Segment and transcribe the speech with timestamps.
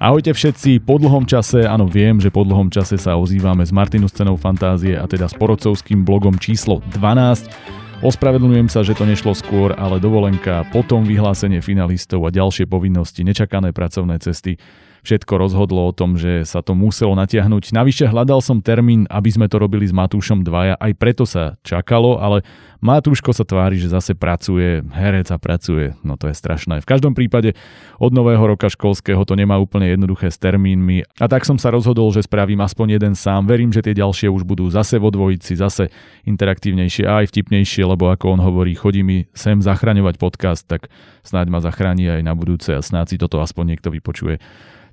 [0.00, 4.08] Ahojte všetci, po dlhom čase, áno viem, že po dlhom čase sa ozývame s Martinu
[4.08, 8.00] Scenou Fantázie a teda s porodcovským blogom číslo 12.
[8.00, 13.76] Ospravedlňujem sa, že to nešlo skôr, ale dovolenka, potom vyhlásenie finalistov a ďalšie povinnosti, nečakané
[13.76, 14.56] pracovné cesty
[15.02, 17.72] všetko rozhodlo o tom, že sa to muselo natiahnuť.
[17.72, 22.20] Navyše hľadal som termín, aby sme to robili s Matúšom dvaja, aj preto sa čakalo,
[22.20, 22.44] ale
[22.80, 26.80] Matúško sa tvári, že zase pracuje, herec a pracuje, no to je strašné.
[26.80, 27.52] V každom prípade
[28.00, 32.08] od nového roka školského to nemá úplne jednoduché s termínmi a tak som sa rozhodol,
[32.08, 33.44] že spravím aspoň jeden sám.
[33.44, 35.92] Verím, že tie ďalšie už budú zase vo dvojici, zase
[36.24, 40.88] interaktívnejšie a aj vtipnejšie, lebo ako on hovorí, chodí mi sem zachraňovať podcast, tak
[41.20, 44.40] snáď ma zachráni aj na budúce a snáď si toto aspoň niekto vypočuje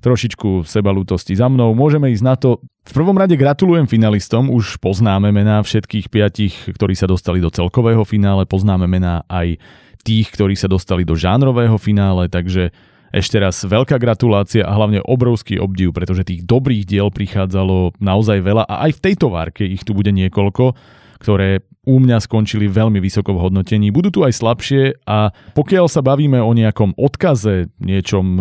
[0.00, 1.74] trošičku sebalútosti za mnou.
[1.74, 2.62] Môžeme ísť na to.
[2.88, 8.02] V prvom rade gratulujem finalistom, už poznáme mená všetkých piatich, ktorí sa dostali do celkového
[8.08, 9.60] finále, poznáme mená aj
[10.06, 12.72] tých, ktorí sa dostali do žánrového finále, takže
[13.12, 18.64] ešte raz veľká gratulácia a hlavne obrovský obdiv, pretože tých dobrých diel prichádzalo naozaj veľa
[18.68, 20.76] a aj v tejto várke ich tu bude niekoľko
[21.18, 23.90] ktoré u mňa skončili veľmi vysoko v hodnotení.
[23.90, 28.38] Budú tu aj slabšie a pokiaľ sa bavíme o nejakom odkaze, niečom,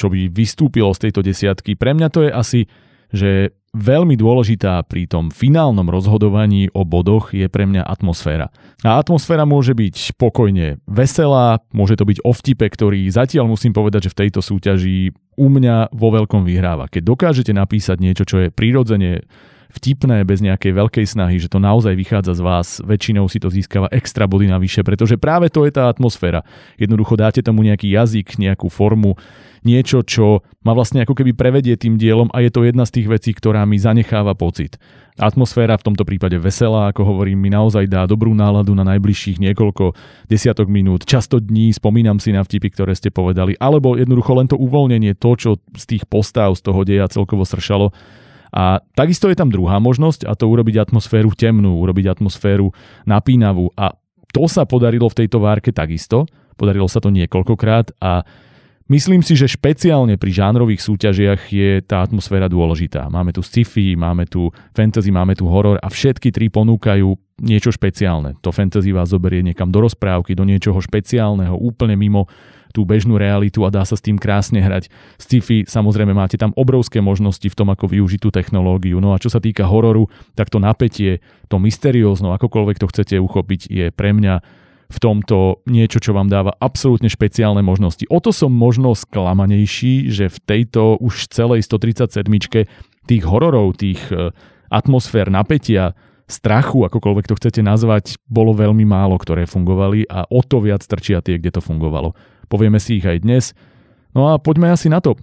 [0.00, 2.60] čo by vystúpilo z tejto desiatky, pre mňa to je asi,
[3.12, 8.50] že veľmi dôležitá pri tom finálnom rozhodovaní o bodoch je pre mňa atmosféra.
[8.82, 14.10] A atmosféra môže byť pokojne veselá, môže to byť o vtipe, ktorý zatiaľ musím povedať,
[14.10, 16.90] že v tejto súťaži u mňa vo veľkom vyhráva.
[16.90, 19.22] Keď dokážete napísať niečo, čo je prirodzene
[19.70, 23.86] vtipné, bez nejakej veľkej snahy, že to naozaj vychádza z vás, väčšinou si to získava
[23.94, 26.42] extra body navyše, pretože práve to je tá atmosféra.
[26.76, 29.14] Jednoducho dáte tomu nejaký jazyk, nejakú formu,
[29.64, 33.08] niečo, čo ma vlastne ako keby prevedie tým dielom a je to jedna z tých
[33.08, 34.80] vecí, ktorá mi zanecháva pocit.
[35.20, 39.92] Atmosféra v tomto prípade veselá, ako hovorím, mi naozaj dá dobrú náladu na najbližších niekoľko
[40.32, 44.56] desiatok minút, často dní, spomínam si na vtipy, ktoré ste povedali, alebo jednoducho len to
[44.56, 47.92] uvoľnenie, to, čo z tých postáv, z toho deja celkovo sršalo,
[48.50, 52.74] a takisto je tam druhá možnosť a to urobiť atmosféru temnú, urobiť atmosféru
[53.06, 53.94] napínavú a
[54.30, 56.26] to sa podarilo v tejto várke takisto.
[56.54, 58.22] Podarilo sa to niekoľkokrát a
[58.90, 63.10] myslím si, že špeciálne pri žánrových súťažiach je tá atmosféra dôležitá.
[63.10, 67.08] Máme tu sci-fi, máme tu fantasy, máme tu horor a všetky tri ponúkajú
[67.42, 68.36] niečo špeciálne.
[68.44, 72.28] To fantasy vás zoberie niekam do rozprávky, do niečoho špeciálneho, úplne mimo
[72.70, 74.88] tú bežnú realitu a dá sa s tým krásne hrať.
[75.18, 78.98] Sci-fi samozrejme máte tam obrovské možnosti v tom, ako využiť tú technológiu.
[79.02, 80.08] No a čo sa týka hororu,
[80.38, 84.42] tak to napätie, to mysteriózno, akokoľvek to chcete uchopiť, je pre mňa
[84.90, 88.02] v tomto niečo, čo vám dáva absolútne špeciálne možnosti.
[88.10, 92.26] O to som možno sklamanejší, že v tejto už celej 137
[93.06, 94.34] tých hororov, tých e,
[94.66, 95.94] atmosfér napätia,
[96.30, 101.18] strachu, akokoľvek to chcete nazvať, bolo veľmi málo, ktoré fungovali a o to viac trčia
[101.22, 102.14] tie, kde to fungovalo.
[102.50, 103.54] Povieme si ich aj dnes.
[104.10, 105.14] No a poďme asi na to.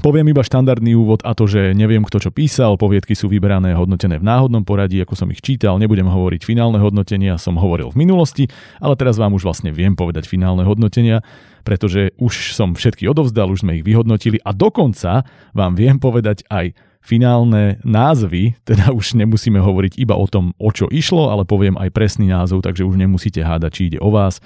[0.00, 4.20] Poviem iba štandardný úvod a to, že neviem kto čo písal, poviedky sú vyberané hodnotené
[4.20, 8.44] v náhodnom poradí, ako som ich čítal, nebudem hovoriť finálne hodnotenia, som hovoril v minulosti,
[8.76, 11.24] ale teraz vám už vlastne viem povedať finálne hodnotenia,
[11.64, 15.24] pretože už som všetky odovzdal, už sme ich vyhodnotili a dokonca
[15.56, 20.90] vám viem povedať aj finálne názvy, teda už nemusíme hovoriť iba o tom, o čo
[20.92, 24.42] išlo, ale poviem aj presný názov, takže už nemusíte hádať, či ide o vás,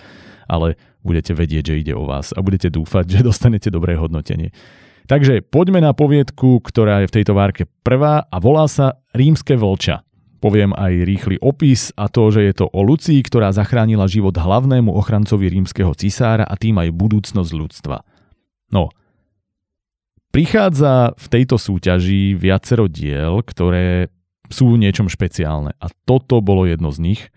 [0.47, 4.53] ale budete vedieť, že ide o vás a budete dúfať, že dostanete dobré hodnotenie.
[5.11, 10.07] Takže poďme na poviedku, ktorá je v tejto várke prvá a volá sa Rímske vlča.
[10.41, 14.89] Poviem aj rýchly opis a to, že je to o Lucii, ktorá zachránila život hlavnému
[14.89, 18.07] ochrancovi rímskeho cisára a tým aj budúcnosť ľudstva.
[18.73, 18.89] No,
[20.33, 24.09] prichádza v tejto súťaži viacero diel, ktoré
[24.49, 27.23] sú v niečom špeciálne a toto bolo jedno z nich–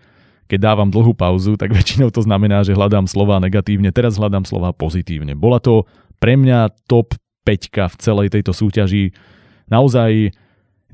[0.48, 4.76] keď dávam dlhú pauzu, tak väčšinou to znamená, že hľadám slova negatívne, teraz hľadám slova
[4.76, 5.32] pozitívne.
[5.32, 5.88] Bola to
[6.20, 9.12] pre mňa top 5 v celej tejto súťaži.
[9.68, 10.32] Naozaj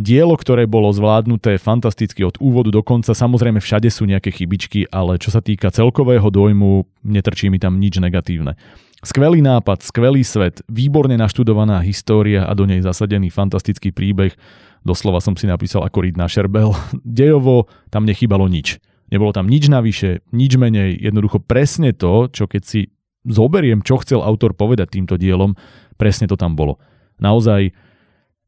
[0.00, 3.12] dielo, ktoré bolo zvládnuté fantasticky od úvodu do konca.
[3.12, 8.00] Samozrejme všade sú nejaké chybičky, ale čo sa týka celkového dojmu, netrčí mi tam nič
[8.00, 8.56] negatívne.
[9.00, 14.36] Skvelý nápad, skvelý svet, výborne naštudovaná história a do nej zasadený fantastický príbeh.
[14.84, 16.72] Doslova som si napísal ako Reed na Šerbel.
[17.04, 18.80] Dejovo tam nechybalo nič.
[19.10, 22.94] Nebolo tam nič navyše, nič menej, jednoducho presne to, čo keď si
[23.26, 25.58] zoberiem, čo chcel autor povedať týmto dielom,
[26.00, 26.80] presne to tam bolo.
[27.20, 27.74] Naozaj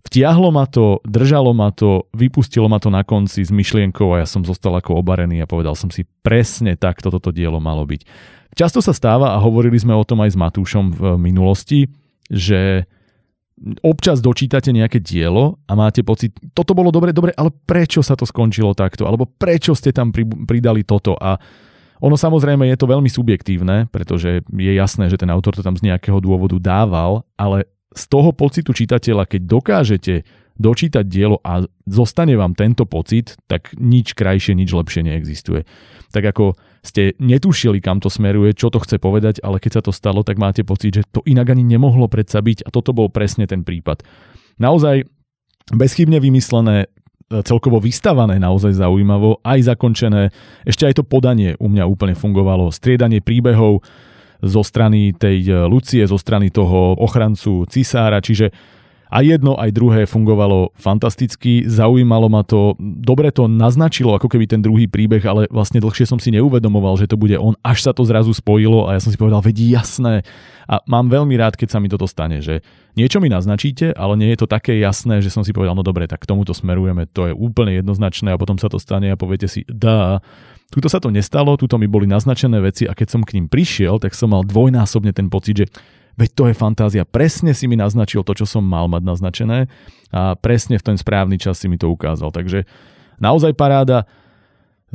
[0.06, 4.26] vtiahlo ma to, držalo ma to, vypustilo ma to na konci s myšlienkou a ja
[4.26, 8.02] som zostal ako obarený a povedal som si presne tak toto dielo malo byť.
[8.52, 11.88] Často sa stáva a hovorili sme o tom aj s Matúšom v minulosti,
[12.28, 12.84] že
[13.82, 18.26] občas dočítate nejaké dielo a máte pocit, toto bolo dobre, dobre, ale prečo sa to
[18.26, 19.06] skončilo takto?
[19.06, 20.10] Alebo prečo ste tam
[20.46, 21.14] pridali toto?
[21.14, 21.38] A
[22.02, 25.86] ono samozrejme je to veľmi subjektívne, pretože je jasné, že ten autor to tam z
[25.86, 30.14] nejakého dôvodu dával, ale z toho pocitu čitateľa, keď dokážete
[30.58, 35.64] dočítať dielo a zostane vám tento pocit, tak nič krajšie, nič lepšie neexistuje.
[36.12, 39.94] Tak ako ste netušili, kam to smeruje, čo to chce povedať, ale keď sa to
[39.94, 43.46] stalo, tak máte pocit, že to inak ani nemohlo predsa byť a toto bol presne
[43.46, 44.02] ten prípad.
[44.58, 45.06] Naozaj
[45.70, 46.90] bezchybne vymyslené,
[47.30, 50.34] e, celkovo vystavané naozaj zaujímavo, aj zakončené.
[50.66, 52.74] Ešte aj to podanie u mňa úplne fungovalo.
[52.74, 53.86] Striedanie príbehov
[54.42, 58.50] zo strany tej e, Lucie, zo strany toho ochrancu cisára, čiže
[59.12, 64.64] a jedno, aj druhé fungovalo fantasticky, zaujímalo ma to, dobre to naznačilo ako keby ten
[64.64, 68.08] druhý príbeh, ale vlastne dlhšie som si neuvedomoval, že to bude on, až sa to
[68.08, 70.24] zrazu spojilo a ja som si povedal, vedí jasné.
[70.64, 72.64] A mám veľmi rád, keď sa mi toto stane, že
[72.96, 76.08] niečo mi naznačíte, ale nie je to také jasné, že som si povedal, no dobre,
[76.08, 79.44] tak k tomuto smerujeme, to je úplne jednoznačné a potom sa to stane a poviete
[79.44, 80.24] si, dá,
[80.72, 84.00] Tuto sa to nestalo, tuto mi boli naznačené veci a keď som k ním prišiel,
[84.00, 85.66] tak som mal dvojnásobne ten pocit, že
[86.16, 89.58] veď to je fantázia, presne si mi naznačil to, čo som mal mať naznačené
[90.12, 92.28] a presne v ten správny čas si mi to ukázal.
[92.30, 92.68] Takže
[93.20, 94.04] naozaj paráda,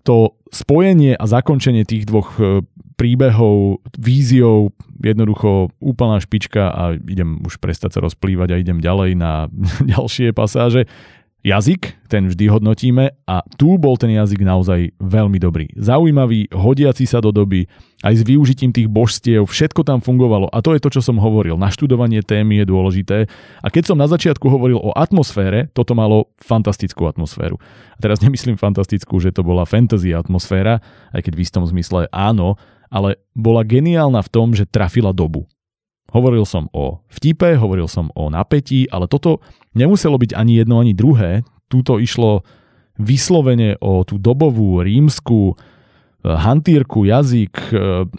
[0.06, 2.62] to spojenie a zakončenie tých dvoch e,
[2.98, 4.70] príbehov, víziou,
[5.02, 9.50] jednoducho úplná špička a idem už prestať sa rozplývať a idem ďalej na
[9.94, 10.86] ďalšie pasáže
[11.48, 15.72] jazyk, ten vždy hodnotíme a tu bol ten jazyk naozaj veľmi dobrý.
[15.80, 17.72] Zaujímavý, hodiaci sa do doby,
[18.04, 21.56] aj s využitím tých božstiev, všetko tam fungovalo a to je to, čo som hovoril.
[21.56, 23.18] Naštudovanie témy je dôležité
[23.64, 27.56] a keď som na začiatku hovoril o atmosfére, toto malo fantastickú atmosféru.
[27.96, 30.84] A teraz nemyslím fantastickú, že to bola fantasy atmosféra,
[31.16, 32.60] aj keď v istom zmysle áno,
[32.92, 35.48] ale bola geniálna v tom, že trafila dobu.
[36.08, 39.44] Hovoril som o vtipe, hovoril som o napätí, ale toto
[39.76, 41.44] nemuselo byť ani jedno, ani druhé.
[41.68, 42.48] Túto išlo
[42.96, 45.56] vyslovene o tú dobovú rímsku e,
[46.26, 47.76] hantírku, jazyk, e,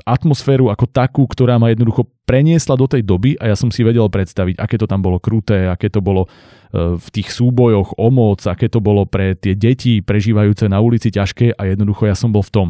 [0.06, 4.06] atmosféru ako takú, ktorá ma jednoducho preniesla do tej doby a ja som si vedel
[4.06, 8.44] predstaviť, aké to tam bolo kruté, aké to bolo e, v tých súbojoch o moc,
[8.46, 12.44] aké to bolo pre tie deti prežívajúce na ulici ťažké a jednoducho ja som bol
[12.46, 12.69] v tom.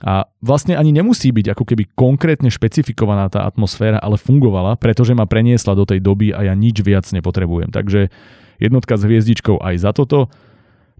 [0.00, 5.28] A vlastne ani nemusí byť ako keby konkrétne špecifikovaná tá atmosféra, ale fungovala, pretože ma
[5.28, 7.68] preniesla do tej doby a ja nič viac nepotrebujem.
[7.68, 8.08] Takže
[8.56, 10.32] jednotka s hviezdičkou aj za toto.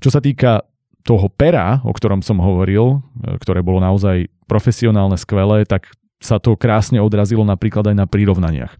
[0.04, 0.68] Čo sa týka
[1.00, 5.88] toho pera, o ktorom som hovoril, e, ktoré bolo naozaj profesionálne, skvelé, tak
[6.20, 8.76] sa to krásne odrazilo napríklad aj na prirovnaniach.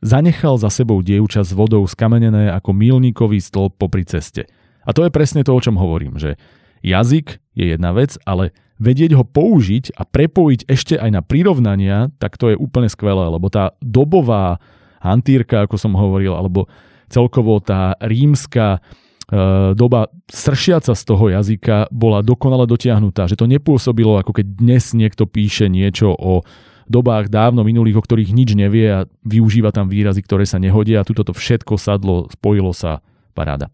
[0.00, 4.48] Zanechal za sebou dievča s vodou skamenené ako milníkový stĺp popri ceste.
[4.88, 6.40] A to je presne to, o čom hovorím, že
[6.80, 12.38] jazyk je jedna vec, ale vedieť ho použiť a prepojiť ešte aj na prirovnania, tak
[12.38, 14.62] to je úplne skvelé, lebo tá dobová
[15.02, 16.70] hantírka, ako som hovoril, alebo
[17.10, 24.18] celkovo tá rímska e, doba sršiaca z toho jazyka bola dokonale dotiahnutá, že to nepôsobilo
[24.18, 26.42] ako keď dnes niekto píše niečo o
[26.88, 31.06] dobách dávno minulých, o ktorých nič nevie a využíva tam výrazy, ktoré sa nehodia a
[31.06, 33.04] tuto to všetko sadlo, spojilo sa,
[33.36, 33.68] paráda.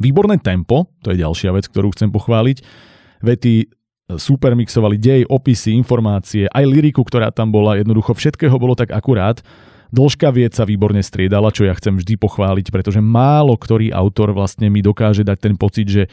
[0.00, 2.66] Výborné tempo, to je ďalšia vec, ktorú chcem pochváliť.
[3.22, 3.70] Vety
[4.18, 9.42] super mixovali dej, opisy, informácie, aj liriku, ktorá tam bola, jednoducho všetkého bolo tak akurát.
[9.94, 14.66] Dĺžka vied sa výborne striedala, čo ja chcem vždy pochváliť, pretože málo ktorý autor vlastne
[14.66, 16.04] mi dokáže dať ten pocit, že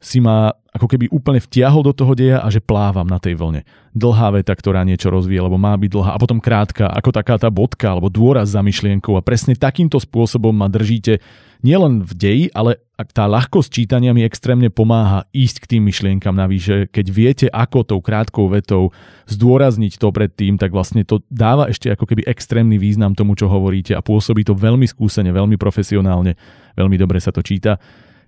[0.00, 3.68] si ma ako keby úplne vtiahol do toho deja a že plávam na tej vlne.
[3.92, 7.52] Dlhá veta, ktorá niečo rozvíje, lebo má byť dlhá a potom krátka, ako taká tá
[7.52, 11.20] bodka alebo dôraz za myšlienkou a presne takýmto spôsobom ma držíte
[11.64, 12.80] nielen v deji, ale
[13.12, 16.88] tá ľahkosť čítania mi extrémne pomáha ísť k tým myšlienkam navyše.
[16.92, 18.92] Keď viete, ako tou krátkou vetou
[19.26, 23.96] zdôrazniť to predtým, tak vlastne to dáva ešte ako keby extrémny význam tomu, čo hovoríte
[23.96, 26.36] a pôsobí to veľmi skúsene, veľmi profesionálne,
[26.76, 27.80] veľmi dobre sa to číta.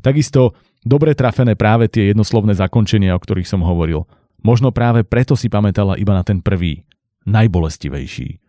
[0.02, 4.02] Takisto Dobre trafené práve tie jednoslovné zakončenia, o ktorých som hovoril.
[4.42, 6.82] Možno práve preto si pamätala iba na ten prvý,
[7.22, 8.41] najbolestivejší.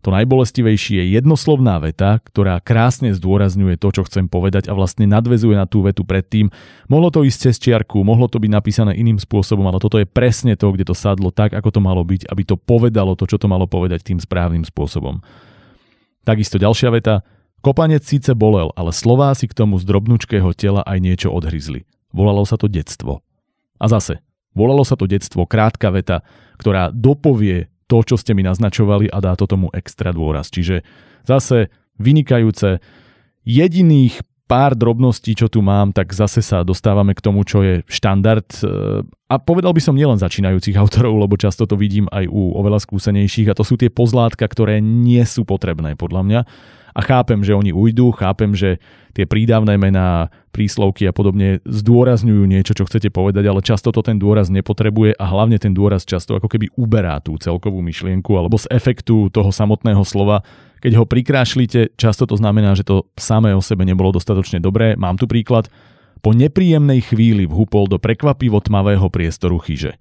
[0.00, 5.52] To najbolestivejšie je jednoslovná veta, ktorá krásne zdôrazňuje to, čo chcem povedať a vlastne nadvezuje
[5.52, 6.48] na tú vetu predtým.
[6.88, 10.56] Mohlo to ísť cez čiarku, mohlo to byť napísané iným spôsobom, ale toto je presne
[10.56, 13.44] to, kde to sadlo tak, ako to malo byť, aby to povedalo to, čo to
[13.44, 15.20] malo povedať tým správnym spôsobom.
[16.24, 17.20] Takisto ďalšia veta,
[17.60, 21.84] Kopanec síce bolel, ale Slováci k tomu z drobnučkého tela aj niečo odhryzli.
[22.08, 23.20] Volalo sa to detstvo.
[23.76, 24.24] A zase,
[24.56, 26.24] volalo sa to detstvo, krátka veta,
[26.56, 30.54] ktorá dopovie to, čo ste mi naznačovali a dá to tomu extra dôraz.
[30.54, 30.86] Čiže
[31.26, 32.78] zase vynikajúce.
[33.42, 38.46] Jediných pár drobností, čo tu mám, tak zase sa dostávame k tomu, čo je štandard.
[38.58, 38.66] E,
[39.06, 43.50] a povedal by som nielen začínajúcich autorov, lebo často to vidím aj u oveľa skúsenejších
[43.50, 46.40] a to sú tie pozlátka, ktoré nie sú potrebné podľa mňa
[47.00, 48.76] A chápem, že oni ujdu, chápem, že
[49.16, 54.20] tie prídavné mená, príslovky a podobne zdôrazňujú niečo, čo chcete povedať, ale často to ten
[54.20, 58.68] dôraz nepotrebuje a hlavne ten dôraz často ako keby uberá tú celkovú myšlienku alebo z
[58.68, 60.44] efektu toho samotného slova.
[60.84, 64.92] Keď ho prikrášlite, často to znamená, že to samé o sebe nebolo dostatočne dobré.
[65.00, 65.72] Mám tu príklad.
[66.20, 69.96] Po nepríjemnej chvíli vhupol do prekvapivo tmavého priestoru chyže.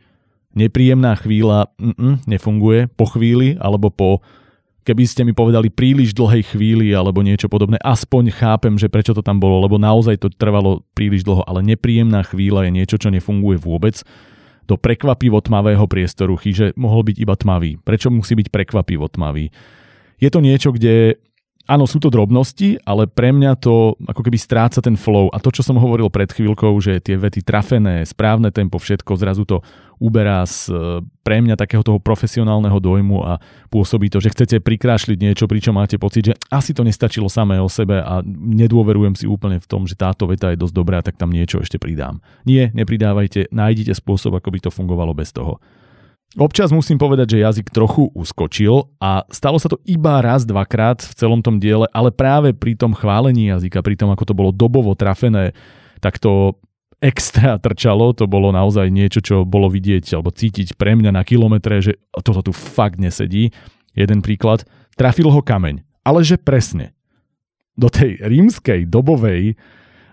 [0.52, 4.20] Nepríjemná chvíľa mm, nefunguje po chvíli alebo po
[4.90, 9.22] keby ste mi povedali príliš dlhej chvíli alebo niečo podobné, aspoň chápem, že prečo to
[9.22, 13.62] tam bolo, lebo naozaj to trvalo príliš dlho, ale nepríjemná chvíľa je niečo, čo nefunguje
[13.62, 14.02] vôbec.
[14.66, 17.78] Do prekvapivo tmavého priestoru chyže mohol byť iba tmavý.
[17.86, 19.54] Prečo musí byť prekvapivo tmavý?
[20.18, 21.22] Je to niečo, kde
[21.70, 25.30] Áno, sú to drobnosti, ale pre mňa to ako keby stráca ten flow.
[25.30, 29.46] A to, čo som hovoril pred chvíľkou, že tie vety trafené, správne tempo, všetko, zrazu
[29.46, 29.62] to
[30.02, 33.38] uberá z e, pre mňa takého toho profesionálneho dojmu a
[33.70, 37.70] pôsobí to, že chcete prikrášliť niečo, pričom máte pocit, že asi to nestačilo samé o
[37.70, 41.30] sebe a nedôverujem si úplne v tom, že táto veta je dosť dobrá, tak tam
[41.30, 42.18] niečo ešte pridám.
[42.50, 45.62] Nie, nepridávajte, nájdite spôsob, ako by to fungovalo bez toho.
[46.38, 51.14] Občas musím povedať, že jazyk trochu uskočil a stalo sa to iba raz, dvakrát v
[51.18, 54.94] celom tom diele, ale práve pri tom chválení jazyka, pri tom, ako to bolo dobovo
[54.94, 55.58] trafené,
[55.98, 56.54] tak to
[57.02, 61.82] extra trčalo, to bolo naozaj niečo, čo bolo vidieť alebo cítiť pre mňa na kilometre,
[61.82, 63.50] že toto tu fakt nesedí.
[63.98, 66.94] Jeden príklad, trafil ho kameň, ale že presne.
[67.74, 69.58] Do tej rímskej dobovej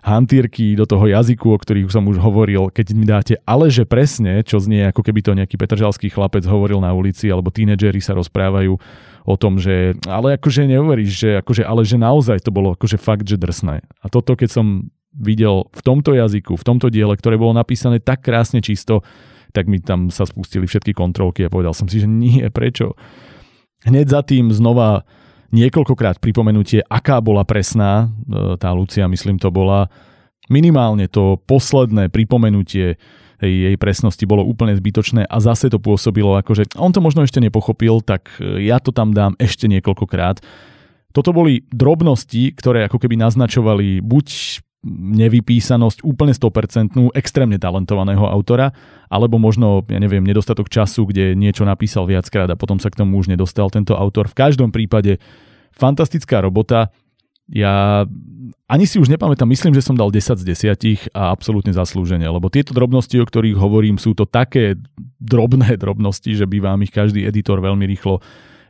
[0.06, 4.46] hantírky, do toho jazyku, o ktorých som už hovoril, keď mi dáte ale že presne,
[4.46, 8.78] čo znie ako keby to nejaký petržalský chlapec hovoril na ulici, alebo tínedžeri sa rozprávajú
[9.26, 13.26] o tom, že ale akože neuveríš, že akože, ale že naozaj to bolo akože fakt,
[13.26, 13.82] že drsné.
[13.82, 18.22] A toto, keď som videl v tomto jazyku, v tomto diele, ktoré bolo napísané tak
[18.22, 19.02] krásne čisto,
[19.50, 22.94] tak mi tam sa spustili všetky kontrolky a povedal som si, že nie, prečo?
[23.82, 25.02] Hneď za tým znova
[25.50, 29.91] niekoľkokrát pripomenutie, aká bola presná, e, tá Lucia, myslím, to bola.
[30.47, 32.95] Minimálne to posledné pripomenutie
[33.43, 37.43] jej presnosti bolo úplne zbytočné a zase to pôsobilo ako, že on to možno ešte
[37.43, 40.41] nepochopil, tak e, ja to tam dám ešte niekoľkokrát.
[41.12, 44.26] Toto boli drobnosti, ktoré ako keby naznačovali buď
[44.87, 48.71] nevypísanosť úplne 100%, extrémne talentovaného autora,
[49.11, 53.19] alebo možno, ja neviem, nedostatok času, kde niečo napísal viackrát a potom sa k tomu
[53.19, 54.31] už nedostal tento autor.
[54.31, 55.19] V každom prípade
[55.75, 56.95] fantastická robota.
[57.47, 58.07] Ja
[58.66, 62.50] ani si už nepamätám, myslím, že som dal 10 z 10 a absolútne zaslúžene, lebo
[62.50, 64.75] tieto drobnosti, o ktorých hovorím, sú to také
[65.23, 68.19] drobné drobnosti, že by vám ich každý editor veľmi rýchlo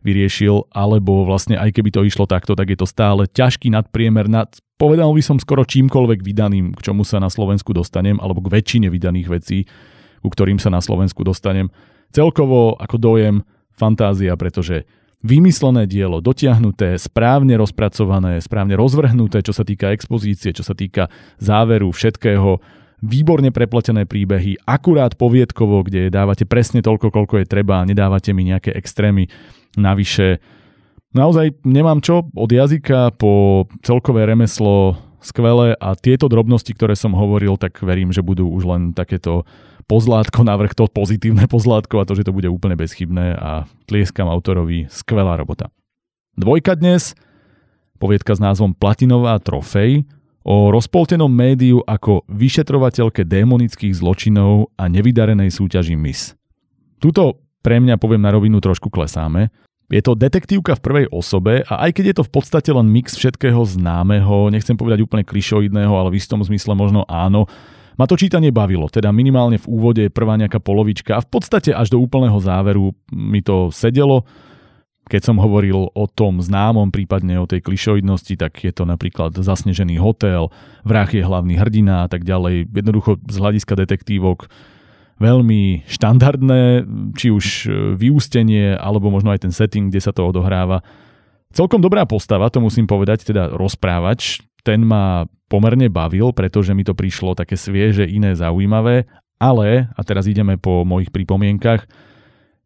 [0.06, 4.46] vyriešil, alebo vlastne aj keby to išlo takto, tak je to stále ťažký nadpriemer nad
[4.76, 8.92] povedal by som skoro čímkoľvek vydaným, k čomu sa na Slovensku dostanem, alebo k väčšine
[8.92, 9.58] vydaných vecí,
[10.20, 11.72] ku ktorým sa na Slovensku dostanem.
[12.12, 13.36] Celkovo ako dojem
[13.72, 14.86] fantázia, pretože
[15.24, 21.08] vymyslené dielo, dotiahnuté, správne rozpracované, správne rozvrhnuté, čo sa týka expozície, čo sa týka
[21.40, 22.60] záveru všetkého,
[23.06, 28.50] výborne prepletené príbehy, akurát poviedkovo, kde dávate presne toľko, koľko je treba a nedávate mi
[28.50, 29.30] nejaké extrémy
[29.78, 30.42] navyše
[31.16, 37.56] Naozaj nemám čo od jazyka po celkové remeslo skvelé a tieto drobnosti, ktoré som hovoril,
[37.56, 39.48] tak verím, že budú už len takéto
[39.88, 44.92] pozlátko navrh to pozitívne pozlátko a to, že to bude úplne bezchybné a tlieskam autorovi
[44.92, 45.72] skvelá robota.
[46.36, 47.16] Dvojka dnes,
[47.96, 50.04] poviedka s názvom Platinová trofej,
[50.46, 56.38] o rozpoltenom médiu ako vyšetrovateľke démonických zločinov a nevydarenej súťaži Miss.
[57.02, 59.50] Tuto pre mňa poviem na rovinu trošku klesáme,
[59.90, 63.18] je to detektívka v prvej osobe a aj keď je to v podstate len mix
[63.18, 67.46] všetkého známeho, nechcem povedať úplne klišoidného, ale v istom zmysle možno áno,
[67.94, 71.94] ma to čítanie bavilo, teda minimálne v úvode prvá nejaká polovička a v podstate až
[71.94, 74.26] do úplného záveru mi to sedelo.
[75.06, 80.02] Keď som hovoril o tom známom, prípadne o tej klišoidnosti, tak je to napríklad zasnežený
[80.02, 80.50] hotel,
[80.82, 82.66] vrah je hlavný hrdina a tak ďalej.
[82.74, 84.50] Jednoducho z hľadiska detektívok
[85.16, 86.84] veľmi štandardné,
[87.16, 90.84] či už e, vyústenie, alebo možno aj ten setting, kde sa to odohráva.
[91.56, 94.44] Celkom dobrá postava, to musím povedať, teda rozprávač.
[94.60, 99.08] Ten ma pomerne bavil, pretože mi to prišlo také svieže, iné, zaujímavé.
[99.38, 101.86] Ale, a teraz ideme po mojich pripomienkach,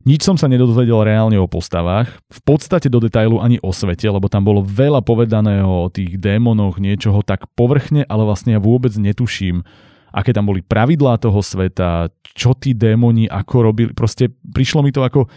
[0.08, 4.32] nič som sa nedozvedel reálne o postavách, v podstate do detailu ani o svete, lebo
[4.32, 9.60] tam bolo veľa povedaného o tých démonoch, niečoho tak povrchne, ale vlastne ja vôbec netuším,
[10.08, 13.90] aké tam boli pravidlá toho sveta, čo tí démoni ako robili.
[13.92, 15.28] Proste prišlo mi to ako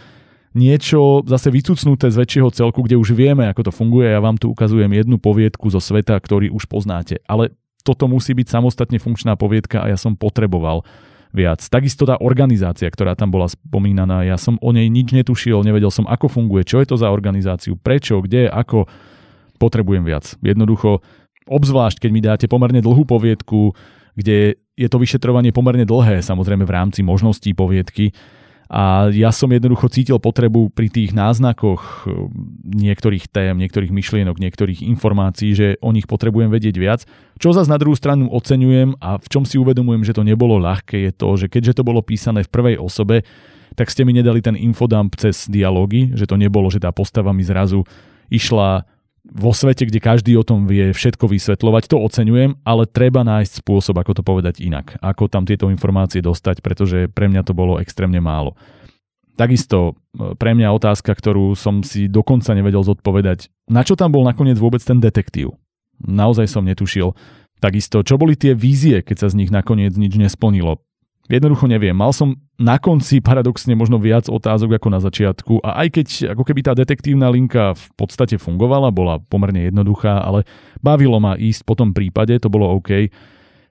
[0.54, 4.06] niečo zase vycucnuté z väčšieho celku, kde už vieme, ako to funguje.
[4.08, 7.20] Ja vám tu ukazujem jednu poviedku zo sveta, ktorý už poznáte.
[7.26, 7.52] Ale
[7.84, 10.86] toto musí byť samostatne funkčná poviedka a ja som potreboval
[11.34, 11.58] viac.
[11.66, 16.06] Takisto tá organizácia, ktorá tam bola spomínaná, ja som o nej nič netušil, nevedel som,
[16.06, 18.86] ako funguje, čo je to za organizáciu, prečo, kde, ako.
[19.58, 20.34] potrebujem viac.
[20.42, 21.02] Jednoducho,
[21.46, 23.72] obzvlášť keď mi dáte pomerne dlhú poviedku,
[24.14, 28.14] kde je to vyšetrovanie pomerne dlhé, samozrejme v rámci možností poviedky,
[28.68, 32.12] a ja som jednoducho cítil potrebu pri tých náznakoch eh,
[32.64, 37.00] niektorých tém, niektorých myšlienok, niektorých informácií, že o nich potrebujem vedieť viac.
[37.36, 41.10] Čo zase na druhú stranu oceňujem a v čom si uvedomujem, že to nebolo ľahké,
[41.10, 43.26] je to, že keďže to bolo písané v prvej osobe,
[43.74, 47.42] tak ste mi nedali ten infodump cez dialógy, že to nebolo, že tá postava mi
[47.42, 47.82] zrazu
[48.30, 48.86] išla
[49.24, 53.96] vo svete, kde každý o tom vie všetko vysvetľovať, to oceňujem, ale treba nájsť spôsob,
[53.96, 55.00] ako to povedať inak.
[55.00, 58.52] Ako tam tieto informácie dostať, pretože pre mňa to bolo extrémne málo.
[59.34, 64.22] Takisto e, pre mňa otázka, ktorú som si dokonca nevedel zodpovedať, na čo tam bol
[64.22, 65.56] nakoniec vôbec ten detektív?
[66.04, 67.16] Naozaj som netušil.
[67.58, 70.84] Takisto, čo boli tie vízie, keď sa z nich nakoniec nič nesplnilo?
[71.24, 71.96] Jednoducho neviem.
[71.96, 76.42] Mal som na konci paradoxne možno viac otázok ako na začiatku a aj keď ako
[76.44, 80.44] keby tá detektívna linka v podstate fungovala, bola pomerne jednoduchá, ale
[80.84, 83.08] bavilo ma ísť po tom prípade, to bolo OK,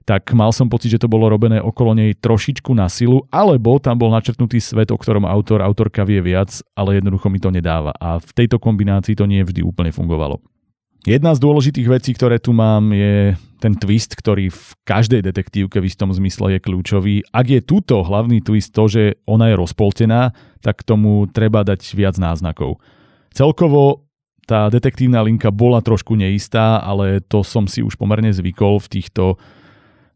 [0.04, 3.96] tak mal som pocit, že to bolo robené okolo nej trošičku na silu, alebo tam
[3.96, 7.96] bol načrtnutý svet, o ktorom autor, autorka vie viac, ale jednoducho mi to nedáva.
[7.96, 10.44] A v tejto kombinácii to nie vždy úplne fungovalo.
[11.04, 15.92] Jedna z dôležitých vecí, ktoré tu mám, je ten twist, ktorý v každej detektívke v
[15.92, 17.28] istom zmysle je kľúčový.
[17.28, 20.32] Ak je túto hlavný twist to, že ona je rozpoltená,
[20.64, 22.80] tak tomu treba dať viac náznakov.
[23.36, 24.08] Celkovo
[24.48, 29.36] tá detektívna linka bola trošku neistá, ale to som si už pomerne zvykol v týchto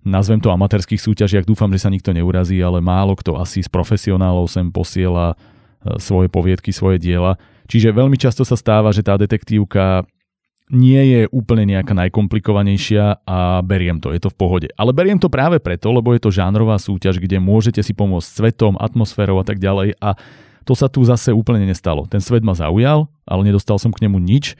[0.09, 1.45] nazvem to amatérských súťažiach.
[1.45, 5.37] Dúfam, že sa nikto neurazí, ale málo kto asi z profesionálov sem posiela
[5.85, 7.37] e, svoje poviedky, svoje diela.
[7.69, 10.09] Čiže veľmi často sa stáva, že tá detektívka
[10.69, 14.69] nie je úplne nejaká najkomplikovanejšia a beriem to, je to v pohode.
[14.77, 18.77] Ale beriem to práve preto, lebo je to žánrová súťaž, kde môžete si pomôcť svetom,
[18.77, 20.17] atmosférou a tak ďalej a
[20.69, 22.05] to sa tu zase úplne nestalo.
[22.05, 24.53] Ten svet ma zaujal, ale nedostal som k nemu nič.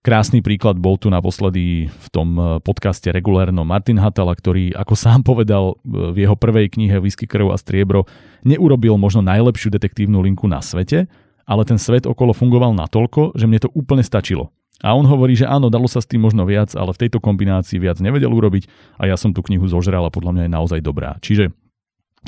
[0.00, 5.20] Krásny príklad bol tu naposledy v tom eh, podcaste regulérno Martin Hatala, ktorý, ako sám
[5.20, 8.08] povedal eh, v jeho prvej knihe Whisky, krv a striebro,
[8.40, 11.04] neurobil možno najlepšiu detektívnu linku na svete,
[11.44, 14.48] ale ten svet okolo fungoval natoľko, že mne to úplne stačilo.
[14.78, 17.82] A on hovorí, že áno, dalo sa s tým možno viac, ale v tejto kombinácii
[17.82, 18.70] viac nevedel urobiť
[19.02, 21.18] a ja som tú knihu zožral a podľa mňa je naozaj dobrá.
[21.18, 21.50] Čiže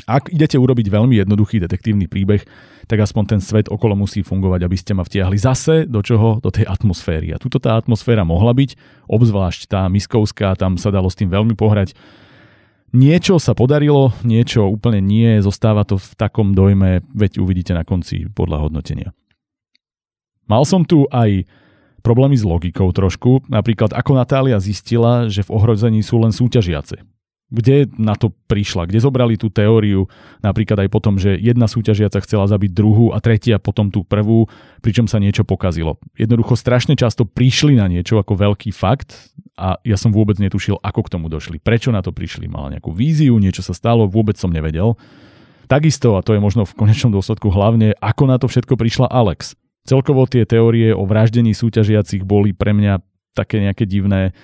[0.07, 2.43] ak idete urobiť veľmi jednoduchý detektívny príbeh,
[2.87, 6.39] tak aspoň ten svet okolo musí fungovať, aby ste ma vtiahli zase do čoho?
[6.39, 7.35] Do tej atmosféry.
[7.35, 8.75] A tuto tá atmosféra mohla byť,
[9.11, 11.95] obzvlášť tá miskovská, tam sa dalo s tým veľmi pohrať.
[12.91, 18.27] Niečo sa podarilo, niečo úplne nie, zostáva to v takom dojme, veď uvidíte na konci
[18.27, 19.15] podľa hodnotenia.
[20.51, 21.47] Mal som tu aj
[22.01, 23.45] problémy s logikou trošku.
[23.47, 27.01] Napríklad ako Natália zistila, že v ohrození sú len súťažiace.
[27.51, 28.87] Kde na to prišla?
[28.87, 30.07] Kde zobrali tú teóriu?
[30.39, 34.47] Napríklad aj potom, že jedna súťažiaca chcela zabiť druhú a tretia potom tú prvú,
[34.79, 35.99] pričom sa niečo pokazilo.
[36.15, 41.03] Jednoducho strašne často prišli na niečo ako veľký fakt a ja som vôbec netušil, ako
[41.03, 41.59] k tomu došli.
[41.59, 42.47] Prečo na to prišli?
[42.47, 44.95] Mala nejakú víziu, niečo sa stalo, vôbec som nevedel.
[45.67, 49.59] Takisto, a to je možno v konečnom dôsledku hlavne, ako na to všetko prišla Alex.
[49.81, 53.01] Celkovo tie teórie o vraždení súťažiacich boli pre mňa
[53.33, 54.35] také nejaké divné,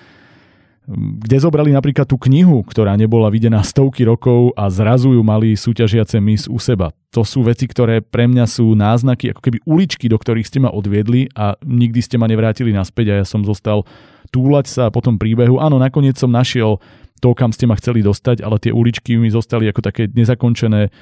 [0.88, 6.24] kde zobrali napríklad tú knihu, ktorá nebola videná stovky rokov a zrazu ju mali súťažiace
[6.24, 6.96] mis u seba.
[7.12, 10.72] To sú veci, ktoré pre mňa sú náznaky, ako keby uličky, do ktorých ste ma
[10.72, 13.84] odviedli a nikdy ste ma nevrátili naspäť a ja som zostal
[14.32, 15.60] túlať sa po tom príbehu.
[15.60, 16.80] Áno, nakoniec som našiel
[17.18, 20.94] to, kam ste ma chceli dostať, ale tie uličky mi zostali ako také nezakončené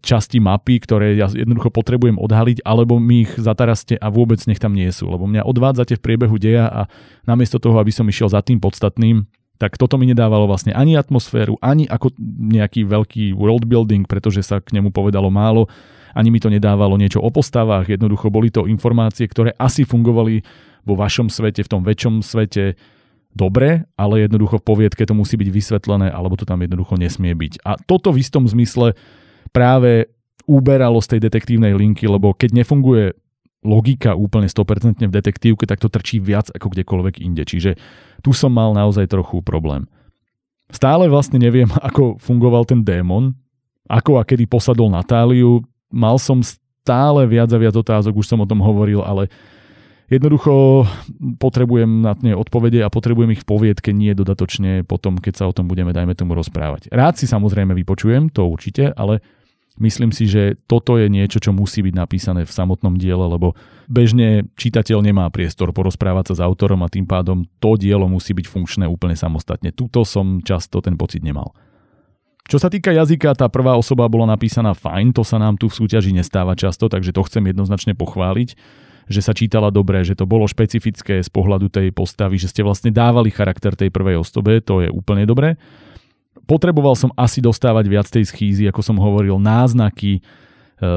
[0.00, 4.72] časti mapy, ktoré ja jednoducho potrebujem odhaliť, alebo mi ich zataraste a vôbec nech tam
[4.72, 6.80] nie sú, lebo mňa odvádzate v priebehu deja a
[7.26, 9.26] namiesto toho, aby som išiel za tým podstatným,
[9.58, 14.58] tak toto mi nedávalo vlastne ani atmosféru, ani ako nejaký veľký world building, pretože sa
[14.58, 15.70] k nemu povedalo málo,
[16.18, 20.42] ani mi to nedávalo niečo o postavách, jednoducho boli to informácie, ktoré asi fungovali
[20.82, 22.74] vo vašom svete, v tom väčšom svete,
[23.32, 27.64] dobre, ale jednoducho v poviedke to musí byť vysvetlené, alebo to tam jednoducho nesmie byť.
[27.64, 28.94] A toto v istom zmysle
[29.50, 30.12] práve
[30.44, 33.16] uberalo z tej detektívnej linky, lebo keď nefunguje
[33.62, 37.46] logika úplne 100% v detektívke, tak to trčí viac ako kdekoľvek inde.
[37.46, 37.78] Čiže
[38.20, 39.86] tu som mal naozaj trochu problém.
[40.72, 43.32] Stále vlastne neviem, ako fungoval ten démon,
[43.86, 45.62] ako a kedy posadol Natáliu.
[45.92, 49.30] Mal som stále viac a viac otázok, už som o tom hovoril, ale
[50.12, 50.84] Jednoducho
[51.40, 55.56] potrebujem na ne odpovede a potrebujem ich v poviedke, nie dodatočne potom, keď sa o
[55.56, 56.92] tom budeme, dajme tomu, rozprávať.
[56.92, 59.24] Rád si samozrejme vypočujem, to určite, ale
[59.80, 63.56] myslím si, že toto je niečo, čo musí byť napísané v samotnom diele, lebo
[63.88, 68.44] bežne čitateľ nemá priestor porozprávať sa s autorom a tým pádom to dielo musí byť
[68.52, 69.72] funkčné úplne samostatne.
[69.72, 71.56] Tuto som často ten pocit nemal.
[72.52, 75.78] Čo sa týka jazyka, tá prvá osoba bola napísaná fajn, to sa nám tu v
[75.80, 78.60] súťaži nestáva často, takže to chcem jednoznačne pochváliť.
[79.06, 82.94] Že sa čítala dobre, že to bolo špecifické z pohľadu tej postavy, že ste vlastne
[82.94, 85.58] dávali charakter tej prvej osobe, to je úplne dobré.
[86.46, 90.20] Potreboval som asi dostávať viac tej schýzy, ako som hovoril, náznaky e,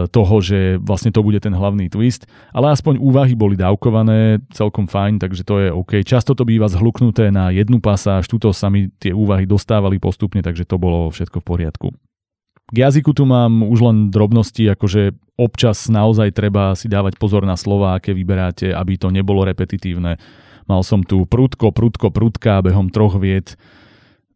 [0.09, 5.21] toho, že vlastne to bude ten hlavný twist, ale aspoň úvahy boli dávkované, celkom fajn,
[5.21, 6.01] takže to je OK.
[6.01, 10.65] Často to býva zhluknuté na jednu pasáž, tuto sa mi tie úvahy dostávali postupne, takže
[10.65, 11.87] to bolo všetko v poriadku.
[12.65, 17.53] K jazyku tu mám už len drobnosti, akože občas naozaj treba si dávať pozor na
[17.53, 20.17] slova, aké vyberáte, aby to nebolo repetitívne.
[20.65, 23.53] Mal som tu prudko, prudko, prudká behom troch viet.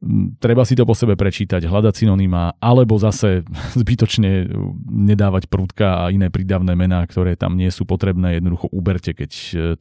[0.06, 3.42] Mm, treba si to po sebe prečítať, hľadať synonymá, alebo zase
[3.82, 4.46] zbytočne
[4.86, 9.32] nedávať prudka a iné prídavné mená, ktoré tam nie sú potrebné, jednoducho uberte, keď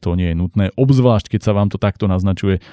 [0.01, 0.65] to nie je nutné.
[0.73, 2.65] Obzvlášť, keď sa vám to takto naznačuje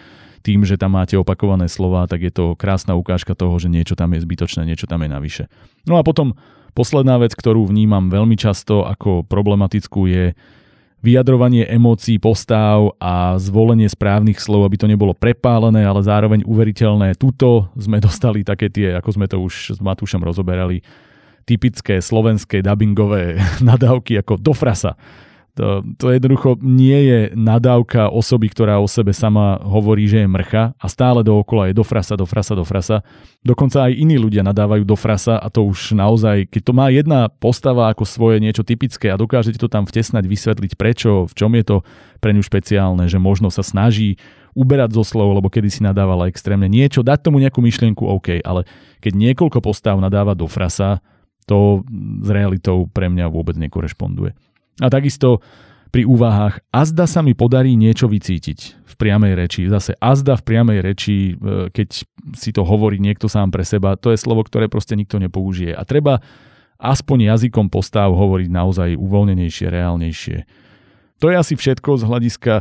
[0.43, 4.13] tým, že tam máte opakované slova, tak je to krásna ukážka toho, že niečo tam
[4.17, 5.45] je zbytočné, niečo tam je navyše.
[5.89, 6.37] No a potom
[6.77, 10.25] posledná vec, ktorú vnímam veľmi často ako problematickú je
[11.05, 17.15] vyjadrovanie emócií, postáv a zvolenie správnych slov, aby to nebolo prepálené, ale zároveň uveriteľné.
[17.15, 20.83] Tuto sme dostali také tie, ako sme to už s Matúšom rozoberali,
[21.47, 24.99] typické slovenské dubbingové nadávky ako do frasa.
[25.57, 30.77] To, to jednoducho nie je nadávka osoby, ktorá o sebe sama hovorí, že je mrcha
[30.77, 33.01] a stále dookola je do frasa, do frasa, do frasa.
[33.41, 37.33] Dokonca aj iní ľudia nadávajú do frasa a to už naozaj, keď to má jedna
[37.33, 41.65] postava ako svoje niečo typické a dokážete to tam vtesnať, vysvetliť prečo, v čom je
[41.65, 41.77] to
[42.21, 44.21] pre ňu špeciálne, že možno sa snaží
[44.53, 48.69] uberať zo slov, lebo kedy si nadávala extrémne niečo, dať tomu nejakú myšlienku, OK, ale
[49.01, 51.01] keď niekoľko postav nadáva do frasa,
[51.49, 51.81] to
[52.21, 54.37] s realitou pre mňa vôbec nekorešponduje.
[54.81, 55.41] A takisto
[55.95, 59.65] pri úvahách azda sa mi podarí niečo vycítiť v priamej reči.
[59.71, 61.89] Zase azda v priamej reči, e, keď
[62.37, 65.73] si to hovorí niekto sám pre seba, to je slovo, ktoré proste nikto nepoužije.
[65.73, 66.21] A treba
[66.77, 70.39] aspoň jazykom postav hovoriť naozaj uvoľnenejšie, reálnejšie.
[71.25, 72.55] To je asi všetko z hľadiska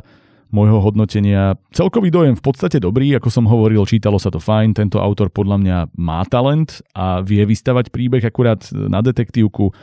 [0.56, 1.60] môjho hodnotenia.
[1.76, 5.58] Celkový dojem v podstate dobrý, ako som hovoril, čítalo sa to fajn, tento autor podľa
[5.60, 9.76] mňa má talent a vie vystavať príbeh akurát na detektívku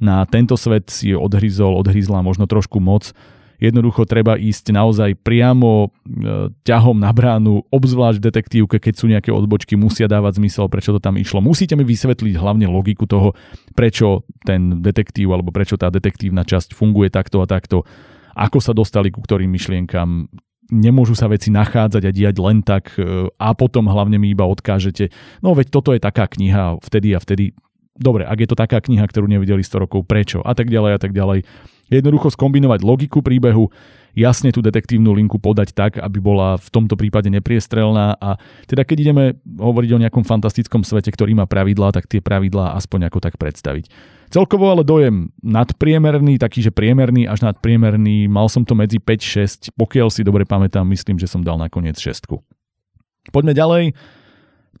[0.00, 3.12] na tento svet si odhryzol, odhryzla možno trošku moc.
[3.60, 9.76] Jednoducho treba ísť naozaj priamo e, ťahom na bránu, obzvlášť detektívke, keď sú nejaké odbočky,
[9.76, 11.44] musia dávať zmysel, prečo to tam išlo.
[11.44, 13.36] Musíte mi vysvetliť hlavne logiku toho,
[13.76, 17.84] prečo ten detektív alebo prečo tá detektívna časť funguje takto a takto,
[18.32, 20.32] ako sa dostali ku ktorým myšlienkam,
[20.72, 25.12] nemôžu sa veci nachádzať a diať len tak e, a potom hlavne mi iba odkážete,
[25.44, 27.52] no veď toto je taká kniha, vtedy a vtedy
[27.96, 31.00] dobre, ak je to taká kniha, ktorú nevideli 100 rokov, prečo a tak ďalej a
[31.00, 31.42] tak ďalej.
[31.90, 33.66] Jednoducho skombinovať logiku príbehu,
[34.14, 38.38] jasne tú detektívnu linku podať tak, aby bola v tomto prípade nepriestrelná a
[38.70, 43.10] teda keď ideme hovoriť o nejakom fantastickom svete, ktorý má pravidlá, tak tie pravidlá aspoň
[43.10, 43.90] ako tak predstaviť.
[44.30, 50.14] Celkovo ale dojem nadpriemerný, taký, že priemerný až nadpriemerný, mal som to medzi 5-6, pokiaľ
[50.14, 52.38] si dobre pamätám, myslím, že som dal nakoniec 6.
[53.34, 53.84] Poďme ďalej.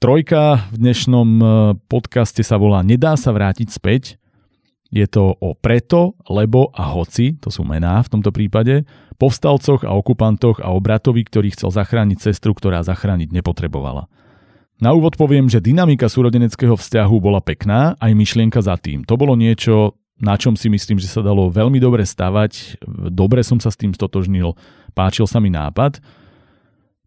[0.00, 1.44] Trojka v dnešnom e,
[1.84, 4.16] podcaste sa volá Nedá sa vrátiť späť.
[4.88, 8.88] Je to o preto, lebo a hoci, to sú mená v tomto prípade,
[9.20, 14.08] povstalcoch a okupantoch a o bratovi, ktorý chcel zachrániť sestru, ktorá zachrániť nepotrebovala.
[14.80, 19.04] Na úvod poviem, že dynamika súrodeneckého vzťahu bola pekná, aj myšlienka za tým.
[19.04, 22.80] To bolo niečo, na čom si myslím, že sa dalo veľmi dobre stavať.
[23.12, 24.56] Dobre som sa s tým stotožnil,
[24.96, 26.00] páčil sa mi nápad.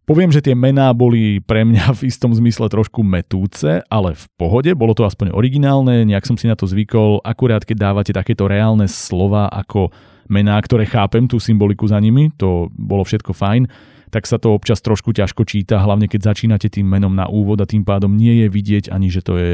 [0.04, 4.70] Poviem, že tie mená boli pre mňa v istom zmysle trošku metúce, ale v pohode,
[4.76, 8.84] bolo to aspoň originálne, nejak som si na to zvykol, akurát keď dávate takéto reálne
[8.84, 9.88] slova ako
[10.28, 13.68] mená, ktoré chápem, tú symboliku za nimi, to bolo všetko fajn,
[14.12, 17.68] tak sa to občas trošku ťažko číta, hlavne keď začínate tým menom na úvod a
[17.68, 19.52] tým pádom nie je vidieť ani, že to je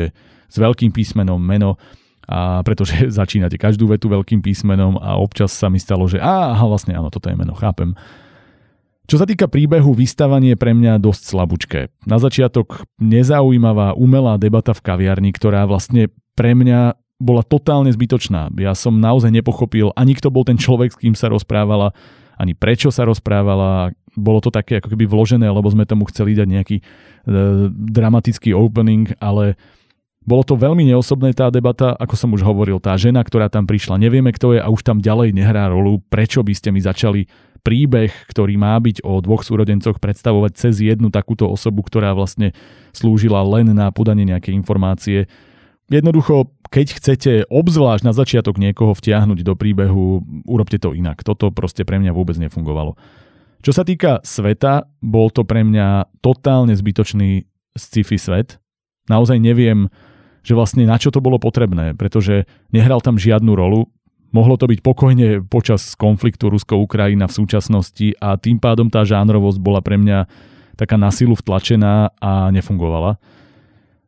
[0.51, 1.79] s veľkým písmenom meno,
[2.31, 6.95] a pretože začínate každú vetu veľkým písmenom a občas sa mi stalo, že aha, vlastne
[6.95, 7.95] áno, toto je meno, chápem.
[9.11, 11.81] Čo sa týka príbehu, vystavanie pre mňa dosť slabúčké.
[12.07, 18.55] Na začiatok nezaujímavá umelá debata v kaviarni, ktorá vlastne pre mňa bola totálne zbytočná.
[18.63, 21.91] Ja som naozaj nepochopil ani kto bol ten človek, s kým sa rozprávala,
[22.39, 23.91] ani prečo sa rozprávala.
[24.15, 26.83] Bolo to také ako keby vložené, lebo sme tomu chceli dať nejaký e,
[27.67, 29.59] dramatický opening, ale
[30.23, 33.99] bolo to veľmi neosobné tá debata, ako som už hovoril, tá žena, ktorá tam prišla,
[33.99, 37.27] nevieme kto je a už tam ďalej nehrá rolu, prečo by ste mi začali
[37.61, 42.57] príbeh, ktorý má byť o dvoch súrodencoch, predstavovať cez jednu takúto osobu, ktorá vlastne
[42.91, 45.31] slúžila len na podanie nejakej informácie.
[45.91, 51.27] Jednoducho, keď chcete obzvlášť na začiatok niekoho vtiahnuť do príbehu, urobte to inak.
[51.27, 52.95] Toto proste pre mňa vôbec nefungovalo.
[53.61, 57.45] Čo sa týka sveta, bol to pre mňa totálne zbytočný
[57.77, 58.57] sci-fi svet.
[59.11, 59.91] Naozaj neviem,
[60.41, 63.93] že vlastne na čo to bolo potrebné, pretože nehral tam žiadnu rolu
[64.31, 69.83] Mohlo to byť pokojne počas konfliktu Rusko-Ukrajina v súčasnosti a tým pádom tá žánrovosť bola
[69.83, 70.31] pre mňa
[70.79, 73.19] taká na silu vtlačená a nefungovala.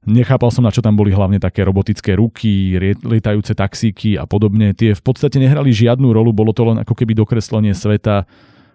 [0.03, 2.75] Nechápal som, na čo tam boli hlavne také robotické ruky,
[3.07, 4.75] lietajúce taxíky a podobne.
[4.75, 8.27] Tie v podstate nehrali žiadnu rolu, bolo to len ako keby dokreslenie sveta,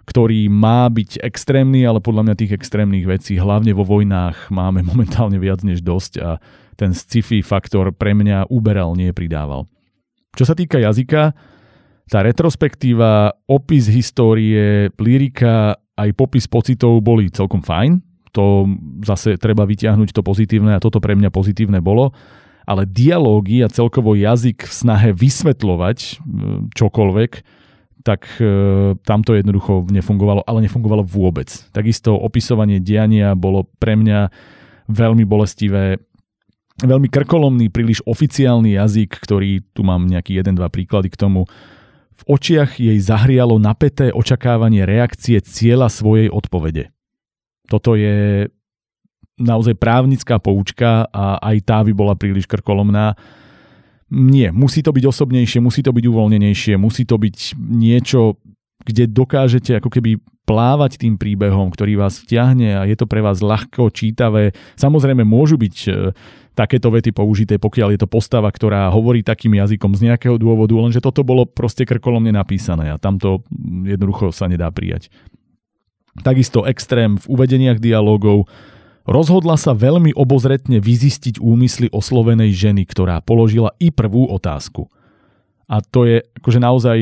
[0.07, 5.35] ktorý má byť extrémny, ale podľa mňa tých extrémnych vecí, hlavne vo vojnách, máme momentálne
[5.39, 6.39] viac než dosť a
[6.79, 9.67] ten sci-fi faktor pre mňa uberal, nie pridával.
[10.37, 11.33] Čo sa týka jazyka,
[12.07, 17.99] tá retrospektíva, opis histórie, lyrika, aj popis pocitov boli celkom fajn,
[18.31, 18.69] to
[19.01, 22.13] zase treba vyťahnuť to pozitívne a toto pre mňa pozitívne bolo.
[22.67, 26.11] Ale dialógy a celkovo jazyk v snahe vysvetľovať e,
[26.75, 27.31] čokoľvek,
[28.03, 28.51] tak e,
[29.07, 31.47] tam to jednoducho nefungovalo, ale nefungovalo vôbec.
[31.71, 34.29] Takisto opisovanie diania bolo pre mňa
[34.91, 35.97] veľmi bolestivé,
[36.81, 41.49] veľmi krkolomný, príliš oficiálny jazyk, ktorý tu mám nejaký jeden, dva príklady k tomu.
[42.17, 46.89] V očiach jej zahrialo napäté očakávanie reakcie cieľa svojej odpovede.
[47.69, 48.49] Toto je
[49.37, 53.13] naozaj právnická poučka a aj tá by bola príliš krkolomná.
[54.09, 58.39] Nie, musí to byť osobnejšie, musí to byť uvoľnenejšie, musí to byť niečo,
[58.85, 63.43] kde dokážete ako keby plávať tým príbehom, ktorý vás vtiahne a je to pre vás
[63.43, 64.55] ľahko čítavé.
[64.79, 66.15] Samozrejme môžu byť e,
[66.55, 71.03] takéto vety použité, pokiaľ je to postava, ktorá hovorí takým jazykom z nejakého dôvodu, lenže
[71.03, 73.43] toto bolo proste krkolomne napísané a tamto
[73.83, 75.11] jednoducho sa nedá prijať.
[76.23, 78.47] Takisto extrém v uvedeniach dialogov.
[79.03, 84.87] Rozhodla sa veľmi obozretne vyzistiť úmysly oslovenej ženy, ktorá položila i prvú otázku.
[85.67, 86.97] A to je akože naozaj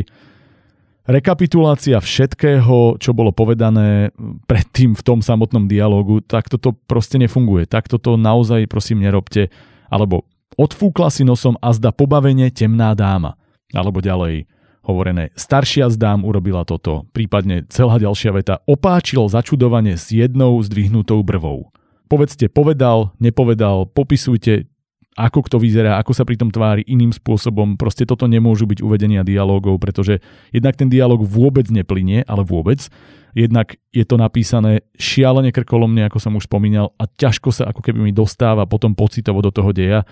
[1.06, 4.10] rekapitulácia všetkého, čo bolo povedané
[4.50, 7.70] predtým v tom samotnom dialogu, tak toto proste nefunguje.
[7.70, 9.54] Tak toto naozaj prosím nerobte.
[9.89, 10.26] Alebo
[10.58, 13.38] odfúkla si nosom a zda pobavenie temná dáma.
[13.74, 14.50] Alebo ďalej
[14.86, 21.26] hovorené staršia z dám urobila toto, prípadne celá ďalšia veta opáčil začudovanie s jednou zdvihnutou
[21.26, 21.74] brvou.
[22.06, 24.70] Povedzte povedal, nepovedal, popisujte,
[25.15, 27.80] ako kto vyzerá, ako sa pri tom tvári iným spôsobom.
[27.80, 30.19] Proste toto nemôžu byť uvedenia dialogov, pretože
[30.51, 32.84] jednak ten dialog vôbec neplynie, ale vôbec.
[33.32, 37.99] Jednak je to napísané šialene krkolomne, ako som už spomínal, a ťažko sa ako keby
[37.99, 40.04] mi dostáva potom pocitovo do toho deja.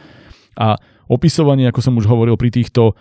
[0.56, 0.80] A
[1.12, 2.96] opisovanie, ako som už hovoril, pri týchto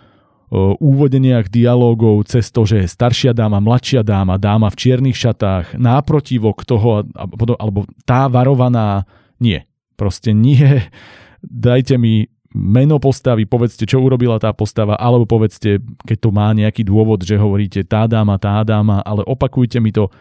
[0.79, 7.07] úvodeniach dialógov cez to, že staršia dáma, mladšia dáma, dáma v čiernych šatách, náprotivok toho,
[7.57, 9.09] alebo tá varovaná,
[9.41, 9.65] nie.
[9.97, 10.83] Proste nie.
[11.43, 16.85] Dajte mi meno postavy, povedzte, čo urobila tá postava, alebo povedzte, keď to má nejaký
[16.85, 20.13] dôvod, že hovoríte tá dáma, tá dáma, ale opakujte mi to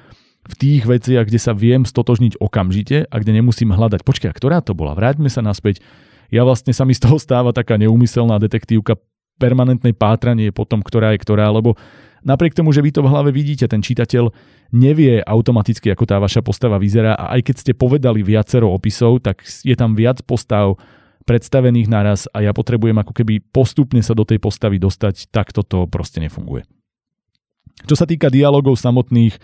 [0.42, 4.74] v tých veciach, kde sa viem stotožniť okamžite a kde nemusím hľadať, počkaj, ktorá to
[4.74, 5.84] bola, vráťme sa naspäť.
[6.32, 8.96] Ja vlastne sa mi z toho stáva taká neúmyselná detektívka.
[9.36, 11.76] Permanentné pátranie po tom, ktorá je ktorá, lebo
[12.24, 14.32] napriek tomu, že vy to v hlave vidíte, ten čitateľ
[14.72, 19.44] nevie automaticky, ako tá vaša postava vyzerá a aj keď ste povedali viacero opisov, tak
[19.44, 20.78] je tam viac postav
[21.24, 25.86] predstavených naraz a ja potrebujem ako keby postupne sa do tej postavy dostať, tak toto
[25.86, 26.66] proste nefunguje.
[27.86, 29.38] Čo sa týka dialogov samotných,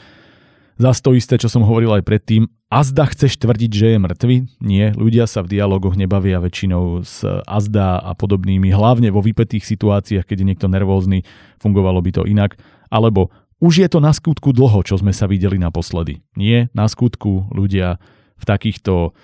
[0.79, 2.47] Zas to isté, čo som hovoril aj predtým.
[2.71, 4.37] Azda chceš tvrdiť, že je mŕtvy?
[4.63, 10.23] Nie, ľudia sa v dialogoch nebavia väčšinou s Azda a podobnými, hlavne vo vypetých situáciách,
[10.23, 11.27] keď je niekto nervózny,
[11.59, 12.55] fungovalo by to inak.
[12.95, 16.23] Alebo už je to na skutku dlho, čo sme sa videli naposledy.
[16.39, 17.99] Nie, na skutku ľudia
[18.39, 19.19] v takýchto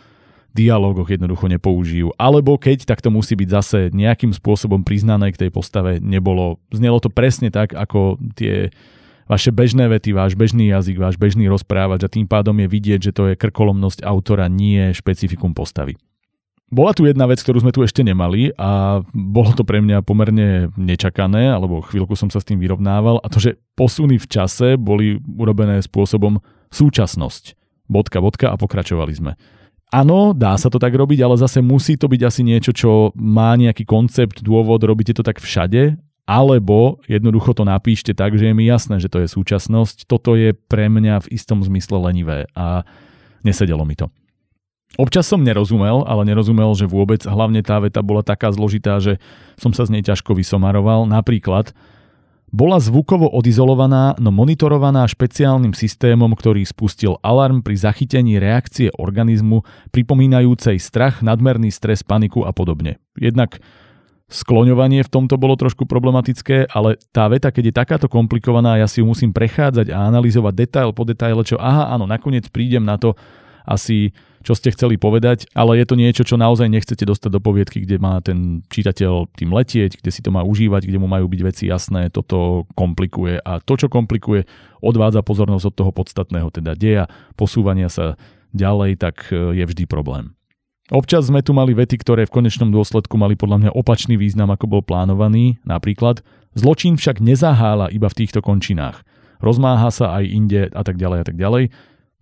[0.55, 2.14] dialogoch jednoducho nepoužijú.
[2.14, 5.99] Alebo keď, tak to musí byť zase nejakým spôsobom priznané k tej postave.
[5.99, 8.71] Nebolo, znelo to presne tak, ako tie
[9.27, 13.12] vaše bežné vety, váš bežný jazyk, váš bežný rozprávač a tým pádom je vidieť, že
[13.12, 15.99] to je krkolomnosť autora, nie špecifikum postavy.
[16.75, 20.75] Bola tu jedna vec, ktorú sme tu ešte nemali a bolo to pre mňa pomerne
[20.75, 25.21] nečakané, alebo chvíľku som sa s tým vyrovnával a to, že posuny v čase boli
[25.38, 26.40] urobené spôsobom
[26.75, 27.55] súčasnosť.
[27.87, 29.33] Bodka, bodka a pokračovali sme.
[29.94, 33.54] Áno, dá sa to tak robiť, ale zase musí to byť asi niečo, čo má
[33.54, 38.64] nejaký koncept, dôvod, robíte to tak všade alebo jednoducho to napíšte tak, že je mi
[38.64, 40.09] jasné, že to je súčasnosť.
[40.09, 42.88] Toto je pre mňa v istom zmysle lenivé a
[43.44, 44.09] nesedelo mi to.
[44.96, 49.18] Občas som nerozumel, ale nerozumel, že vôbec hlavne tá veta bola taká zložitá, že
[49.59, 51.04] som sa z nej ťažko vysomaroval.
[51.11, 51.74] Napríklad,
[52.55, 60.79] bola zvukovo odizolovaná, no monitorovaná špeciálnym systémom, ktorý spustil alarm pri zachytení reakcie organizmu, pripomínajúcej
[60.79, 63.03] strach, nadmerný stres, paniku a podobne.
[63.19, 63.59] Jednak
[64.31, 69.03] skloňovanie v tomto bolo trošku problematické, ale tá veta, keď je takáto komplikovaná, ja si
[69.03, 73.19] ju musím prechádzať a analyzovať detail po detaile, čo aha, áno, nakoniec prídem na to,
[73.67, 77.80] asi čo ste chceli povedať, ale je to niečo, čo naozaj nechcete dostať do poviedky,
[77.83, 81.40] kde má ten čitateľ tým letieť, kde si to má užívať, kde mu majú byť
[81.40, 84.44] veci jasné, toto komplikuje a to, čo komplikuje,
[84.85, 87.09] odvádza pozornosť od toho podstatného, teda deja,
[87.40, 88.20] posúvania sa
[88.52, 90.37] ďalej, tak e, je vždy problém.
[90.92, 94.68] Občas sme tu mali vety, ktoré v konečnom dôsledku mali podľa mňa opačný význam, ako
[94.68, 95.57] bol plánovaný.
[95.64, 96.20] Napríklad,
[96.52, 99.00] zločin však nezahála iba v týchto končinách.
[99.40, 101.72] Rozmáha sa aj inde a tak ďalej a tak ďalej.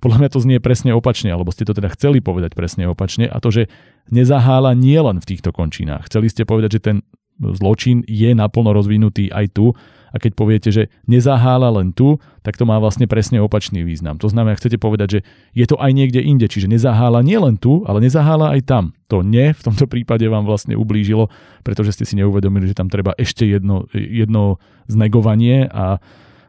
[0.03, 3.38] Podľa mňa to znie presne opačne, alebo ste to teda chceli povedať presne opačne a
[3.38, 3.71] to, že
[4.11, 6.11] nezahála nie len v týchto končinách.
[6.11, 6.97] Chceli ste povedať, že ten
[7.38, 9.73] zločin je naplno rozvinutý aj tu
[10.12, 14.21] a keď poviete, že nezahála len tu, tak to má vlastne presne opačný význam.
[14.21, 15.21] To znamená, chcete povedať, že
[15.57, 18.85] je to aj niekde inde, čiže nezahála nie len tu, ale nezahála aj tam.
[19.09, 21.33] To nie v tomto prípade vám vlastne ublížilo,
[21.65, 25.97] pretože ste si neuvedomili, že tam treba ešte jedno, jedno znegovanie a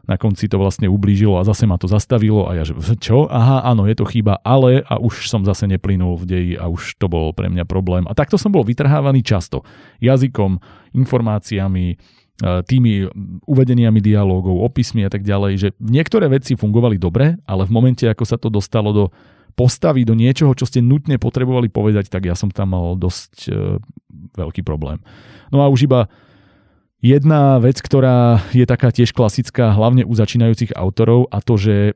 [0.04, 3.24] na konci to vlastne ublížilo a zase ma to zastavilo a ja že čo?
[3.28, 7.00] Aha, áno, je to chyba, ale a už som zase neplynul v deji a už
[7.00, 8.04] to bol pre mňa problém.
[8.04, 9.64] A takto som bol vytrhávaný často.
[10.04, 10.60] Jazykom,
[10.92, 11.96] informáciami, e,
[12.68, 13.08] tými
[13.48, 18.24] uvedeniami dialógov, opismi a tak ďalej, že niektoré veci fungovali dobre, ale v momente, ako
[18.28, 19.04] sa to dostalo do
[19.54, 23.80] postavy, do niečoho, čo ste nutne potrebovali povedať, tak ja som tam mal dosť e,
[24.36, 25.00] veľký problém.
[25.48, 26.10] No a už iba
[27.04, 31.92] Jedna vec, ktorá je taká tiež klasická, hlavne u začínajúcich autorov a to, že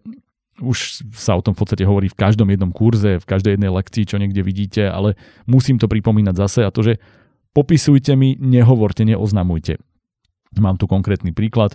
[0.60, 4.04] už sa o tom v podstate hovorí v každom jednom kurze, v každej jednej lekcii,
[4.04, 5.16] čo niekde vidíte, ale
[5.48, 7.00] musím to pripomínať zase a to, že
[7.56, 9.80] popisujte mi, nehovorte, neoznamujte.
[10.60, 11.72] Mám tu konkrétny príklad.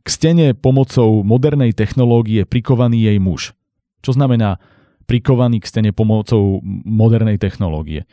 [0.00, 3.52] K stene pomocou modernej technológie prikovaný jej muž.
[4.00, 4.56] Čo znamená
[5.04, 8.08] prikovaný k stene pomocou modernej technológie?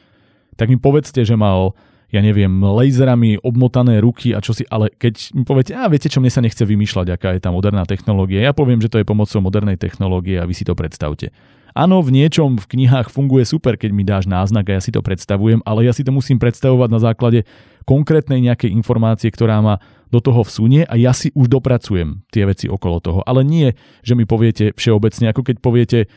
[0.60, 1.72] Tak mi povedzte, že mal
[2.08, 6.24] ja neviem, laserami obmotané ruky a čo si, ale keď mi poviete, a viete čo,
[6.24, 9.44] mne sa nechce vymýšľať, aká je tá moderná technológia, ja poviem, že to je pomocou
[9.44, 11.36] modernej technológie a vy si to predstavte.
[11.78, 15.06] Áno, v niečom v knihách funguje super, keď mi dáš náznak a ja si to
[15.06, 17.46] predstavujem, ale ja si to musím predstavovať na základe
[17.86, 19.78] konkrétnej nejakej informácie, ktorá ma
[20.10, 23.20] do toho vsunie a ja si už dopracujem tie veci okolo toho.
[23.30, 26.08] Ale nie, že mi poviete všeobecne, ako keď poviete, e,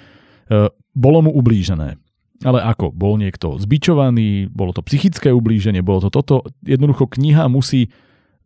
[0.97, 2.01] bolo mu ublížené
[2.41, 2.93] ale ako?
[2.93, 6.49] Bol niekto zbičovaný, bolo to psychické ublíženie, bolo to toto.
[6.65, 7.93] Jednoducho kniha musí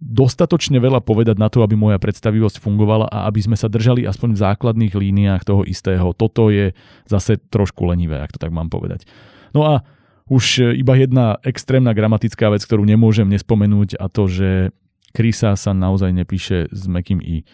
[0.03, 4.35] dostatočne veľa povedať na to, aby moja predstavivosť fungovala a aby sme sa držali aspoň
[4.35, 6.13] v základných líniách toho istého.
[6.13, 6.75] Toto je
[7.07, 9.07] zase trošku lenivé, ak to tak mám povedať.
[9.55, 9.87] No a
[10.29, 14.75] už iba jedna extrémna gramatická vec, ktorú nemôžem nespomenúť a to, že
[15.15, 17.47] Krisa sa naozaj nepíše s mekým i.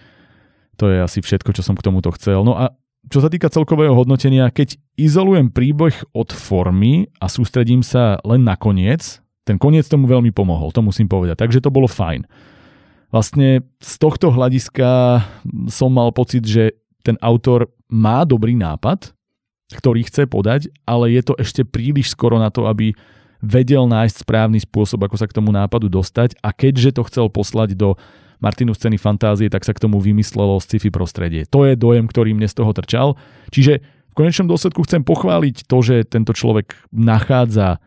[0.80, 2.40] To je asi všetko, čo som k tomuto chcel.
[2.40, 2.72] No a
[3.08, 8.60] čo sa týka celkového hodnotenia, keď izolujem príbeh od formy a sústredím sa len na
[8.60, 11.40] koniec, ten koniec tomu veľmi pomohol, to musím povedať.
[11.40, 12.28] Takže to bolo fajn.
[13.10, 15.20] Vlastne z tohto hľadiska
[15.72, 19.10] som mal pocit, že ten autor má dobrý nápad,
[19.74, 22.94] ktorý chce podať, ale je to ešte príliš skoro na to, aby
[23.40, 27.74] vedel nájsť správny spôsob, ako sa k tomu nápadu dostať a keďže to chcel poslať
[27.74, 27.96] do
[28.40, 31.44] Martinu scény fantázie, tak sa k tomu vymyslelo sci-fi prostredie.
[31.52, 33.20] To je dojem, ktorý mne z toho trčal.
[33.52, 37.78] Čiže v konečnom dôsledku chcem pochváliť to, že tento človek nachádza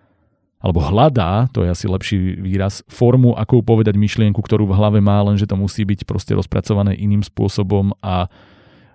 [0.63, 5.19] alebo hľadá, to je asi lepší výraz, formu, ako povedať myšlienku, ktorú v hlave má,
[5.19, 8.31] len že to musí byť proste rozpracované iným spôsobom a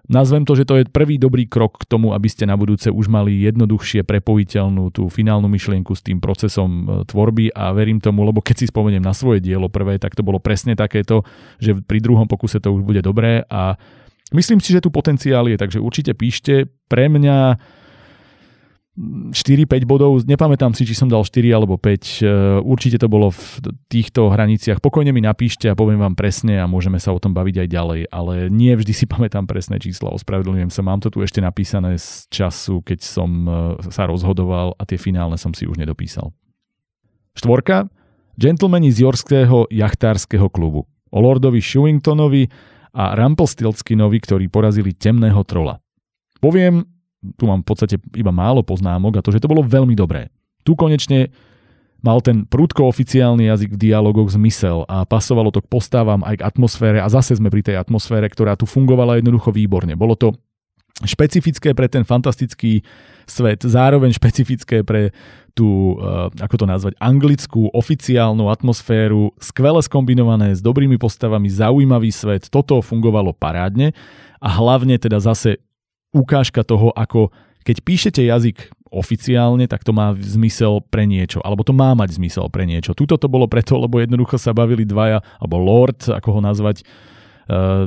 [0.09, 3.12] Nazvem to, že to je prvý dobrý krok k tomu, aby ste na budúce už
[3.12, 8.40] mali jednoduchšie prepojiteľnú tú finálnu myšlienku s tým procesom e, tvorby a verím tomu, lebo
[8.40, 11.29] keď si spomeniem na svoje dielo prvé, tak to bolo presne takéto,
[11.61, 13.77] že pri druhom pokuse to už bude dobré a
[14.33, 16.73] myslím si, že tu potenciál je, takže určite píšte.
[16.88, 17.61] Pre mňa
[18.99, 22.27] 4-5 bodov, nepamätám si, či som dal 4 alebo 5, e,
[22.59, 24.83] určite to bolo v týchto hraniciach.
[24.83, 28.01] Pokojne mi napíšte a poviem vám presne a môžeme sa o tom baviť aj ďalej,
[28.11, 32.27] ale nie vždy si pamätám presné čísla, ospravedlňujem sa, mám to tu ešte napísané z
[32.27, 33.51] času, keď som e,
[33.95, 36.35] sa rozhodoval a tie finálne som si už nedopísal.
[37.39, 37.87] Štvorka,
[38.35, 40.91] gentlemani z Jorského jachtárskeho klubu.
[41.15, 42.51] O Lordovi Shewingtonovi
[42.99, 45.79] a Rumpelstiltskinovi, ktorí porazili temného trola.
[46.43, 46.98] Poviem,
[47.37, 50.31] tu mám v podstate iba málo poznámok a to, že to bolo veľmi dobré.
[50.63, 51.31] Tu konečne
[51.99, 56.47] mal ten prudko oficiálny jazyk v dialogoch zmysel a pasovalo to k postávam aj k
[56.47, 59.99] atmosfére a zase sme pri tej atmosfére, ktorá tu fungovala jednoducho výborne.
[59.99, 60.39] Bolo to
[61.03, 62.83] špecifické pre ten fantastický
[63.27, 65.15] svet, zároveň špecifické pre
[65.55, 72.47] tú, eh, ako to nazvať, anglickú oficiálnu atmosféru, skvele skombinované s dobrými postavami, zaujímavý svet,
[72.51, 73.95] toto fungovalo parádne
[74.39, 75.59] a hlavne teda zase
[76.15, 77.33] ukážka toho, ako
[77.65, 82.49] keď píšete jazyk oficiálne, tak to má zmysel pre niečo, alebo to má mať zmysel
[82.49, 82.97] pre niečo.
[82.97, 86.89] Tuto to bolo preto, lebo jednoducho sa bavili dvaja, alebo Lord, ako ho nazvať,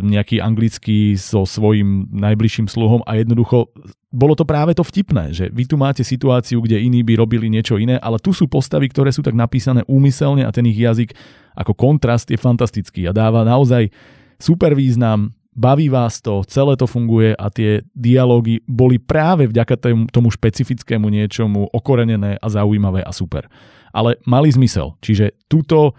[0.02, 3.70] nejaký anglický so svojím najbližším sluhom a jednoducho
[4.10, 7.78] bolo to práve to vtipné, že vy tu máte situáciu, kde iní by robili niečo
[7.78, 11.14] iné, ale tu sú postavy, ktoré sú tak napísané úmyselne a ten ich jazyk
[11.54, 13.94] ako kontrast je fantastický a dáva naozaj
[14.42, 19.76] super význam, baví vás to, celé to funguje a tie dialógy boli práve vďaka
[20.12, 23.52] tomu špecifickému niečomu okorenené a zaujímavé a super.
[23.92, 25.92] Ale mali zmysel, čiže tuto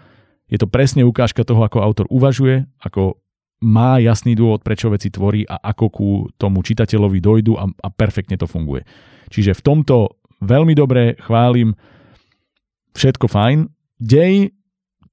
[0.49, 3.21] je to presne ukážka toho, ako autor uvažuje, ako
[3.63, 8.35] má jasný dôvod, prečo veci tvorí a ako ku tomu čitateľovi dojdu a, a perfektne
[8.35, 8.83] to funguje.
[9.31, 11.71] Čiže v tomto veľmi dobre chválim,
[12.93, 13.71] všetko fajn.
[14.03, 14.51] Dej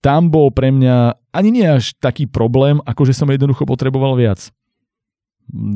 [0.02, 4.50] tam bol pre mňa ani nie až taký problém, ako že som jednoducho potreboval viac.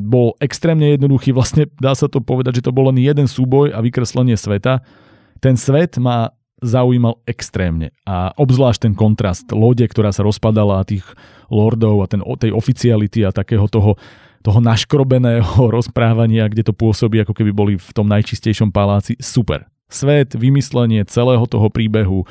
[0.06, 3.82] Bol extrémne jednoduchý, vlastne dá sa to povedať, že to bol len jeden súboj a
[3.82, 4.86] vykreslenie sveta.
[5.42, 6.30] Ten svet ma
[6.62, 7.92] zaujímal extrémne.
[8.08, 11.04] A obzvlášť ten kontrast lode, ktorá sa rozpadala a tých
[11.52, 14.00] lordov a ten, tej oficiality a takého toho,
[14.40, 19.18] toho naškrobeného rozprávania, kde to pôsobí, ako keby boli v tom najčistejšom paláci.
[19.20, 19.68] Super.
[19.92, 22.24] Svet, vymyslenie celého toho príbehu,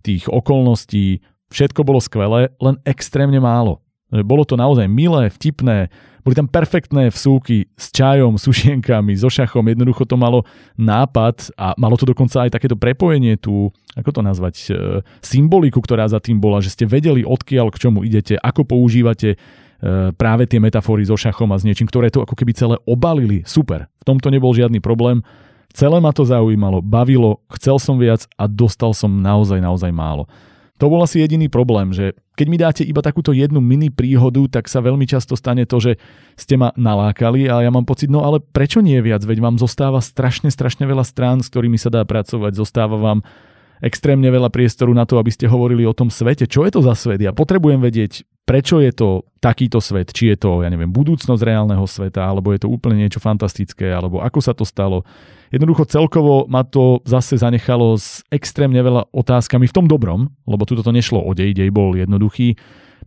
[0.00, 1.20] tých okolností,
[1.50, 3.82] všetko bolo skvelé, len extrémne málo.
[4.10, 5.86] Bolo to naozaj milé, vtipné,
[6.20, 10.44] boli tam perfektné vsúky s čajom, sušienkami, so šachom, jednoducho to malo
[10.76, 14.72] nápad a malo to dokonca aj takéto prepojenie tu, ako to nazvať, e,
[15.24, 19.36] symboliku, ktorá za tým bola, že ste vedeli odkiaľ k čomu idete, ako používate e,
[20.14, 23.46] práve tie metafory so šachom a s niečím, ktoré to ako keby celé obalili.
[23.48, 25.24] Super, v tomto nebol žiadny problém.
[25.70, 30.26] Celé ma to zaujímalo, bavilo, chcel som viac a dostal som naozaj, naozaj málo.
[30.80, 34.64] To bol asi jediný problém, že keď mi dáte iba takúto jednu mini príhodu, tak
[34.64, 36.00] sa veľmi často stane to, že
[36.40, 40.00] ste ma nalákali a ja mám pocit, no ale prečo nie viac, veď vám zostáva
[40.00, 43.20] strašne, strašne veľa strán, s ktorými sa dá pracovať, zostáva vám
[43.80, 46.48] extrémne veľa priestoru na to, aby ste hovorili o tom svete.
[46.48, 47.20] Čo je to za svet?
[47.20, 50.12] Ja potrebujem vedieť, prečo je to takýto svet.
[50.12, 54.20] Či je to, ja neviem, budúcnosť reálneho sveta, alebo je to úplne niečo fantastické, alebo
[54.20, 55.02] ako sa to stalo.
[55.50, 60.84] Jednoducho celkovo ma to zase zanechalo s extrémne veľa otázkami v tom dobrom, lebo tuto
[60.84, 62.54] to nešlo o dej, dej bol jednoduchý.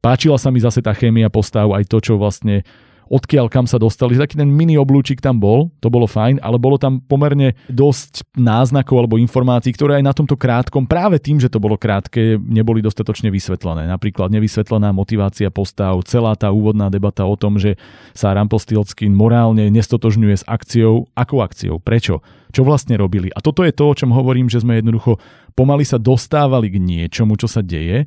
[0.04, 2.68] Páčila sa mi zase tá chémia postav, aj to, čo vlastne
[3.10, 4.16] odkiaľ kam sa dostali.
[4.16, 9.04] Taký ten mini oblúčik tam bol, to bolo fajn, ale bolo tam pomerne dosť náznakov
[9.04, 13.32] alebo informácií, ktoré aj na tomto krátkom, práve tým, že to bolo krátke, neboli dostatočne
[13.34, 13.88] vysvetlené.
[13.88, 17.76] Napríklad nevysvetlená motivácia postav, celá tá úvodná debata o tom, že
[18.12, 21.08] sa Rampelstiltskin morálne nestotožňuje s akciou.
[21.14, 21.80] Akou akciou?
[21.80, 22.22] Prečo?
[22.54, 23.34] Čo vlastne robili?
[23.34, 25.18] A toto je to, o čom hovorím, že sme jednoducho
[25.58, 28.06] pomaly sa dostávali k niečomu, čo sa deje,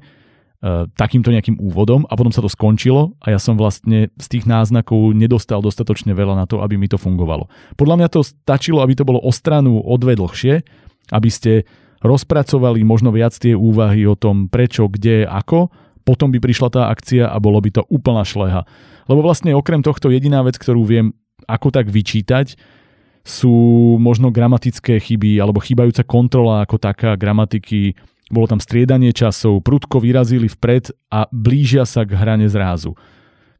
[0.97, 5.13] takýmto nejakým úvodom a potom sa to skončilo a ja som vlastne z tých náznakov
[5.13, 7.47] nedostal dostatočne veľa na to, aby mi to fungovalo.
[7.77, 10.65] Podľa mňa to stačilo, aby to bolo o stranu o dve dlhšie,
[11.13, 11.69] aby ste
[12.01, 15.69] rozpracovali možno viac tie úvahy o tom prečo, kde, ako,
[16.07, 18.65] potom by prišla tá akcia a bolo by to úplná šleha.
[19.07, 21.13] Lebo vlastne okrem tohto jediná vec, ktorú viem
[21.47, 22.57] ako tak vyčítať,
[23.27, 23.51] sú
[23.99, 30.51] možno gramatické chyby alebo chýbajúca kontrola ako taká gramatiky, bolo tam striedanie časov, prudko vyrazili
[30.51, 32.99] vpred a blížia sa k hrane zrázu.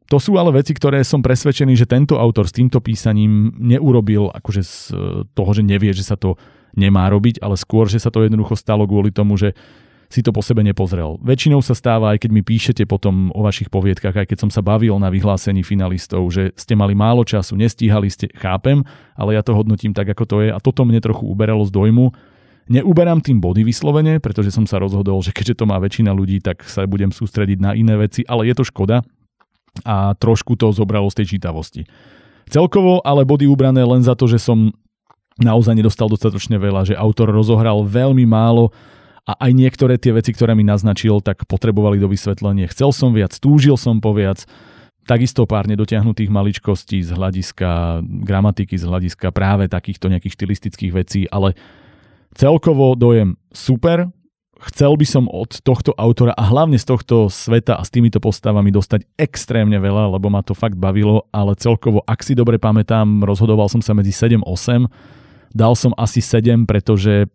[0.07, 4.61] To sú ale veci, ktoré som presvedčený, že tento autor s týmto písaním neurobil akože
[4.63, 4.95] z e,
[5.35, 6.39] toho, že nevie, že sa to
[6.79, 9.51] nemá robiť, ale skôr, že sa to jednoducho stalo kvôli tomu, že
[10.07, 11.19] si to po sebe nepozrel.
[11.19, 14.63] Väčšinou sa stáva, aj keď mi píšete potom o vašich poviedkach, aj keď som sa
[14.63, 18.87] bavil na vyhlásení finalistov, že ste mali málo času, nestíhali ste, chápem,
[19.19, 22.15] ale ja to hodnotím tak, ako to je a toto mne trochu uberalo z dojmu,
[22.67, 26.67] Neuberám tým body vyslovene, pretože som sa rozhodol, že keďže to má väčšina ľudí, tak
[26.67, 29.07] sa budem sústrediť na iné veci, ale je to škoda
[29.87, 31.87] a trošku to zobralo z tej čítavosti.
[32.47, 34.71] Celkovo ale body ubrané len za to, že som
[35.39, 38.73] naozaj nedostal dostatočne veľa, že autor rozohral veľmi málo
[39.27, 42.71] a aj niektoré tie veci, ktoré mi naznačil, tak potrebovali do vysvetlenia.
[42.71, 44.47] Chcel som viac, túžil som po viac,
[45.03, 51.55] takisto pár nedotiahnutých maličkostí z hľadiska gramatiky, z hľadiska práve takýchto nejakých štilistických vecí, ale
[52.37, 54.13] Celkovo dojem super,
[54.61, 58.69] chcel by som od tohto autora a hlavne z tohto sveta a s týmito postavami
[58.69, 63.73] dostať extrémne veľa, lebo ma to fakt bavilo, ale celkovo, ak si dobre pamätám, rozhodoval
[63.73, 64.85] som sa medzi 7-8,
[65.49, 67.25] dal som asi 7, pretože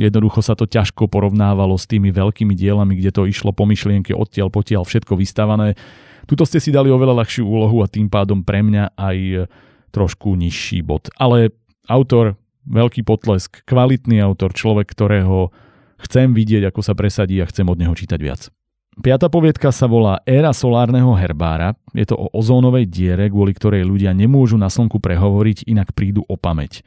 [0.00, 4.48] jednoducho sa to ťažko porovnávalo s tými veľkými dielami, kde to išlo po myšlienke odtiaľ
[4.48, 5.76] potiaľ všetko vystavané.
[6.24, 9.52] Tuto ste si dali oveľa ľahšiu úlohu a tým pádom pre mňa aj
[9.92, 11.12] trošku nižší bod.
[11.20, 11.52] Ale
[11.92, 15.54] autor veľký potlesk, kvalitný autor, človek, ktorého
[16.02, 18.50] chcem vidieť, ako sa presadí a chcem od neho čítať viac.
[18.96, 21.76] Piatá poviedka sa volá Éra solárneho herbára.
[21.92, 26.36] Je to o ozónovej diere, kvôli ktorej ľudia nemôžu na slnku prehovoriť, inak prídu o
[26.40, 26.80] pamäť.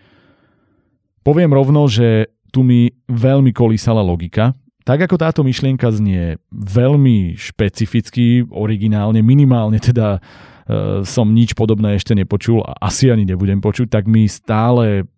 [1.22, 4.58] Poviem rovno, že tu mi veľmi kolísala logika,
[4.90, 10.18] Tak ako táto myšlienka znie veľmi špecificky, originálne, minimálne teda
[11.02, 15.10] som nič podobné ešte nepočul a asi ani nebudem počuť, tak mi stále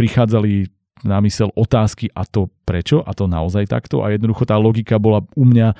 [0.00, 0.72] prichádzali
[1.04, 5.26] na mysel otázky a to prečo a to naozaj takto a jednoducho tá logika bola
[5.34, 5.74] u mňa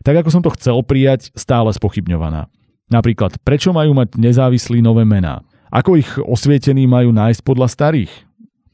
[0.00, 2.48] tak ako som to chcel prijať, stále spochybňovaná.
[2.88, 5.44] Napríklad, prečo majú mať nezávislí nové mená?
[5.68, 8.12] Ako ich osvietení majú nájsť podľa starých?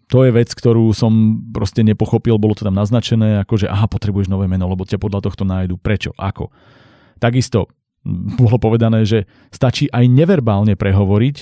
[0.07, 4.31] to je vec, ktorú som proste nepochopil, bolo to tam naznačené, ako že aha, potrebuješ
[4.31, 5.75] nové meno, lebo ťa podľa tohto nájdu.
[5.83, 6.14] Prečo?
[6.14, 6.55] Ako?
[7.19, 7.67] Takisto
[8.38, 11.36] bolo povedané, že stačí aj neverbálne prehovoriť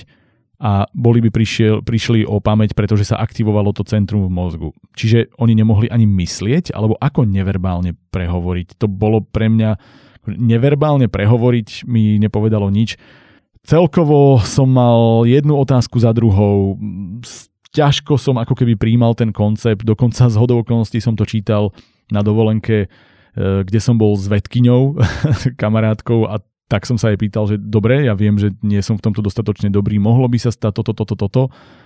[0.55, 4.69] a boli by prišiel, prišli o pamäť, pretože sa aktivovalo to centrum v mozgu.
[4.95, 8.79] Čiže oni nemohli ani myslieť, alebo ako neverbálne prehovoriť.
[8.79, 9.77] To bolo pre mňa,
[10.31, 12.95] neverbálne prehovoriť mi nepovedalo nič.
[13.67, 16.79] Celkovo som mal jednu otázku za druhou
[17.75, 21.75] ťažko som ako keby príjmal ten koncept, dokonca z hodou okolností som to čítal
[22.07, 24.95] na dovolenke, e, kde som bol s vedkyňou,
[25.61, 29.05] kamarátkou a tak som sa jej pýtal, že dobre, ja viem, že nie som v
[29.05, 31.43] tomto dostatočne dobrý, mohlo by sa stať toto, toto, toto.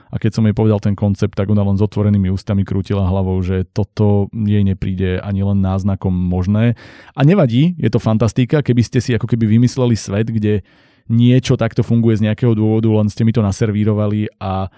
[0.07, 3.43] A keď som jej povedal ten koncept, tak ona len s otvorenými ústami krútila hlavou,
[3.43, 6.79] že toto jej nepríde ani len náznakom možné.
[7.11, 10.63] A nevadí, je to fantastika, keby ste si ako keby vymysleli svet, kde
[11.11, 14.71] niečo takto funguje z nejakého dôvodu, len ste mi to naservírovali a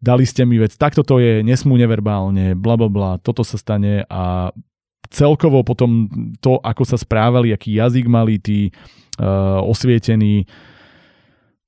[0.00, 4.06] dali ste mi vec, takto to je, nesmú neverbálne, bla bla bla, toto sa stane
[4.06, 4.54] a
[5.10, 6.06] celkovo potom
[6.38, 8.70] to, ako sa správali, aký jazyk mali tí
[9.20, 10.44] uh, osvietení,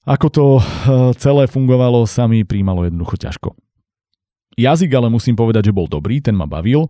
[0.08, 0.62] ako to uh,
[1.16, 3.48] celé fungovalo, sa mi príjmalo jednoducho ťažko.
[4.58, 6.88] Jazyk ale musím povedať, že bol dobrý, ten ma bavil.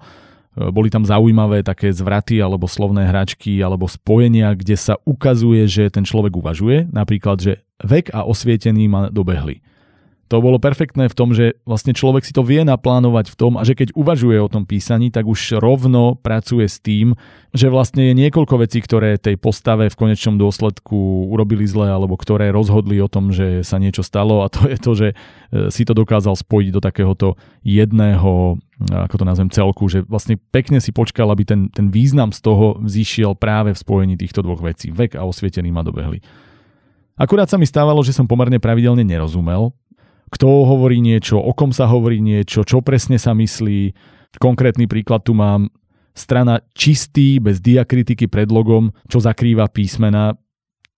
[0.56, 5.90] Uh, boli tam zaujímavé také zvraty alebo slovné hračky alebo spojenia, kde sa ukazuje, že
[5.90, 6.88] ten človek uvažuje.
[6.90, 9.64] Napríklad, že vek a osvietený ma dobehli
[10.28, 13.64] to bolo perfektné v tom, že vlastne človek si to vie naplánovať v tom a
[13.64, 17.16] že keď uvažuje o tom písaní, tak už rovno pracuje s tým,
[17.56, 22.52] že vlastne je niekoľko vecí, ktoré tej postave v konečnom dôsledku urobili zle alebo ktoré
[22.52, 25.16] rozhodli o tom, že sa niečo stalo a to je to, že e,
[25.72, 28.60] si to dokázal spojiť do takéhoto jedného,
[28.92, 32.84] ako to nazvem, celku, že vlastne pekne si počkal, aby ten, ten význam z toho
[32.84, 34.92] zišiel práve v spojení týchto dvoch vecí.
[34.92, 36.20] Vek a osvietený ma dobehli.
[37.18, 39.74] Akurát sa mi stávalo, že som pomerne pravidelne nerozumel
[40.28, 43.96] kto hovorí niečo, o kom sa hovorí niečo, čo presne sa myslí.
[44.36, 45.72] Konkrétny príklad tu mám.
[46.12, 50.34] Strana čistý, bez diakritiky pred logom, čo zakrýva písmena.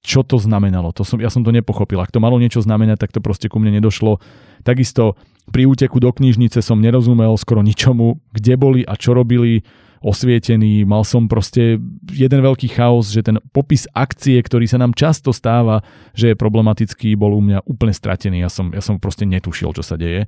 [0.01, 0.97] Čo to znamenalo?
[0.97, 2.01] To som, ja som to nepochopil.
[2.01, 4.17] Ak to malo niečo znamenať, tak to proste ku mne nedošlo.
[4.65, 5.21] Takisto
[5.53, 9.61] pri úteku do knižnice som nerozumel skoro ničomu, kde boli a čo robili
[10.01, 11.77] osvietený, mal som proste
[12.09, 15.85] jeden veľký chaos, že ten popis akcie, ktorý sa nám často stáva,
[16.17, 18.41] že je problematický, bol u mňa úplne stratený.
[18.41, 20.25] Ja som, ja som proste netušil, čo sa deje.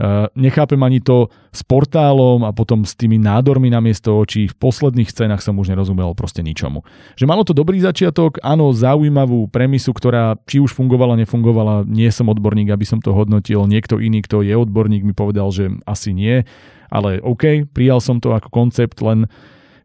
[0.00, 4.48] Uh, nechápem ani to s portálom a potom s tými nádormi na miesto očí.
[4.48, 6.86] V posledných scénach som už nerozumel proste ničomu.
[7.20, 12.32] Že malo to dobrý začiatok, áno, zaujímavú premisu, ktorá či už fungovala, nefungovala, nie som
[12.32, 13.68] odborník, aby som to hodnotil.
[13.68, 16.48] Niekto iný, kto je odborník, mi povedal, že asi nie
[16.90, 19.30] ale OK, prijal som to ako koncept, len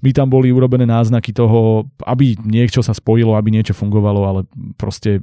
[0.06, 4.42] by tam boli urobené náznaky toho, aby niečo sa spojilo, aby niečo fungovalo, ale
[4.78, 5.18] proste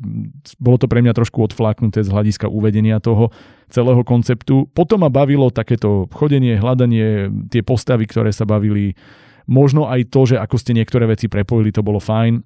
[0.59, 3.31] bolo to pre mňa trošku odfláknuté z hľadiska uvedenia toho
[3.71, 4.67] celého konceptu.
[4.75, 8.99] Potom ma bavilo takéto chodenie, hľadanie, tie postavy, ktoré sa bavili,
[9.47, 12.43] možno aj to, že ako ste niektoré veci prepojili, to bolo fajn,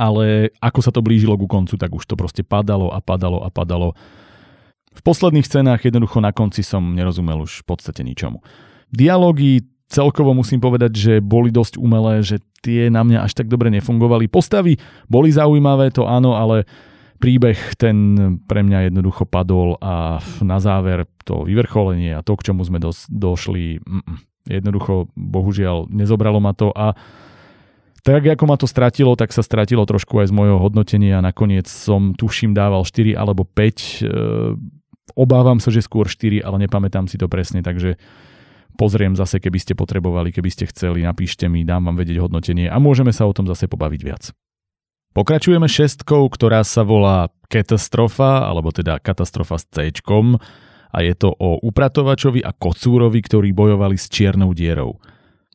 [0.00, 3.54] ale ako sa to blížilo ku koncu, tak už to proste padalo a padalo a
[3.54, 3.94] padalo
[4.96, 8.40] v posledných scénách jednoducho na konci som nerozumel už v podstate ničomu.
[8.88, 13.70] Dialógy celkovo musím povedať, že boli dosť umelé, že tie na mňa až tak dobre
[13.70, 14.26] nefungovali.
[14.26, 16.66] Postavy boli zaujímavé, to áno, ale
[17.16, 17.96] príbeh ten
[18.44, 23.08] pre mňa jednoducho padol a na záver to vyvrcholenie a to, k čomu sme dos-
[23.08, 24.16] došli, mm,
[24.52, 26.92] jednoducho bohužiaľ nezobralo ma to a
[28.06, 31.18] tak ako ma to stratilo, tak sa stratilo trošku aj z mojho hodnotenia.
[31.18, 34.06] Nakoniec som tuším dával 4 alebo 5
[35.14, 37.94] Obávam sa, že skôr 4, ale nepamätám si to presne, takže
[38.74, 42.76] pozriem zase, keby ste potrebovali, keby ste chceli, napíšte mi, dám vám vedieť hodnotenie a
[42.82, 44.34] môžeme sa o tom zase pobaviť viac.
[45.16, 49.88] Pokračujeme šestkou, ktorá sa volá Katastrofa, alebo teda Katastrofa s C
[50.96, 55.00] a je to o upratovačovi a kocúrovi, ktorí bojovali s čiernou dierou.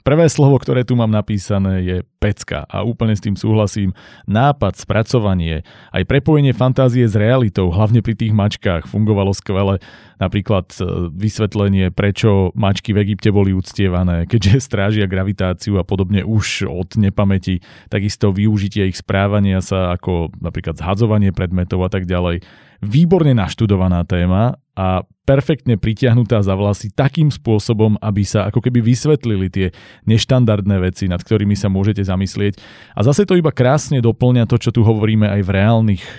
[0.02, 3.94] Prvé slovo, ktoré tu mám napísané je pecka a úplne s tým súhlasím.
[4.26, 5.62] Nápad, spracovanie,
[5.94, 9.78] aj prepojenie fantázie s realitou, hlavne pri tých mačkách, fungovalo skvele.
[10.18, 16.66] Napríklad e, vysvetlenie, prečo mačky v Egypte boli uctievané, keďže strážia gravitáciu a podobne už
[16.66, 17.62] od nepamäti.
[17.90, 22.42] Takisto využitie ich správania sa ako napríklad zhadzovanie predmetov a tak ďalej.
[22.82, 29.48] Výborne naštudovaná téma a perfektne pritiahnutá za vlasy takým spôsobom, aby sa ako keby vysvetlili
[29.54, 29.68] tie
[30.10, 32.58] neštandardné veci, nad ktorými sa môžete zamyslieť.
[32.98, 36.14] A zase to iba krásne doplňa to, čo tu hovoríme aj v reálnych e,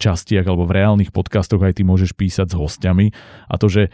[0.00, 3.12] častiach alebo v reálnych podcastoch, aj ty môžeš písať s hostiami.
[3.52, 3.92] A to, že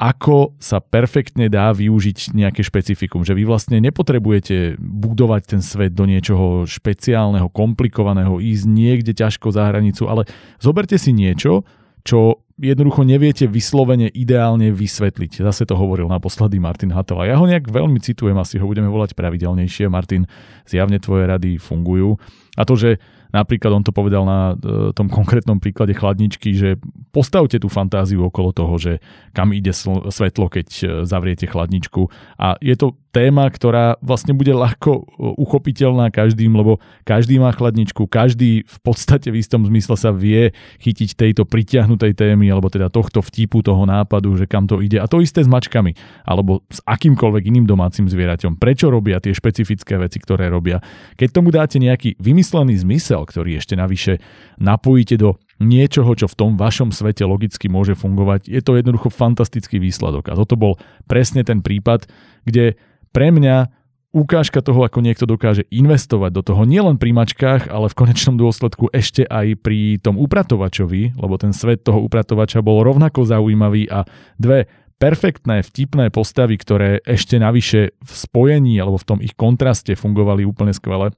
[0.00, 6.08] ako sa perfektne dá využiť nejaké špecifikum, že vy vlastne nepotrebujete budovať ten svet do
[6.08, 10.24] niečoho špeciálneho, komplikovaného, ísť niekde ťažko za hranicu, ale
[10.56, 11.68] zoberte si niečo,
[12.00, 15.44] čo jednoducho neviete vyslovene ideálne vysvetliť.
[15.44, 17.20] Zase to hovoril naposledy Martin Hattel.
[17.20, 19.92] A ja ho nejak veľmi citujem, asi ho budeme volať pravidelnejšie.
[19.92, 20.24] Martin,
[20.64, 22.16] zjavne tvoje rady fungujú.
[22.56, 23.00] A to, že
[23.30, 26.76] Napríklad on to povedal na e, tom konkrétnom príklade chladničky, že
[27.14, 28.92] postavte tú fantáziu okolo toho, že
[29.34, 32.10] kam ide svetlo, keď e, zavriete chladničku.
[32.38, 35.02] A je to téma, ktorá vlastne bude ľahko e,
[35.38, 41.18] uchopiteľná každým, lebo každý má chladničku, každý v podstate v istom zmysle sa vie chytiť
[41.18, 45.02] tejto pritiahnutej témy, alebo teda tohto vtipu, toho nápadu, že kam to ide.
[45.02, 48.56] A to isté s mačkami, alebo s akýmkoľvek iným domácim zvieraťom.
[48.56, 50.78] Prečo robia tie špecifické veci, ktoré robia?
[51.18, 54.12] Keď tomu dáte nejaký vymyslený zmysel, materiál, ktorý ešte navyše
[54.56, 58.48] napojíte do niečoho, čo v tom vašom svete logicky môže fungovať.
[58.48, 60.32] Je to jednoducho fantastický výsledok.
[60.32, 62.08] A toto bol presne ten prípad,
[62.48, 62.80] kde
[63.12, 63.68] pre mňa
[64.10, 68.90] ukážka toho, ako niekto dokáže investovať do toho nielen pri mačkách, ale v konečnom dôsledku
[68.90, 74.02] ešte aj pri tom upratovačovi, lebo ten svet toho upratovača bol rovnako zaujímavý a
[74.34, 74.66] dve
[74.98, 80.74] perfektné, vtipné postavy, ktoré ešte navyše v spojení alebo v tom ich kontraste fungovali úplne
[80.74, 81.14] skvele.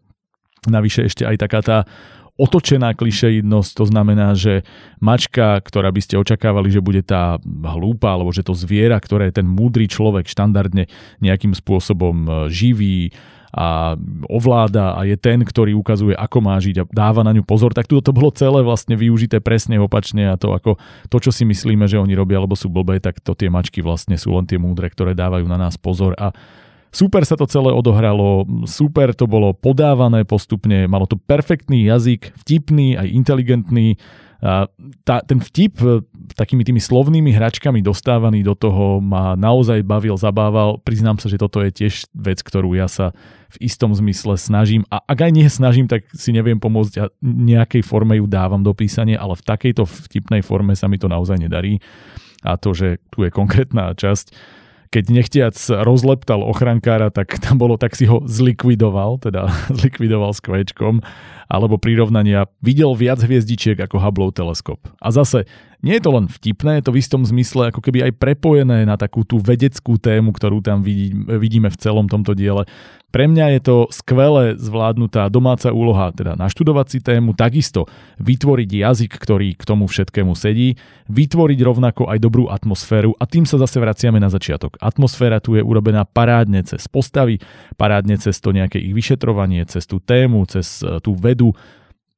[0.69, 1.79] Navyše ešte aj taká tá
[2.41, 4.65] otočená klišeidnosť, to znamená, že
[5.05, 9.45] mačka, ktorá by ste očakávali, že bude tá hlúpa, alebo že to zviera, ktoré ten
[9.45, 10.89] múdry človek štandardne
[11.21, 13.13] nejakým spôsobom e, živí
[13.53, 14.01] a
[14.33, 17.85] ovláda a je ten, ktorý ukazuje, ako má žiť a dáva na ňu pozor, tak
[17.85, 20.81] toto bolo celé vlastne využité presne opačne a to ako
[21.13, 24.17] to, čo si myslíme, že oni robia, alebo sú blbé, tak to tie mačky vlastne
[24.17, 26.33] sú len tie múdre, ktoré dávajú na nás pozor a
[26.93, 33.01] Super sa to celé odohralo, super to bolo podávané postupne, malo to perfektný jazyk, vtipný
[33.01, 33.97] aj inteligentný.
[34.43, 34.67] A
[35.07, 36.03] tá, ten vtip e,
[36.35, 40.83] takými tými slovnými hračkami dostávaný do toho ma naozaj bavil, zabával.
[40.83, 43.15] Priznám sa, že toto je tiež vec, ktorú ja sa
[43.55, 44.83] v istom zmysle snažím.
[44.91, 48.75] A ak aj nie snažím, tak si neviem pomôcť a nejakej forme ju dávam do
[48.75, 51.79] písania, ale v takejto vtipnej forme sa mi to naozaj nedarí.
[52.43, 54.35] A to, že tu je konkrétna časť,
[54.93, 55.57] keď nechtiac
[55.89, 59.49] rozleptal ochrankára, tak tam bolo, tak si ho zlikvidoval, teda
[59.81, 61.01] zlikvidoval s kvečkom,
[61.49, 64.85] alebo prirovnania videl viac hviezdičiek ako Hubbleov teleskop.
[65.01, 65.49] A zase
[65.83, 68.95] nie je to len vtipné, je to v istom zmysle ako keby aj prepojené na
[68.95, 72.71] takú tú vedeckú tému, ktorú tam vidí, vidíme v celom tomto diele.
[73.13, 77.85] Pre mňa je to skvelé zvládnutá domáca úloha, teda naštudovať si tému, takisto
[78.23, 80.81] vytvoriť jazyk, ktorý k tomu všetkému sedí,
[81.13, 84.81] vytvoriť rovnako aj dobrú atmosféru a tým sa zase vraciame na začiatok.
[84.81, 87.37] Atmosféra tu je urobená parádne cez postavy,
[87.77, 91.53] parádne cez to nejaké ich vyšetrovanie, cez tú tému, cez eh, tú vedu,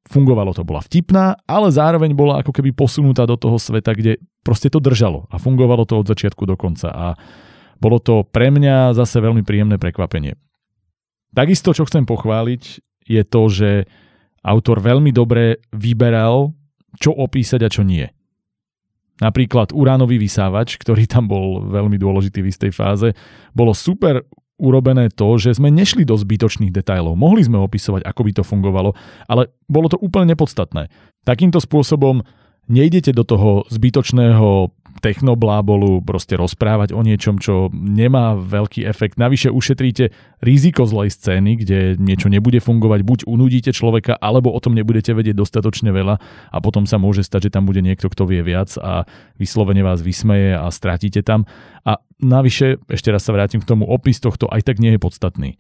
[0.09, 4.69] fungovalo to, bola vtipná, ale zároveň bola ako keby posunutá do toho sveta, kde proste
[4.69, 7.07] to držalo a fungovalo to od začiatku do konca a
[7.81, 10.37] bolo to pre mňa zase veľmi príjemné prekvapenie.
[11.35, 12.63] Takisto, čo chcem pochváliť,
[13.05, 13.71] je to, že
[14.45, 16.55] autor veľmi dobre vyberal,
[17.01, 18.07] čo opísať a čo nie.
[19.19, 23.09] Napríklad uránový vysávač, ktorý tam bol veľmi dôležitý v istej fáze,
[23.55, 24.23] bolo super
[24.61, 27.19] urobené to, že sme nešli do zbytočných detajlov.
[27.19, 28.91] Mohli sme opisovať, ako by to fungovalo,
[29.27, 30.89] ale bolo to úplne nepodstatné.
[31.27, 32.23] Takýmto spôsobom
[32.71, 34.71] nejdete do toho zbytočného
[35.01, 39.19] technoblábolu proste rozprávať o niečom, čo nemá veľký efekt.
[39.19, 40.15] Navyše ušetríte
[40.45, 45.35] riziko zlej scény, kde niečo nebude fungovať, buď unudíte človeka, alebo o tom nebudete vedieť
[45.39, 46.17] dostatočne veľa
[46.51, 49.09] a potom sa môže stať, že tam bude niekto, kto vie viac a
[49.41, 51.49] vyslovene vás vysmeje a stratíte tam.
[51.85, 55.51] A navyše, ešte raz sa vrátim k tomu, opis tohto aj tak nie je podstatný.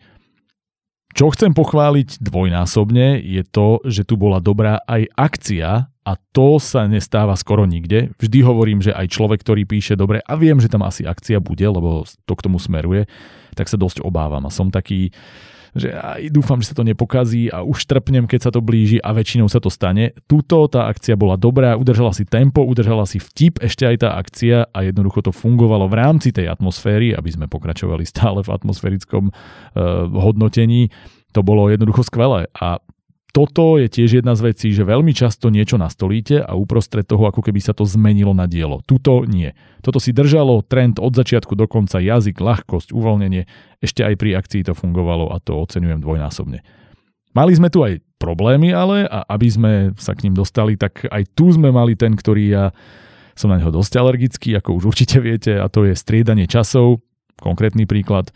[1.14, 6.90] Čo chcem pochváliť dvojnásobne je to, že tu bola dobrá aj akcia a to sa
[6.90, 8.10] nestáva skoro nikde.
[8.18, 11.62] Vždy hovorím, že aj človek, ktorý píše dobre a viem, že tam asi akcia bude,
[11.62, 13.06] lebo to k tomu smeruje,
[13.54, 15.14] tak sa dosť obávam a som taký,
[15.74, 19.10] že aj dúfam, že sa to nepokazí a už trpnem, keď sa to blíži a
[19.10, 20.14] väčšinou sa to stane.
[20.30, 24.70] Tuto tá akcia bola dobrá, udržala si tempo, udržala si vtip, ešte aj tá akcia
[24.70, 29.34] a jednoducho to fungovalo v rámci tej atmosféry, aby sme pokračovali stále v atmosférickom uh,
[30.14, 30.94] hodnotení.
[31.34, 32.78] To bolo jednoducho skvelé a
[33.34, 37.42] toto je tiež jedna z vecí, že veľmi často niečo nastolíte a uprostred toho ako
[37.42, 38.78] keby sa to zmenilo na dielo.
[38.86, 39.50] Tuto nie.
[39.82, 43.42] Toto si držalo trend od začiatku do konca, jazyk, ľahkosť, uvoľnenie.
[43.82, 46.62] Ešte aj pri akcii to fungovalo a to oceňujem dvojnásobne.
[47.34, 51.34] Mali sme tu aj problémy, ale a aby sme sa k ním dostali, tak aj
[51.34, 52.70] tu sme mali ten, ktorý ja
[53.34, 57.02] som na neho dosť alergický, ako už určite viete, a to je striedanie časov.
[57.42, 58.30] Konkrétny príklad.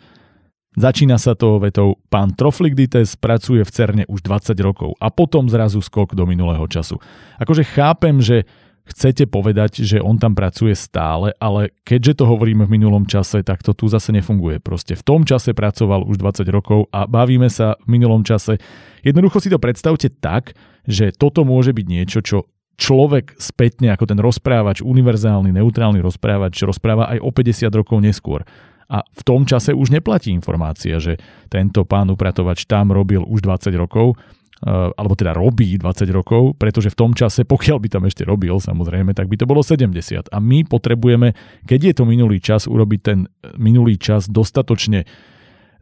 [0.79, 5.83] Začína sa to vetou, pán Trofligdites pracuje v CERNE už 20 rokov a potom zrazu
[5.83, 7.03] skok do minulého času.
[7.35, 8.47] Akože chápem, že
[8.87, 13.59] chcete povedať, že on tam pracuje stále, ale keďže to hovoríme v minulom čase, tak
[13.59, 14.63] to tu zase nefunguje.
[14.63, 18.55] Proste v tom čase pracoval už 20 rokov a bavíme sa v minulom čase.
[19.03, 20.55] Jednoducho si to predstavte tak,
[20.87, 22.47] že toto môže byť niečo, čo
[22.79, 28.47] človek spätne ako ten rozprávač, univerzálny, neutrálny rozprávač rozpráva aj o 50 rokov neskôr.
[28.89, 33.77] A v tom čase už neplatí informácia, že tento pán upratovač tam robil už 20
[33.77, 34.17] rokov,
[34.59, 34.67] Eh,
[34.99, 39.15] alebo teda robí 20 rokov, pretože v tom čase, pokiaľ by tam ešte robil samozrejme,
[39.15, 40.27] tak by to bolo 70.
[40.27, 41.31] A my potrebujeme,
[41.63, 45.07] keď je to minulý čas, urobiť ten minulý čas dostatočne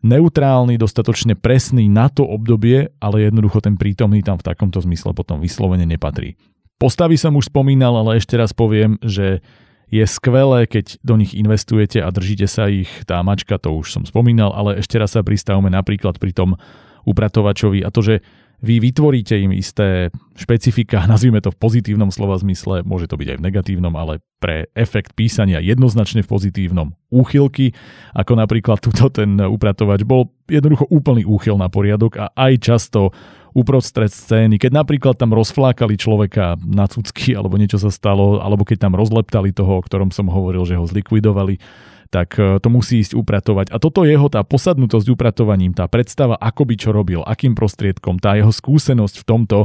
[0.06, 5.42] neutrálny, dostatočne presný na to obdobie, ale jednoducho ten prítomný tam v takomto zmysle potom
[5.42, 6.38] vyslovene nepatrí.
[6.78, 9.42] Postavy som už spomínal, ale ešte raz poviem, že
[9.88, 14.04] je skvelé, keď do nich investujete a držíte sa ich, tá mačka, to už som
[14.04, 16.60] spomínal, ale ešte raz sa pristavme napríklad pri tom
[17.08, 18.16] upratovačovi a to, že
[18.58, 23.38] vy vytvoríte im isté špecifika, nazvime to v pozitívnom slova zmysle, môže to byť aj
[23.38, 27.74] v negatívnom, ale pre efekt písania jednoznačne v pozitívnom úchylky,
[28.18, 30.04] ako napríklad tuto ten upratovač.
[30.06, 33.14] Bol jednoducho úplný úchyl na poriadok a aj často
[33.54, 38.88] uprostred scény, keď napríklad tam rozflákali človeka na cucky alebo niečo sa stalo, alebo keď
[38.88, 41.60] tam rozleptali toho, o ktorom som hovoril, že ho zlikvidovali,
[42.08, 43.76] tak e, to musí ísť upratovať.
[43.76, 48.40] A toto jeho tá posadnutosť upratovaním, tá predstava, ako by čo robil, akým prostriedkom, tá
[48.40, 49.60] jeho skúsenosť v tomto,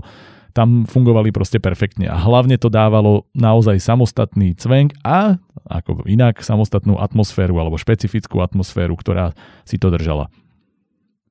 [0.53, 7.01] tam fungovali proste perfektne a hlavne to dávalo naozaj samostatný cvenk a ako inak samostatnú
[7.01, 9.33] atmosféru alebo špecifickú atmosféru, ktorá
[9.65, 10.29] si to držala.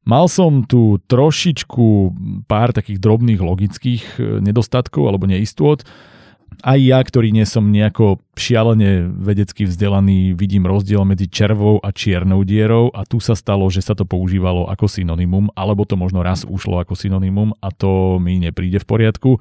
[0.02, 1.86] Mal som tu trošičku
[2.49, 5.86] pár takých drobných logických e, nedostatkov alebo neistôt
[6.62, 12.45] aj ja, ktorý nie som nejako šialene vedecky vzdelaný, vidím rozdiel medzi červou a čiernou
[12.45, 16.45] dierou a tu sa stalo, že sa to používalo ako synonymum, alebo to možno raz
[16.45, 19.32] ušlo ako synonymum a to mi nepríde v poriadku.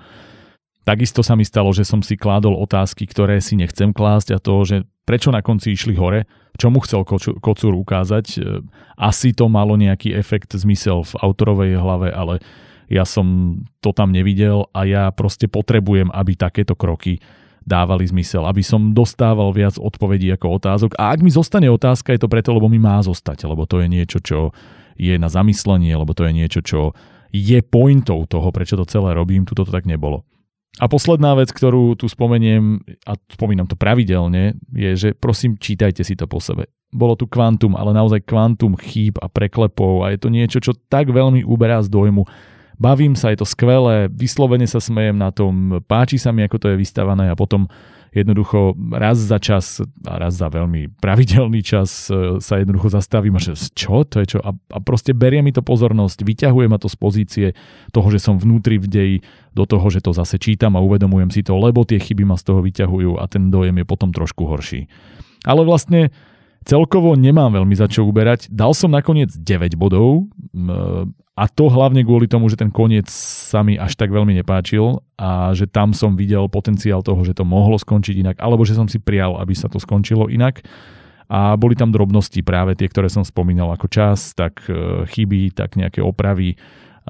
[0.87, 4.55] Takisto sa mi stalo, že som si kládol otázky, ktoré si nechcem klásť a to,
[4.65, 6.25] že prečo na konci išli hore,
[6.61, 7.09] čo mu chcel
[7.41, 8.37] kocúr ukázať.
[9.01, 12.45] Asi to malo nejaký efekt, zmysel v autorovej hlave, ale
[12.93, 17.17] ja som to tam nevidel a ja proste potrebujem, aby takéto kroky
[17.65, 20.91] dávali zmysel, aby som dostával viac odpovedí ako otázok.
[21.01, 23.89] A ak mi zostane otázka, je to preto, lebo mi má zostať, lebo to je
[23.89, 24.53] niečo, čo
[25.01, 26.93] je na zamyslenie, lebo to je niečo, čo
[27.31, 30.27] je pointou toho, prečo to celé robím, tu to tak nebolo.
[30.79, 36.15] A posledná vec, ktorú tu spomeniem, a spomínam to pravidelne, je, že prosím, čítajte si
[36.15, 36.71] to po sebe.
[36.95, 41.11] Bolo tu kvantum, ale naozaj kvantum chýb a preklepov a je to niečo, čo tak
[41.11, 42.23] veľmi uberá z dojmu,
[42.81, 46.67] bavím sa, je to skvelé, vyslovene sa smejem na tom, páči sa mi, ako to
[46.73, 47.69] je vystavané a potom
[48.11, 53.41] jednoducho raz za čas a raz za veľmi pravidelný čas e, sa jednoducho zastavím a
[53.43, 56.91] že čo to je čo a, a proste berie mi to pozornosť, vyťahuje ma to
[56.91, 57.47] z pozície
[57.95, 59.17] toho, že som vnútri v deji
[59.55, 62.51] do toho, že to zase čítam a uvedomujem si to, lebo tie chyby ma z
[62.51, 64.91] toho vyťahujú a ten dojem je potom trošku horší.
[65.47, 66.13] Ale vlastne
[66.71, 68.47] celkovo nemám veľmi za čo uberať.
[68.47, 70.31] Dal som nakoniec 9 bodov
[71.35, 75.51] a to hlavne kvôli tomu, že ten koniec sa mi až tak veľmi nepáčil a
[75.51, 79.03] že tam som videl potenciál toho, že to mohlo skončiť inak, alebo že som si
[79.03, 80.63] prijal, aby sa to skončilo inak.
[81.31, 85.79] A boli tam drobnosti práve tie, ktoré som spomínal ako čas, tak e, chyby, tak
[85.79, 86.59] nejaké opravy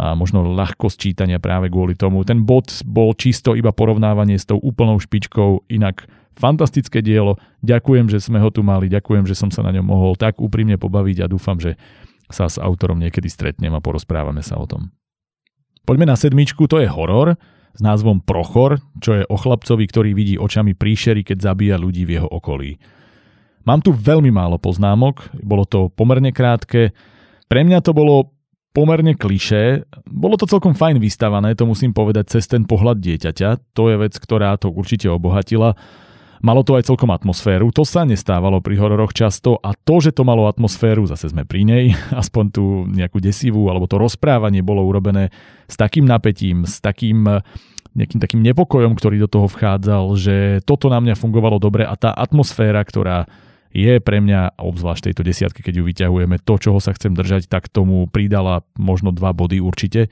[0.01, 2.25] a možno ľahkosť čítania práve kvôli tomu.
[2.25, 6.07] Ten bod bol čisto iba porovnávanie s tou úplnou špičkou, inak
[6.41, 7.37] fantastické dielo.
[7.61, 10.81] Ďakujem, že sme ho tu mali, ďakujem, že som sa na ňom mohol tak úprimne
[10.81, 11.77] pobaviť a dúfam, že
[12.33, 14.89] sa s autorom niekedy stretnem a porozprávame sa o tom.
[15.85, 17.37] Poďme na sedmičku, to je horor
[17.77, 22.19] s názvom Prochor, čo je o chlapcovi, ktorý vidí očami príšery, keď zabíja ľudí v
[22.19, 22.81] jeho okolí.
[23.69, 26.97] Mám tu veľmi málo poznámok, bolo to pomerne krátke.
[27.47, 28.33] Pre mňa to bolo
[28.71, 29.85] pomerne klišé.
[30.07, 33.75] Bolo to celkom fajn vystavané, to musím povedať, cez ten pohľad dieťaťa.
[33.75, 35.75] To je vec, ktorá to určite obohatila.
[36.41, 40.25] Malo to aj celkom atmosféru, to sa nestávalo pri hororoch často a to, že to
[40.25, 41.85] malo atmosféru, zase sme pri nej,
[42.23, 45.29] aspoň tú nejakú desivú, alebo to rozprávanie bolo urobené
[45.69, 47.45] s takým napätím, s takým
[47.91, 52.15] nejakým takým nepokojom, ktorý do toho vchádzal, že toto na mňa fungovalo dobre a tá
[52.15, 53.27] atmosféra, ktorá
[53.71, 57.71] je pre mňa, obzvlášť tejto desiatky, keď ju vyťahujeme, to, čoho sa chcem držať, tak
[57.71, 60.11] tomu pridala možno dva body určite.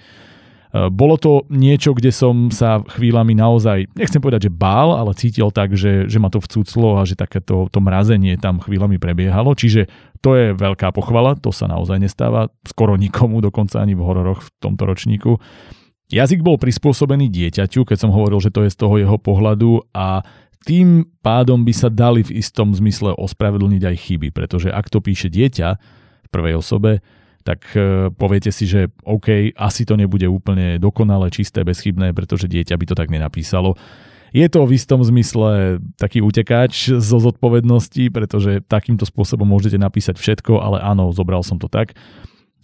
[0.69, 5.49] Eh, bolo to niečo, kde som sa chvíľami naozaj, nechcem povedať, že bál, ale cítil
[5.49, 9.57] tak, že, že ma to vcúclo a že takéto to mrazenie tam chvíľami prebiehalo.
[9.57, 9.89] Čiže
[10.21, 14.49] to je veľká pochvala, to sa naozaj nestáva skoro nikomu, dokonca ani v hororoch v
[14.61, 15.41] tomto ročníku.
[16.12, 20.21] Jazyk bol prispôsobený dieťaťu, keď som hovoril, že to je z toho jeho pohľadu a
[20.69, 25.33] tým pádom by sa dali v istom zmysle ospravedlniť aj chyby, pretože ak to píše
[25.33, 25.69] dieťa
[26.25, 27.01] v prvej osobe,
[27.49, 32.76] tak e, poviete si, že OK, asi to nebude úplne dokonale, čisté, bezchybné, pretože dieťa
[32.76, 33.72] by to tak nenapísalo.
[34.36, 40.61] Je to v istom zmysle taký utekáč zo zodpovednosti, pretože takýmto spôsobom môžete napísať všetko,
[40.61, 41.96] ale áno, zobral som to tak.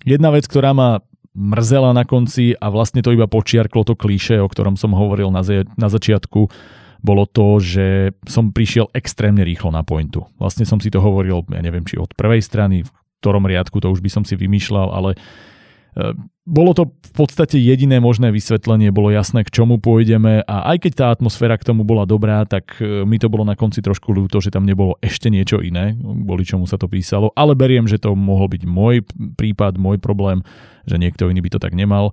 [0.05, 1.01] Jedna vec, ktorá ma
[1.33, 5.41] mrzela na konci a vlastne to iba počiarklo to klíše, o ktorom som hovoril na,
[5.41, 6.53] ze- na začiatku,
[7.01, 10.29] bolo to, že som prišiel extrémne rýchlo na pointu.
[10.37, 12.85] Vlastne som si to hovoril, ja neviem, či od prvej strany,
[13.25, 15.17] ktorom riadku, to už by som si vymýšľal, ale
[15.97, 16.13] e,
[16.45, 20.93] bolo to v podstate jediné možné vysvetlenie, bolo jasné, k čomu pôjdeme a aj keď
[20.93, 24.45] tá atmosféra k tomu bola dobrá, tak e, mi to bolo na konci trošku ľúto,
[24.45, 28.13] že tam nebolo ešte niečo iné, boli čomu sa to písalo, ale beriem, že to
[28.13, 29.01] mohol byť môj
[29.41, 30.45] prípad, môj problém,
[30.85, 32.13] že niekto iný by to tak nemal.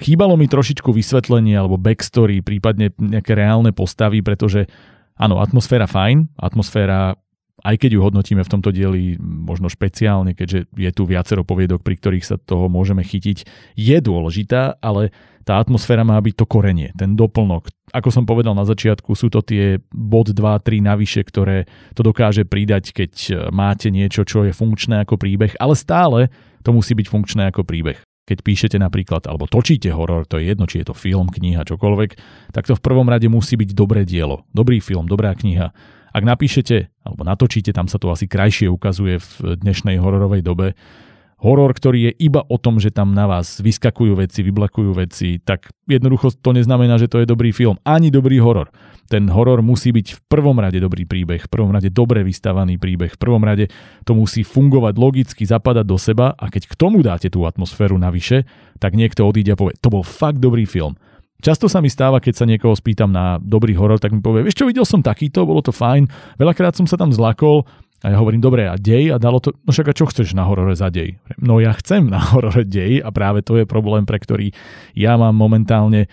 [0.00, 4.64] Chýbalo mi trošičku vysvetlenie alebo backstory, prípadne nejaké reálne postavy, pretože
[5.20, 7.20] áno, atmosféra fajn, atmosféra
[7.62, 11.94] aj keď ju hodnotíme v tomto dieli možno špeciálne, keďže je tu viacero poviedok, pri
[11.98, 13.46] ktorých sa toho môžeme chytiť,
[13.78, 17.66] je dôležitá, ale tá atmosféra má byť to korenie, ten doplnok.
[17.90, 21.66] Ako som povedal na začiatku, sú to tie bod 2, 3 navyše, ktoré
[21.98, 23.12] to dokáže pridať, keď
[23.50, 26.30] máte niečo, čo je funkčné ako príbeh, ale stále
[26.62, 30.70] to musí byť funkčné ako príbeh keď píšete napríklad, alebo točíte horor, to je jedno,
[30.70, 32.10] či je to film, kniha, čokoľvek,
[32.54, 35.74] tak to v prvom rade musí byť dobré dielo, dobrý film, dobrá kniha.
[36.12, 40.76] Ak napíšete, alebo natočíte, tam sa to asi krajšie ukazuje v dnešnej hororovej dobe,
[41.42, 45.74] horor, ktorý je iba o tom, že tam na vás vyskakujú veci, vyblakujú veci, tak
[45.90, 47.82] jednoducho to neznamená, že to je dobrý film.
[47.82, 48.70] Ani dobrý horor.
[49.10, 53.10] Ten horor musí byť v prvom rade dobrý príbeh, v prvom rade dobre vystavaný príbeh,
[53.10, 53.68] v prvom rade
[54.06, 58.46] to musí fungovať logicky, zapadať do seba a keď k tomu dáte tú atmosféru navyše,
[58.78, 60.94] tak niekto odíde a povie, to bol fakt dobrý film.
[61.42, 64.62] Často sa mi stáva, keď sa niekoho spýtam na dobrý horor, tak mi povie, vieš
[64.62, 66.06] čo, videl som takýto, bolo to fajn,
[66.38, 67.66] veľakrát som sa tam zlakol,
[68.02, 69.14] a ja hovorím, dobre, a dej?
[69.14, 71.22] A dalo to, no však a čo chceš na horore za dej?
[71.38, 74.50] No ja chcem na horore dej a práve to je problém, pre ktorý
[74.98, 76.10] ja mám momentálne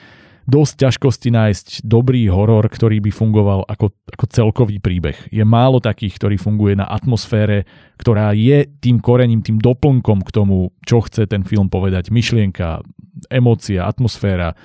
[0.50, 5.30] dosť ťažkosti nájsť dobrý horor, ktorý by fungoval ako, ako celkový príbeh.
[5.30, 7.70] Je málo takých, ktorý funguje na atmosfére,
[8.02, 12.10] ktorá je tým korením, tým doplnkom k tomu, čo chce ten film povedať.
[12.10, 12.82] Myšlienka,
[13.30, 14.58] emócia, atmosféra,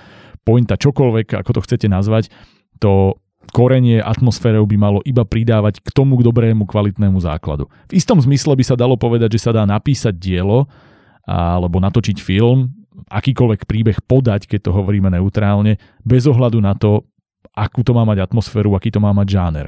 [0.44, 2.30] pointa, čokoľvek, ako to chcete nazvať.
[2.84, 3.18] To
[3.52, 7.68] korenie atmosférou by malo iba pridávať k tomu dobrému kvalitnému základu.
[7.92, 10.68] V istom zmysle by sa dalo povedať, že sa dá napísať dielo
[11.24, 12.72] alebo natočiť film,
[13.08, 17.04] akýkoľvek príbeh podať, keď to hovoríme neutrálne, bez ohľadu na to,
[17.56, 19.66] akú to má mať atmosféru, aký to má mať žáner.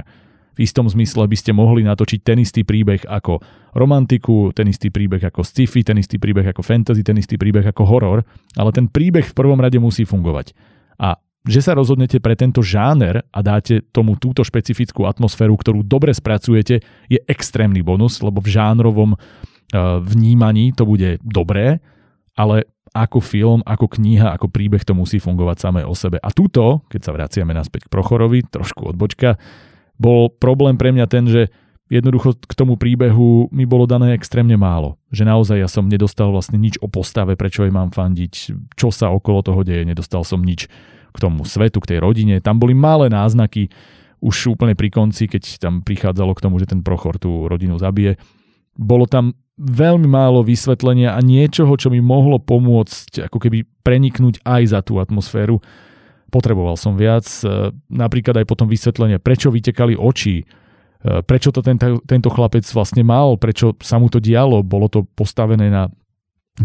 [0.57, 3.45] V istom zmysle by ste mohli natočiť ten istý príbeh ako
[3.77, 7.85] romantiku, ten istý príbeh ako sci-fi, ten istý príbeh ako fantasy, ten istý príbeh ako
[7.85, 8.25] horor,
[8.57, 10.57] ale ten príbeh v prvom rade musí fungovať.
[10.97, 16.11] A že sa rozhodnete pre tento žáner a dáte tomu túto špecifickú atmosféru, ktorú dobre
[16.11, 19.17] spracujete, je extrémny bonus, lebo v žánrovom e,
[20.03, 21.79] vnímaní to bude dobré,
[22.35, 26.19] ale ako film, ako kniha, ako príbeh to musí fungovať samé o sebe.
[26.19, 29.39] A túto, keď sa vraciame naspäť k Prochorovi, trošku odbočka,
[29.97, 31.49] bol problém pre mňa ten, že
[31.87, 34.99] jednoducho k tomu príbehu mi bolo dané extrémne málo.
[35.15, 38.35] Že naozaj ja som nedostal vlastne nič o postave, prečo jej mám fandiť,
[38.75, 40.67] čo sa okolo toho deje, nedostal som nič
[41.15, 42.43] k tomu svetu, k tej rodine.
[42.45, 43.73] Tam boli malé náznaky,
[44.21, 48.17] už úplne pri konci, keď tam prichádzalo k tomu, že ten Prochor tú rodinu zabije.
[48.77, 54.63] Bolo tam veľmi málo vysvetlenia a niečoho, čo mi mohlo pomôcť ako keby preniknúť aj
[54.69, 55.65] za tú atmosféru.
[56.29, 60.45] Potreboval som viac, e, napríklad aj potom vysvetlenie, prečo vytekali oči, e,
[61.23, 65.71] prečo to tento, tento chlapec vlastne mal, prečo sa mu to dialo, bolo to postavené
[65.71, 65.87] na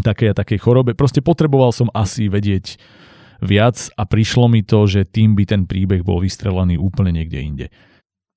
[0.00, 0.96] takej a takej chorobe.
[0.96, 2.80] Proste potreboval som asi vedieť
[3.42, 7.66] viac a prišlo mi to, že tým by ten príbeh bol vystrelený úplne niekde inde.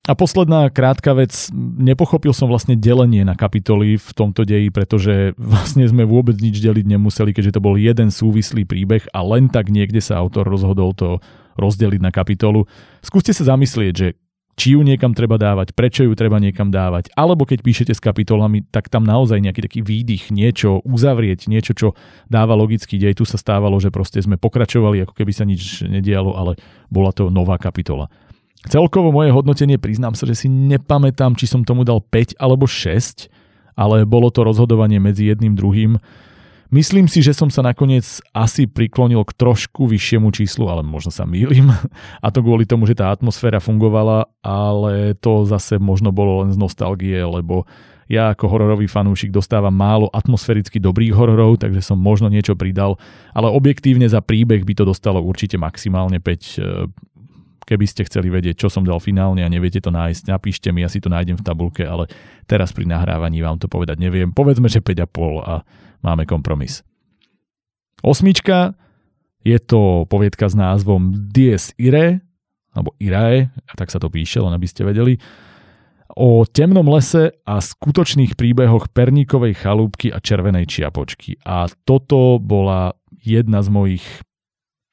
[0.06, 5.82] A posledná krátka vec, nepochopil som vlastne delenie na kapitoly v tomto deji, pretože vlastne
[5.82, 9.98] sme vôbec nič deliť nemuseli, keďže to bol jeden súvislý príbeh a len tak niekde
[9.98, 11.18] sa autor rozhodol to
[11.58, 12.70] rozdeliť na kapitolu.
[13.02, 14.08] Skúste sa zamyslieť, že
[14.56, 18.64] či ju niekam treba dávať, prečo ju treba niekam dávať, alebo keď píšete s kapitolami,
[18.64, 21.88] tak tam naozaj nejaký taký výdych, niečo uzavrieť, niečo, čo
[22.32, 23.20] dáva logický dej.
[23.20, 26.56] Tu sa stávalo, že proste sme pokračovali, ako keby sa nič nedialo, ale
[26.88, 28.08] bola to nová kapitola.
[28.66, 33.30] Celkovo moje hodnotenie, priznám sa, že si nepamätám, či som tomu dal 5 alebo 6,
[33.78, 36.02] ale bolo to rozhodovanie medzi jedným druhým.
[36.74, 38.02] Myslím si, že som sa nakoniec
[38.34, 41.70] asi priklonil k trošku vyššiemu číslu, ale možno sa mýlim.
[42.24, 46.58] A to kvôli tomu, že tá atmosféra fungovala, ale to zase možno bolo len z
[46.58, 47.70] nostalgie, lebo
[48.06, 53.02] Ja ako hororový fanúšik dostávam málo atmosféricky dobrých hororov, takže som možno niečo pridal,
[53.34, 57.15] ale objektívne za príbeh by to dostalo určite maximálne 5
[57.66, 60.88] Keby ste chceli vedieť, čo som dal finálne a neviete to nájsť, napíšte mi, ja
[60.88, 62.06] si to nájdem v tabulke, ale
[62.46, 64.30] teraz pri nahrávaní vám to povedať neviem.
[64.30, 65.66] Povedzme, že 5,5 a
[66.06, 66.86] máme kompromis.
[68.06, 68.78] Osmička
[69.42, 72.22] je to poviedka s názvom Dies Irae,
[72.70, 75.18] alebo Irae, a tak sa to píše, len aby ste vedeli,
[76.14, 81.42] o temnom lese a skutočných príbehoch perníkovej chalúbky a červenej čiapočky.
[81.42, 84.06] A toto bola jedna z mojich,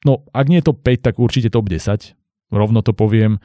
[0.02, 2.18] no ak nie to 5, tak určite top 10
[2.52, 3.38] rovno to poviem,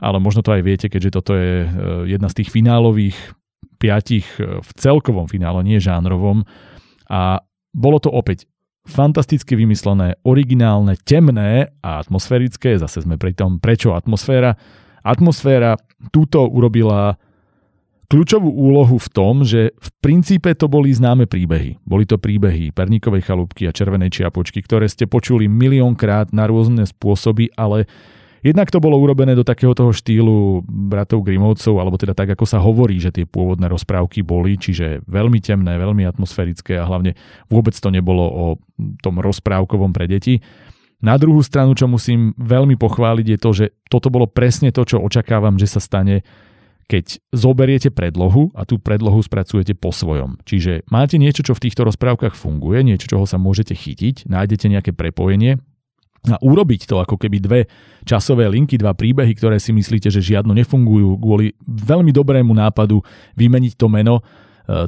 [0.00, 1.68] ale možno to aj viete, keďže toto je e,
[2.08, 3.18] jedna z tých finálových
[3.76, 6.48] piatich e, v celkovom finále, nie žánrovom.
[7.10, 7.44] A
[7.76, 8.48] bolo to opäť
[8.88, 12.80] fantasticky vymyslené, originálne, temné a atmosférické.
[12.80, 14.56] Zase sme pri tom, prečo atmosféra.
[15.04, 15.76] Atmosféra
[16.12, 17.20] túto urobila
[18.10, 21.78] kľúčovú úlohu v tom, že v princípe to boli známe príbehy.
[21.86, 27.54] Boli to príbehy Perníkovej chalúbky a Červenej čiapočky, ktoré ste počuli miliónkrát na rôzne spôsoby,
[27.54, 27.86] ale
[28.40, 32.56] Jednak to bolo urobené do takého toho štýlu bratov Grimovcov, alebo teda tak, ako sa
[32.56, 37.12] hovorí, že tie pôvodné rozprávky boli, čiže veľmi temné, veľmi atmosférické a hlavne
[37.52, 38.46] vôbec to nebolo o
[39.04, 40.40] tom rozprávkovom pre deti.
[41.00, 45.00] Na druhú stranu, čo musím veľmi pochváliť, je to, že toto bolo presne to, čo
[45.00, 46.24] očakávam, že sa stane,
[46.88, 50.40] keď zoberiete predlohu a tú predlohu spracujete po svojom.
[50.44, 54.90] Čiže máte niečo, čo v týchto rozprávkach funguje, niečo, čoho sa môžete chytiť, nájdete nejaké
[54.92, 55.62] prepojenie,
[56.28, 57.60] a urobiť to ako keby dve
[58.04, 63.00] časové linky, dva príbehy, ktoré si myslíte, že žiadno nefungujú kvôli veľmi dobrému nápadu
[63.40, 64.22] vymeniť to meno e,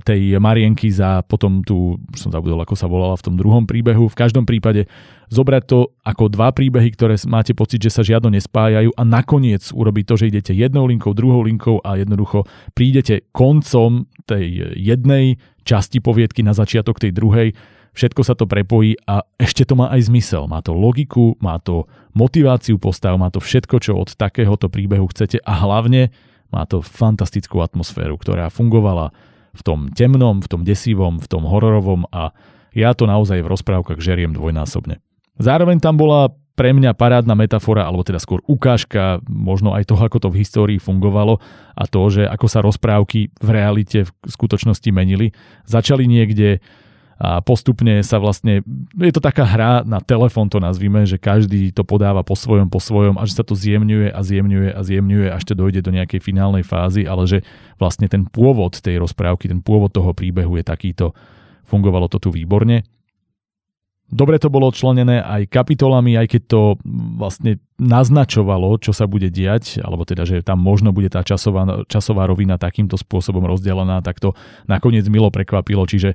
[0.04, 4.12] tej Marienky za potom tu, už som zabudol, ako sa volala v tom druhom príbehu.
[4.12, 4.84] V každom prípade
[5.32, 10.04] zobrať to ako dva príbehy, ktoré máte pocit, že sa žiadno nespájajú a nakoniec urobiť
[10.04, 12.44] to, že idete jednou linkou, druhou linkou a jednoducho
[12.76, 17.56] prídete koncom tej jednej časti poviedky na začiatok tej druhej
[17.92, 20.48] všetko sa to prepojí a ešte to má aj zmysel.
[20.48, 25.40] Má to logiku, má to motiváciu postav, má to všetko, čo od takéhoto príbehu chcete
[25.44, 26.12] a hlavne
[26.52, 29.12] má to fantastickú atmosféru, ktorá fungovala
[29.52, 32.32] v tom temnom, v tom desivom, v tom hororovom a
[32.72, 35.00] ja to naozaj v rozprávkach žeriem dvojnásobne.
[35.36, 40.18] Zároveň tam bola pre mňa parádna metafora, alebo teda skôr ukážka možno aj toho, ako
[40.20, 41.40] to v histórii fungovalo
[41.72, 45.32] a to, že ako sa rozprávky v realite v skutočnosti menili.
[45.64, 46.60] Začali niekde
[47.20, 48.64] a postupne sa vlastne,
[48.96, 52.82] je to taká hra na telefón to nazvime, že každý to podáva po svojom, po
[52.82, 56.18] svojom a že sa to zjemňuje a zjemňuje a zjemňuje až to dojde do nejakej
[56.18, 57.38] finálnej fázy, ale že
[57.78, 61.14] vlastne ten pôvod tej rozprávky, ten pôvod toho príbehu je takýto,
[61.68, 62.82] fungovalo to tu výborne.
[64.12, 66.62] Dobre to bolo členené aj kapitolami, aj keď to
[67.16, 72.28] vlastne naznačovalo, čo sa bude diať, alebo teda, že tam možno bude tá časová, časová
[72.28, 74.36] rovina takýmto spôsobom rozdelená, tak to
[74.68, 75.88] nakoniec milo prekvapilo.
[75.88, 76.12] Čiže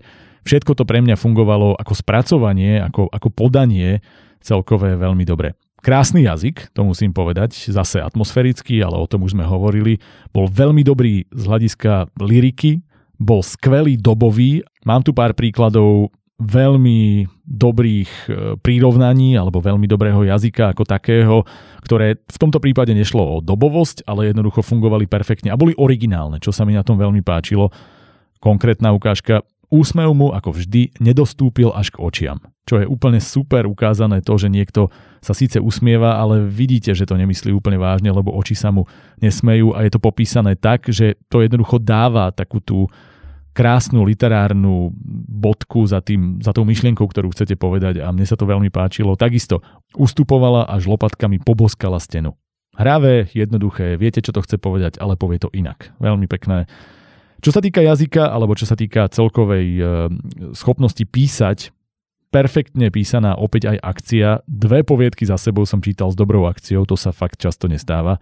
[0.48, 4.00] všetko to pre mňa fungovalo ako spracovanie, ako, ako podanie
[4.40, 5.60] celkové veľmi dobre.
[5.78, 10.02] Krásny jazyk, to musím povedať, zase atmosférický, ale o tom už sme hovorili.
[10.34, 12.82] Bol veľmi dobrý z hľadiska liriky,
[13.22, 14.66] bol skvelý dobový.
[14.90, 18.30] Mám tu pár príkladov veľmi dobrých e,
[18.62, 21.42] prírovnaní alebo veľmi dobrého jazyka ako takého,
[21.82, 26.54] ktoré v tomto prípade nešlo o dobovosť, ale jednoducho fungovali perfektne a boli originálne, čo
[26.54, 27.74] sa mi na tom veľmi páčilo.
[28.38, 32.40] Konkrétna ukážka, úsmev mu ako vždy nedostúpil až k očiam.
[32.68, 34.92] Čo je úplne super ukázané to, že niekto
[35.24, 38.88] sa síce usmieva, ale vidíte, že to nemyslí úplne vážne, lebo oči sa mu
[39.24, 42.92] nesmejú a je to popísané tak, že to jednoducho dáva takú tú
[43.58, 44.94] krásnu literárnu
[45.34, 49.18] bodku za, tým, za tou myšlienkou, ktorú chcete povedať a mne sa to veľmi páčilo.
[49.18, 49.66] Takisto
[49.98, 52.38] ustupovala až lopatkami poboskala stenu.
[52.78, 55.90] Hravé, jednoduché, viete, čo to chce povedať, ale povie to inak.
[55.98, 56.70] Veľmi pekné.
[57.38, 59.82] Čo sa týka jazyka, alebo čo sa týka celkovej e,
[60.58, 61.70] schopnosti písať,
[62.34, 64.28] perfektne písaná opäť aj akcia.
[64.50, 68.20] Dve poviedky za sebou som čítal s dobrou akciou, to sa fakt často nestáva.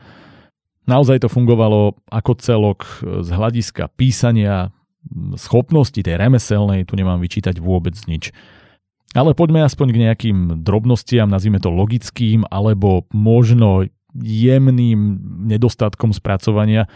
[0.85, 4.69] Naozaj to fungovalo ako celok z hľadiska písania,
[5.37, 8.33] schopnosti tej remeselnej tu nemám vyčítať vôbec nič.
[9.15, 16.91] Ale poďme aspoň k nejakým drobnostiam, nazvime to logickým, alebo možno jemným nedostatkom spracovania.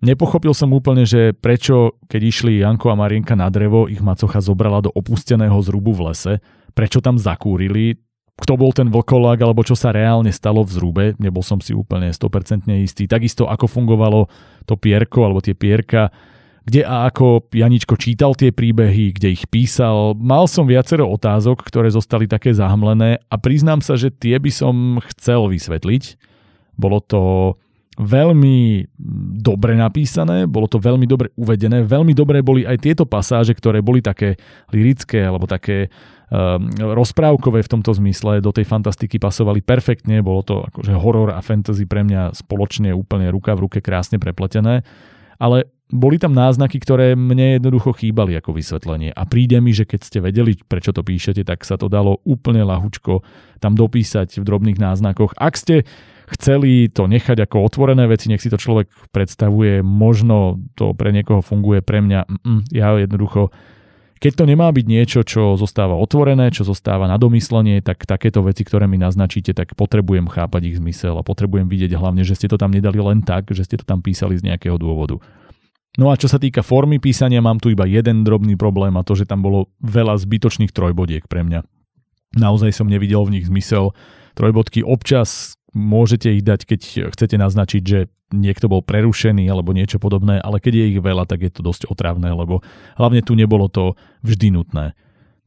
[0.00, 4.80] Nepochopil som úplne, že prečo, keď išli Janko a Marienka na drevo, ich macocha zobrala
[4.80, 6.32] do opusteného zrubu v lese,
[6.72, 8.00] prečo tam zakúrili,
[8.40, 12.08] kto bol ten vlkolák, alebo čo sa reálne stalo v zrube, nebol som si úplne
[12.08, 13.04] 100% istý.
[13.04, 14.32] Takisto ako fungovalo
[14.64, 16.08] to pierko, alebo tie pierka,
[16.64, 20.16] kde a ako Janičko čítal tie príbehy, kde ich písal.
[20.16, 24.74] Mal som viacero otázok, ktoré zostali také zahmlené a priznám sa, že tie by som
[25.12, 26.16] chcel vysvetliť.
[26.80, 27.20] Bolo to
[28.00, 28.88] veľmi
[29.44, 34.00] dobre napísané, bolo to veľmi dobre uvedené, veľmi dobré boli aj tieto pasáže, ktoré boli
[34.00, 34.40] také
[34.72, 35.92] lirické alebo také
[36.32, 41.44] um, rozprávkové v tomto zmysle, do tej fantastiky pasovali perfektne, bolo to akože horor a
[41.44, 44.80] fantasy pre mňa spoločne úplne ruka v ruke krásne prepletené,
[45.36, 49.10] ale boli tam náznaky, ktoré mne jednoducho chýbali ako vysvetlenie.
[49.10, 52.62] A príde mi, že keď ste vedeli, prečo to píšete, tak sa to dalo úplne
[52.62, 53.26] lahučko
[53.58, 55.34] tam dopísať v drobných náznakoch.
[55.34, 55.82] Ak ste
[56.36, 61.42] chceli to nechať ako otvorené veci, nech si to človek predstavuje, možno to pre niekoho
[61.42, 63.50] funguje, pre mňa, mm, ja jednoducho,
[64.20, 68.68] keď to nemá byť niečo, čo zostáva otvorené, čo zostáva na domyslenie, tak takéto veci,
[68.68, 72.60] ktoré mi naznačíte, tak potrebujem chápať ich zmysel a potrebujem vidieť hlavne, že ste to
[72.60, 75.16] tam nedali len tak, že ste to tam písali z nejakého dôvodu.
[75.98, 79.18] No a čo sa týka formy písania, mám tu iba jeden drobný problém a to,
[79.18, 81.66] že tam bolo veľa zbytočných trojbodiek pre mňa.
[82.38, 83.90] Naozaj som nevidel v nich zmysel.
[84.38, 86.80] Trojbodky občas môžete ich dať, keď
[87.14, 91.42] chcete naznačiť, že niekto bol prerušený alebo niečo podobné, ale keď je ich veľa, tak
[91.42, 92.62] je to dosť otravné, lebo
[92.94, 94.94] hlavne tu nebolo to vždy nutné.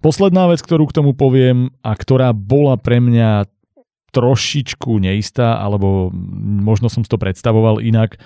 [0.04, 3.48] Posledná vec, ktorú k tomu poviem a ktorá bola pre mňa
[4.12, 6.12] trošičku neistá, alebo
[6.60, 8.20] možno som to predstavoval inak,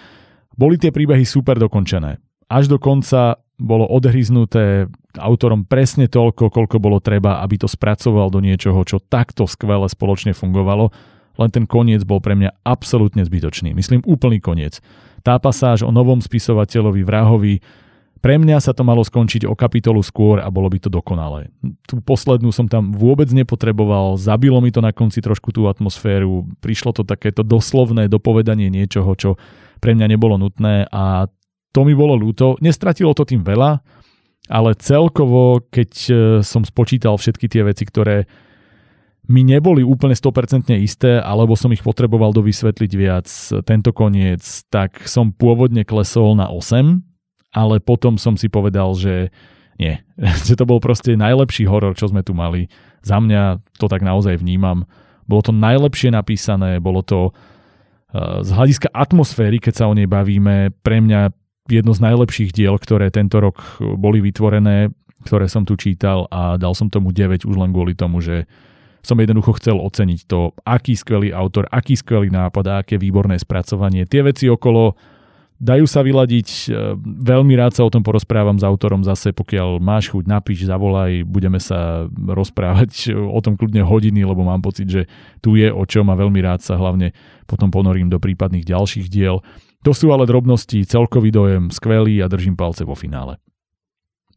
[0.57, 2.17] boli tie príbehy super dokončené.
[2.49, 8.41] Až do konca bolo odhryznuté autorom presne toľko, koľko bolo treba, aby to spracoval do
[8.41, 10.93] niečoho, čo takto skvele spoločne fungovalo.
[11.37, 13.73] Len ten koniec bol pre mňa absolútne zbytočný.
[13.77, 14.81] Myslím úplný koniec.
[15.21, 17.55] Tá pasáž o novom spisovateľovi vrahovi,
[18.17, 21.53] pre mňa sa to malo skončiť o kapitolu skôr a bolo by to dokonalé.
[21.85, 26.97] Tú poslednú som tam vôbec nepotreboval, zabilo mi to na konci trošku tú atmosféru, prišlo
[26.97, 29.37] to takéto doslovné dopovedanie niečoho, čo
[29.77, 31.29] pre mňa nebolo nutné a
[31.71, 32.57] to mi bolo ľúto.
[32.57, 33.85] Nestratilo to tým veľa,
[34.49, 36.11] ale celkovo, keď e,
[36.41, 38.25] som spočítal všetky tie veci, ktoré
[39.27, 43.27] mi neboli úplne 100% isté, alebo som ich potreboval dovysvetliť viac
[43.67, 47.03] tento koniec, tak som pôvodne klesol na 8,
[47.51, 49.29] ale potom som si povedal, že
[49.77, 49.99] nie,
[50.47, 52.71] že to bol proste najlepší horor, čo sme tu mali.
[53.03, 54.87] Za mňa to tak naozaj vnímam.
[55.27, 57.35] Bolo to najlepšie napísané, bolo to
[58.15, 61.35] z hľadiska atmosféry, keď sa o nej bavíme, pre mňa
[61.67, 64.95] jedno z najlepších diel, ktoré tento rok boli vytvorené,
[65.27, 68.47] ktoré som tu čítal a dal som tomu 9 už len kvôli tomu, že
[69.07, 74.03] som jednoducho chcel oceniť to, aký skvelý autor, aký skvelý nápad aké výborné spracovanie.
[74.03, 74.99] Tie veci okolo
[75.57, 80.13] Dajú sa vyladiť, e, veľmi rád sa o tom porozprávam s autorom zase, pokiaľ máš
[80.13, 85.09] chuť, napíš, zavolaj, budeme sa rozprávať o tom kľudne hodiny, lebo mám pocit, že
[85.41, 87.09] tu je o čom a veľmi rád sa hlavne
[87.49, 89.41] potom ponorím do prípadných ďalších diel.
[89.81, 93.41] To sú ale drobnosti, celkový dojem skvelý a držím palce vo finále.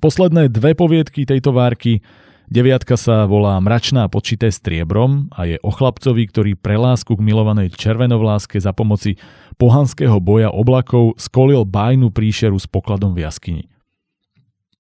[0.01, 2.01] Posledné dve poviedky tejto várky
[2.51, 7.71] Deviatka sa volá Mračná počité striebrom a je o chlapcovi, ktorý pre lásku k milovanej
[7.79, 9.23] červenovláske za pomoci
[9.55, 13.65] pohanského boja oblakov skolil bájnu príšeru s pokladom v jaskyni.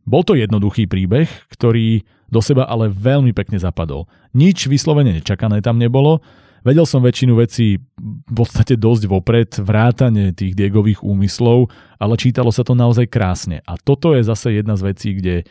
[0.02, 4.10] Bol to jednoduchý príbeh, ktorý do seba ale veľmi pekne zapadol.
[4.34, 6.18] Nič vyslovene nečakané tam nebolo,
[6.60, 12.60] Vedel som väčšinu vecí v podstate dosť vopred, vrátane tých Diegových úmyslov, ale čítalo sa
[12.60, 13.64] to naozaj krásne.
[13.64, 15.48] A toto je zase jedna z vecí, kde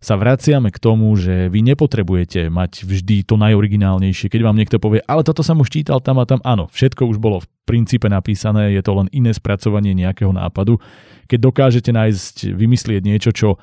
[0.00, 4.32] sa vraciame k tomu, že vy nepotrebujete mať vždy to najoriginálnejšie.
[4.32, 7.20] Keď vám niekto povie, ale toto som už čítal tam a tam, áno, všetko už
[7.20, 10.80] bolo v princípe napísané, je to len iné spracovanie nejakého nápadu.
[11.28, 13.60] Keď dokážete nájsť, vymyslieť niečo, čo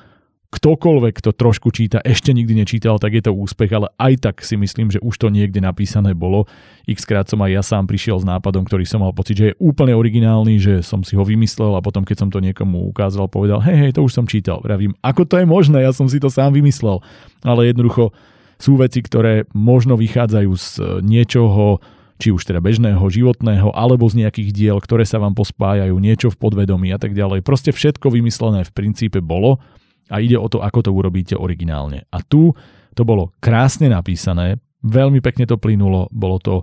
[0.48, 4.56] ktokoľvek, kto trošku číta, ešte nikdy nečítal, tak je to úspech, ale aj tak si
[4.56, 6.48] myslím, že už to niekde napísané bolo.
[6.88, 9.58] X krát som aj ja sám prišiel s nápadom, ktorý som mal pocit, že je
[9.60, 13.60] úplne originálny, že som si ho vymyslel a potom, keď som to niekomu ukázal, povedal,
[13.60, 14.64] hej, hej, to už som čítal.
[14.64, 17.04] Vravím, ako to je možné, ja som si to sám vymyslel.
[17.44, 18.16] Ale jednoducho
[18.56, 20.68] sú veci, ktoré možno vychádzajú z
[21.04, 21.84] niečoho,
[22.18, 26.40] či už teda bežného, životného, alebo z nejakých diel, ktoré sa vám pospájajú, niečo v
[26.40, 27.46] podvedomí a tak ďalej.
[27.46, 29.60] Proste všetko vymyslené v princípe bolo
[30.08, 32.04] a ide o to, ako to urobíte originálne.
[32.08, 32.52] A tu
[32.96, 36.54] to bolo krásne napísané, veľmi pekne to plynulo, bolo to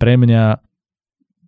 [0.00, 0.58] pre mňa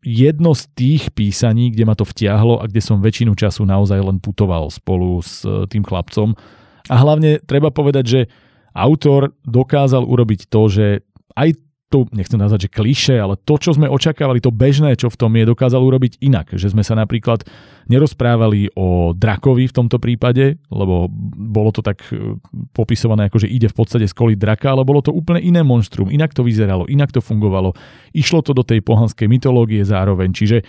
[0.07, 4.23] jedno z tých písaní, kde ma to vtiahlo a kde som väčšinu času naozaj len
[4.23, 6.39] putoval spolu s e, tým chlapcom.
[6.87, 8.21] A hlavne treba povedať, že
[8.71, 10.87] autor dokázal urobiť to, že
[11.35, 11.59] aj
[11.97, 15.33] to, nechcem nazvať, že kliše, ale to, čo sme očakávali, to bežné, čo v tom
[15.33, 16.53] je, dokázal urobiť inak.
[16.53, 17.49] Že sme sa napríklad
[17.89, 21.09] nerozprávali o drakovi v tomto prípade, lebo
[21.41, 22.37] bolo to tak e,
[22.77, 26.37] popisované, ako že ide v podstate skoliť draka, ale bolo to úplne iné monštrum, inak
[26.37, 27.73] to vyzeralo, inak to fungovalo.
[28.13, 30.61] Išlo to do tej pohanskej mytológie zároveň, čiže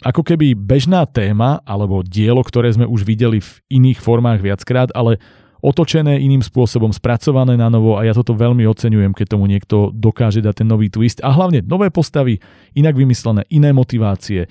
[0.00, 5.20] ako keby bežná téma alebo dielo, ktoré sme už videli v iných formách viackrát, ale
[5.60, 10.40] otočené iným spôsobom, spracované na novo a ja toto veľmi oceňujem, keď tomu niekto dokáže
[10.40, 12.40] dať ten nový twist a hlavne nové postavy,
[12.76, 14.48] inak vymyslené, iné motivácie.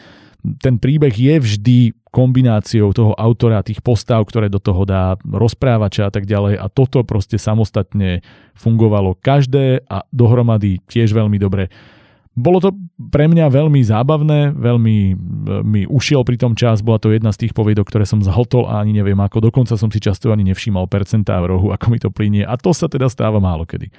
[0.64, 1.78] ten príbeh je vždy
[2.10, 7.06] kombináciou toho autora, tých postav, ktoré do toho dá, rozprávača a tak ďalej a toto
[7.06, 8.26] proste samostatne
[8.58, 11.70] fungovalo každé a dohromady tiež veľmi dobre.
[12.40, 12.72] Bolo to
[13.12, 15.14] pre mňa veľmi zábavné, veľmi e,
[15.68, 18.80] mi ušiel pri tom čas, bola to jedna z tých poviedok, ktoré som zhltol a
[18.80, 22.08] ani neviem ako, dokonca som si často ani nevšímal percentá v rohu, ako mi to
[22.08, 23.92] plinie a to sa teda stáva málo kedy.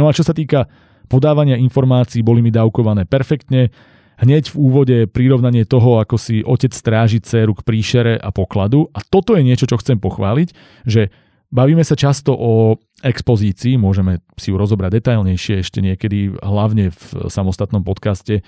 [0.00, 0.72] No a čo sa týka
[1.12, 3.68] podávania informácií, boli mi dávkované perfektne,
[4.16, 8.88] hneď v úvode prirovnanie toho, ako si otec stráži dceru k príšere a pokladu.
[8.96, 10.48] A toto je niečo, čo chcem pochváliť,
[10.88, 11.12] že
[11.50, 17.84] bavíme sa často o expozícii, môžeme si ju rozobrať detailnejšie ešte niekedy, hlavne v samostatnom
[17.84, 18.42] podcaste.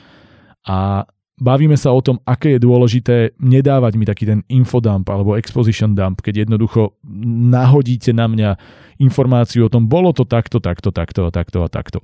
[0.66, 1.06] A
[1.38, 6.20] bavíme sa o tom, aké je dôležité nedávať mi taký ten infodump alebo exposition dump,
[6.20, 6.98] keď jednoducho
[7.48, 8.50] nahodíte na mňa
[8.98, 12.02] informáciu o tom, bolo to takto, takto, takto, takto a takto.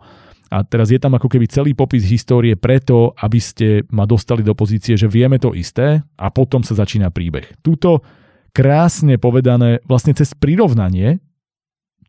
[0.55, 4.55] A teraz je tam ako keby celý popis histórie preto, aby ste ma dostali do
[4.55, 7.59] pozície, že vieme to isté a potom sa začína príbeh.
[7.59, 8.07] Tuto
[8.55, 11.19] krásne povedané vlastne cez prirovnanie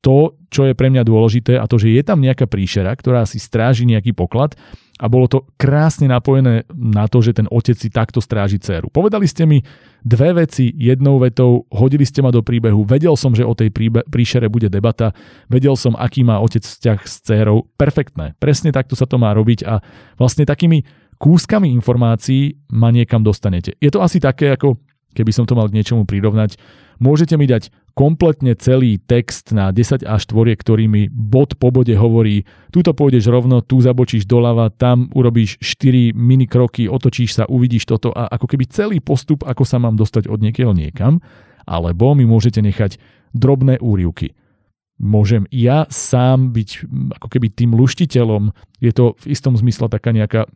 [0.05, 3.41] to, čo je pre mňa dôležité a to, že je tam nejaká príšera, ktorá si
[3.41, 4.53] stráži nejaký poklad
[5.01, 8.93] a bolo to krásne napojené na to, že ten otec si takto stráži dceru.
[8.93, 9.65] Povedali ste mi
[10.05, 14.05] dve veci jednou vetou, hodili ste ma do príbehu, vedel som, že o tej príbe-
[14.05, 15.11] príšere bude debata,
[15.49, 17.65] vedel som, aký má otec vzťah s dcerou.
[17.75, 19.81] Perfektné, presne takto sa to má robiť a
[20.21, 20.85] vlastne takými
[21.17, 23.73] kúskami informácií ma niekam dostanete.
[23.81, 24.79] Je to asi také, ako
[25.15, 26.59] keby som to mal k niečomu prirovnať,
[26.99, 31.95] môžete mi dať kompletne celý text na 10 až 4, ktorý mi bod po bode
[31.95, 32.43] hovorí,
[32.75, 38.11] tuto pôjdeš rovno, tu zabočíš doľava, tam urobíš 4 mini kroky, otočíš sa, uvidíš toto
[38.11, 41.23] a ako keby celý postup, ako sa mám dostať od niekiaľ niekam,
[41.63, 42.99] alebo mi môžete nechať
[43.31, 44.35] drobné úrivky.
[44.95, 46.87] Môžem ja sám byť
[47.19, 50.47] ako keby tým luštiteľom, je to v istom zmysle taká nejaká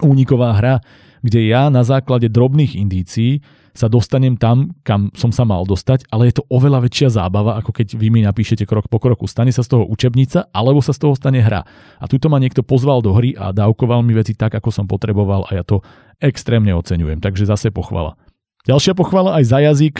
[0.00, 0.84] úniková hra,
[1.22, 3.42] kde ja na základe drobných indícií
[3.78, 7.70] sa dostanem tam, kam som sa mal dostať, ale je to oveľa väčšia zábava, ako
[7.70, 9.30] keď vy mi napíšete krok po kroku.
[9.30, 11.62] Stane sa z toho učebnica, alebo sa z toho stane hra.
[12.02, 15.46] A tuto ma niekto pozval do hry a dávkoval mi veci tak, ako som potreboval
[15.46, 15.78] a ja to
[16.18, 17.22] extrémne oceňujem.
[17.22, 18.18] Takže zase pochvala.
[18.66, 19.96] Ďalšia pochvala aj za jazyk.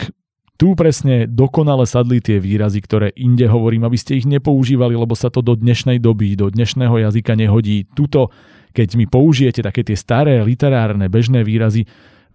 [0.59, 5.31] Tu presne dokonale sadli tie výrazy, ktoré inde hovorím, aby ste ich nepoužívali, lebo sa
[5.31, 7.87] to do dnešnej doby, do dnešného jazyka nehodí.
[7.95, 8.27] Tuto,
[8.73, 11.85] keď mi použijete také tie staré literárne bežné výrazy,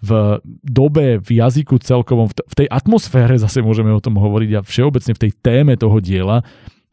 [0.05, 5.17] v dobe, v jazyku celkovom, v tej atmosfére zase môžeme o tom hovoriť a všeobecne
[5.17, 6.45] v tej téme toho diela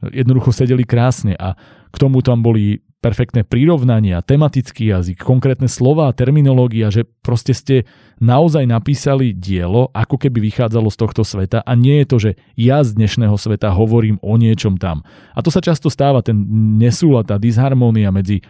[0.09, 1.53] jednoducho sedeli krásne a
[1.91, 7.75] k tomu tam boli perfektné prirovnania, tematický jazyk, konkrétne slova, terminológia, že proste ste
[8.21, 12.85] naozaj napísali dielo, ako keby vychádzalo z tohto sveta a nie je to, že ja
[12.85, 15.01] z dnešného sveta hovorím o niečom tam.
[15.33, 16.45] A to sa často stáva, ten
[16.77, 18.45] nesúlad, tá disharmónia medzi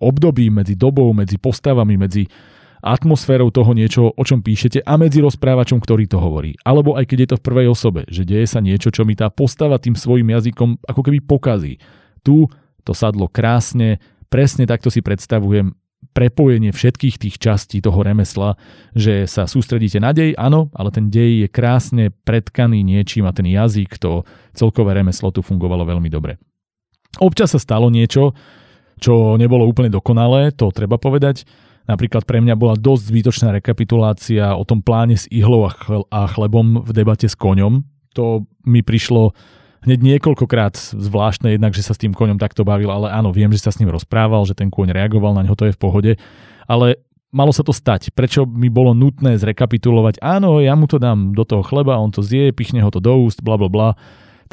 [0.00, 2.24] obdobím, medzi dobou, medzi postavami, medzi
[2.80, 6.56] atmosférou toho niečo, o čom píšete a medzi rozprávačom, ktorý to hovorí.
[6.64, 9.28] Alebo aj keď je to v prvej osobe, že deje sa niečo, čo mi tá
[9.28, 11.76] postava tým svojim jazykom ako keby pokazí.
[12.24, 12.48] Tu
[12.82, 14.00] to sadlo krásne,
[14.32, 15.76] presne takto si predstavujem
[16.16, 18.56] prepojenie všetkých tých častí toho remesla,
[18.96, 23.44] že sa sústredíte na dej, áno, ale ten dej je krásne predkaný niečím a ten
[23.44, 24.24] jazyk, to
[24.56, 26.40] celkové remeslo tu fungovalo veľmi dobre.
[27.20, 28.32] Občas sa stalo niečo,
[29.00, 31.48] čo nebolo úplne dokonalé, to treba povedať,
[31.90, 35.66] Napríklad pre mňa bola dosť zbytočná rekapitulácia o tom pláne s ihlou
[36.06, 37.82] a chlebom v debate s koňom.
[38.14, 39.34] To mi prišlo
[39.82, 43.64] hneď niekoľkokrát zvláštne jednak, že sa s tým koňom takto bavil, ale áno, viem, že
[43.64, 46.12] sa s ním rozprával, že ten kôň reagoval na ňo, to je v pohode,
[46.70, 47.00] ale
[47.34, 48.12] malo sa to stať.
[48.12, 52.20] Prečo mi bolo nutné zrekapitulovať, áno, ja mu to dám do toho chleba, on to
[52.20, 53.88] zje, pichne ho to do úst, bla bla bla.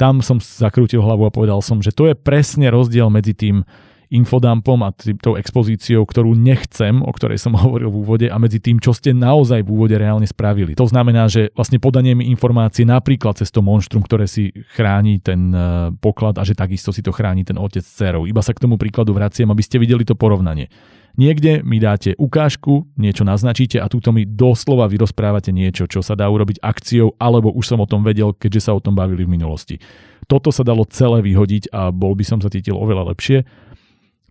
[0.00, 3.68] Tam som zakrútil hlavu a povedal som, že to je presne rozdiel medzi tým,
[4.08, 8.80] infodumpom a tou expozíciou, ktorú nechcem, o ktorej som hovoril v úvode a medzi tým,
[8.80, 10.76] čo ste naozaj v úvode reálne spravili.
[10.76, 15.52] To znamená, že vlastne podanie mi informácie napríklad cez to monštrum, ktoré si chráni ten
[15.52, 15.58] e,
[16.00, 18.24] poklad a že takisto si to chráni ten otec s dcerou.
[18.24, 20.72] Iba sa k tomu príkladu vraciem, aby ste videli to porovnanie.
[21.18, 26.30] Niekde mi dáte ukážku, niečo naznačíte a túto mi doslova vyrozprávate niečo, čo sa dá
[26.30, 29.82] urobiť akciou, alebo už som o tom vedel, keďže sa o tom bavili v minulosti.
[30.30, 33.42] Toto sa dalo celé vyhodiť a bol by som sa cítil oveľa lepšie.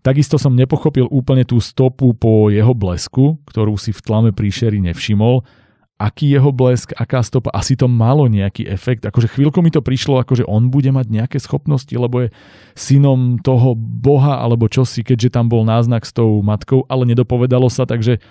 [0.02, 5.42] Takisto som nepochopil úplne tú stopu po jeho blesku, ktorú si v tlame príšery nevšimol.
[5.98, 9.02] Aký jeho blesk, aká stopa, asi to malo nejaký efekt.
[9.02, 12.28] Akože chvíľko mi to prišlo, akože on bude mať nejaké schopnosti, lebo je
[12.78, 17.82] synom toho boha alebo čosi, keďže tam bol náznak s tou matkou, ale nedopovedalo sa,
[17.82, 18.22] takže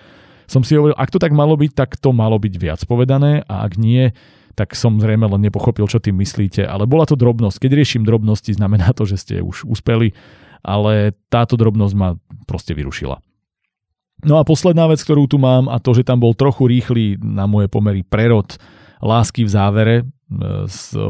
[0.48, 3.68] som si hovoril, ak to tak malo byť, tak to malo byť viac povedané a
[3.68, 4.16] ak nie,
[4.56, 6.64] tak som zrejme len nepochopil, čo tým myslíte.
[6.64, 7.68] Ale bola to drobnosť.
[7.68, 10.16] Keď riešim drobnosti, znamená to, že ste už uspeli
[10.62, 12.16] ale táto drobnosť ma
[12.48, 13.20] proste vyrušila.
[14.26, 17.46] No a posledná vec, ktorú tu mám a to, že tam bol trochu rýchly na
[17.46, 18.58] moje pomery prerod
[18.98, 20.04] lásky v závere, e,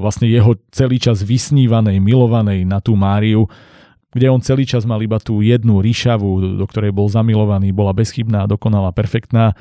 [0.04, 3.48] vlastne jeho celý čas vysnívanej, milovanej na tú Máriu,
[4.12, 8.44] kde on celý čas mal iba tú jednu ríšavu, do ktorej bol zamilovaný, bola bezchybná,
[8.44, 9.56] dokonalá, perfektná.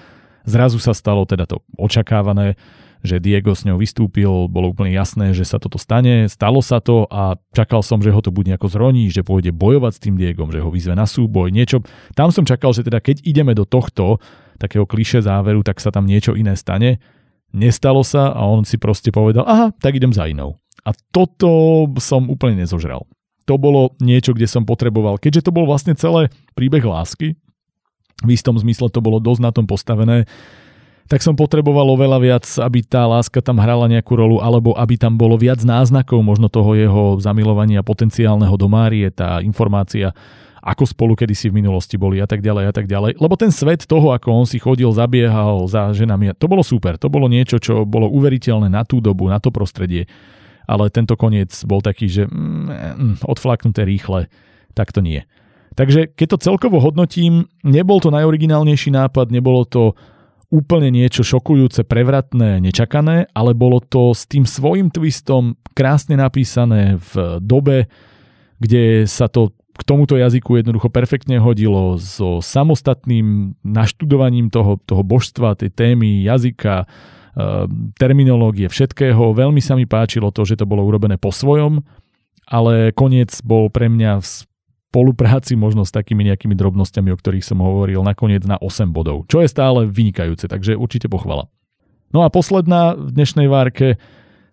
[0.47, 2.59] Zrazu sa stalo teda to očakávané,
[3.05, 7.05] že Diego s ňou vystúpil, bolo úplne jasné, že sa toto stane, stalo sa to
[7.11, 10.49] a čakal som, že ho to bude nejako zroní, že pôjde bojovať s tým Diegom,
[10.53, 11.85] že ho vyzve na súboj, niečo.
[12.17, 14.21] Tam som čakal, že teda keď ideme do tohto
[14.57, 16.99] takého kliše záveru, tak sa tam niečo iné stane.
[17.53, 20.57] Nestalo sa a on si proste povedal, aha, tak idem za inou.
[20.87, 23.05] A toto som úplne nezožral.
[23.47, 27.39] To bolo niečo, kde som potreboval, keďže to bol vlastne celé príbeh lásky,
[28.25, 30.25] v istom zmysle to bolo dosť na tom postavené,
[31.07, 35.15] tak som potreboval oveľa viac, aby tá láska tam hrala nejakú rolu, alebo aby tam
[35.15, 40.11] bolo viac náznakov možno toho jeho zamilovania potenciálneho do Márie, tá informácia,
[40.67, 43.23] ako spolu kedysi v minulosti boli a tak ďalej a tak ďalej.
[43.23, 47.07] Lebo ten svet toho, ako on si chodil, zabiehal za ženami, to bolo super, to
[47.07, 50.11] bolo niečo, čo bolo uveriteľné na tú dobu, na to prostredie.
[50.67, 54.27] Ale tento koniec bol taký, že mm odflaknuté rýchle,
[54.75, 55.23] tak to nie.
[55.79, 59.95] Takže keď to celkovo hodnotím, nebol to najoriginálnejší nápad, nebolo to
[60.57, 67.37] úplne niečo šokujúce, prevratné, nečakané, ale bolo to s tým svojim twistom krásne napísané v
[67.45, 67.93] dobe,
[68.57, 75.61] kde sa to k tomuto jazyku jednoducho perfektne hodilo so samostatným naštudovaním toho, toho božstva,
[75.61, 76.87] tej témy, jazyka, e,
[78.01, 79.37] terminológie, všetkého.
[79.37, 81.85] Veľmi sa mi páčilo to, že to bolo urobené po svojom,
[82.49, 84.25] ale koniec bol pre mňa
[84.97, 89.45] spolupráci možno s takými nejakými drobnosťami, o ktorých som hovoril, nakoniec na 8 bodov, čo
[89.45, 91.53] je stále vynikajúce, takže určite pochvala.
[92.17, 94.01] No a posledná v dnešnej várke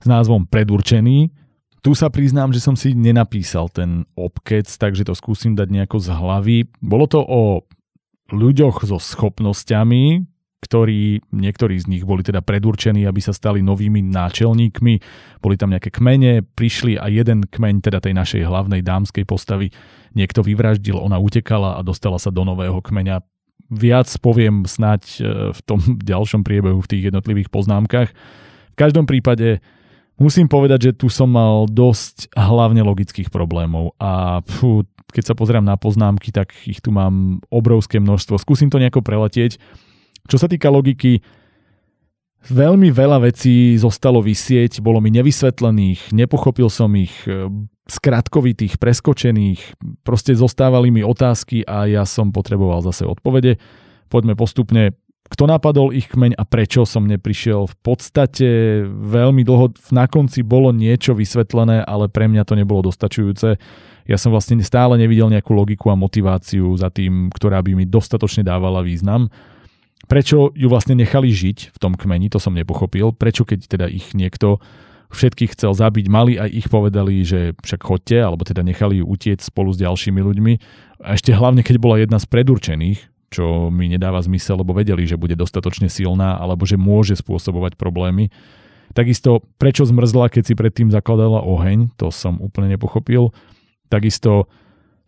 [0.03, 1.31] s názvom Predurčený.
[1.79, 6.11] Tu sa priznám, že som si nenapísal ten obkec, takže to skúsim dať nejako z
[6.11, 6.57] hlavy.
[6.83, 7.63] Bolo to o
[8.35, 10.27] ľuďoch so schopnosťami,
[10.73, 14.93] ktorí, niektorí z nich boli teda predurčení, aby sa stali novými náčelníkmi.
[15.37, 19.69] Boli tam nejaké kmene, prišli a jeden kmeň, teda tej našej hlavnej dámskej postavy,
[20.17, 23.21] niekto vyvraždil, ona utekala a dostala sa do nového kmeňa.
[23.69, 25.77] Viac poviem snať e, v tom
[26.11, 28.09] ďalšom priebehu v tých jednotlivých poznámkach.
[28.73, 29.61] V každom prípade
[30.17, 35.69] musím povedať, že tu som mal dosť hlavne logických problémov a pfú, keď sa pozerám
[35.69, 38.41] na poznámky, tak ich tu mám obrovské množstvo.
[38.41, 39.61] Skúsim to nejako preletieť.
[40.27, 41.19] Čo sa týka logiky,
[42.47, 47.47] veľmi veľa vecí zostalo vysieť, bolo mi nevysvetlených, nepochopil som ich, e,
[47.87, 53.59] skratkovitých, preskočených, proste zostávali mi otázky a ja som potreboval zase odpovede.
[54.07, 54.95] Poďme postupne,
[55.27, 57.65] kto napadol ich kmeň a prečo som neprišiel.
[57.65, 58.47] V podstate
[58.87, 63.55] veľmi dlho na konci bolo niečo vysvetlené, ale pre mňa to nebolo dostačujúce.
[64.03, 68.43] Ja som vlastne stále nevidel nejakú logiku a motiváciu za tým, ktorá by mi dostatočne
[68.43, 69.31] dávala význam.
[70.03, 73.15] Prečo ju vlastne nechali žiť v tom kmeni, to som nepochopil.
[73.15, 74.59] Prečo keď teda ich niekto
[75.13, 79.45] všetkých chcel zabiť, mali aj ich povedali, že však chodte, alebo teda nechali ju utieť
[79.45, 80.53] spolu s ďalšími ľuďmi.
[81.05, 82.99] A ešte hlavne, keď bola jedna z predurčených,
[83.33, 88.29] čo mi nedáva zmysel, lebo vedeli, že bude dostatočne silná, alebo že môže spôsobovať problémy.
[88.93, 93.33] Takisto, prečo zmrzla, keď si predtým zakladala oheň, to som úplne nepochopil.
[93.89, 94.45] Takisto,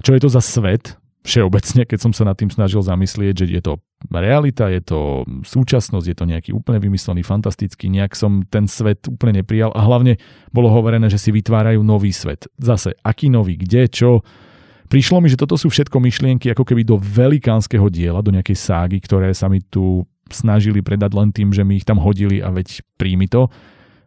[0.01, 3.61] čo je to za svet, všeobecne, keď som sa nad tým snažil zamyslieť, že je
[3.65, 3.73] to
[4.13, 9.41] realita, je to súčasnosť, je to nejaký úplne vymyslený, fantastický, nejak som ten svet úplne
[9.41, 10.21] neprijal a hlavne
[10.53, 12.45] bolo hovorené, že si vytvárajú nový svet.
[12.61, 14.21] Zase, aký nový, kde, čo.
[14.85, 19.01] Prišlo mi, že toto sú všetko myšlienky ako keby do velikánskeho diela, do nejakej ságy,
[19.01, 22.85] ktoré sa mi tu snažili predať len tým, že mi ich tam hodili a veď
[23.01, 23.49] príjmi to.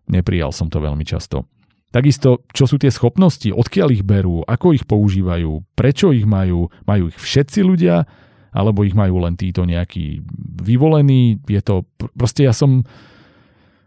[0.06, 1.50] Neprijal som to veľmi často.
[1.88, 7.08] Takisto, čo sú tie schopnosti, odkiaľ ich berú, ako ich používajú, prečo ich majú, majú
[7.08, 8.04] ich všetci ľudia,
[8.52, 10.20] alebo ich majú len títo nejakí
[10.60, 11.40] vyvolení.
[11.48, 12.84] Je to, proste ja som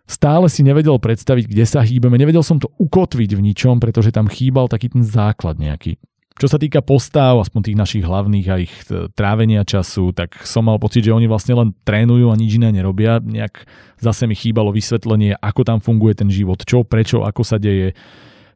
[0.09, 4.25] stále si nevedel predstaviť, kde sa hýbeme, nevedel som to ukotviť v ničom, pretože tam
[4.25, 6.01] chýbal taký ten základ nejaký.
[6.41, 10.65] Čo sa týka postáv, aspoň tých našich hlavných a ich e, trávenia času, tak som
[10.65, 13.21] mal pocit, že oni vlastne len trénujú a nič iné nerobia.
[13.21, 13.69] Nejak
[14.01, 17.93] zase mi chýbalo vysvetlenie, ako tam funguje ten život, čo, prečo, ako sa deje.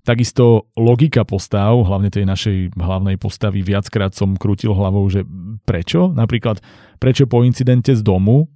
[0.01, 5.21] Takisto logika postav, hlavne tej našej hlavnej postavy, viackrát som krútil hlavou, že
[5.69, 6.09] prečo?
[6.09, 6.65] Napríklad,
[6.97, 8.49] prečo po incidente z domu,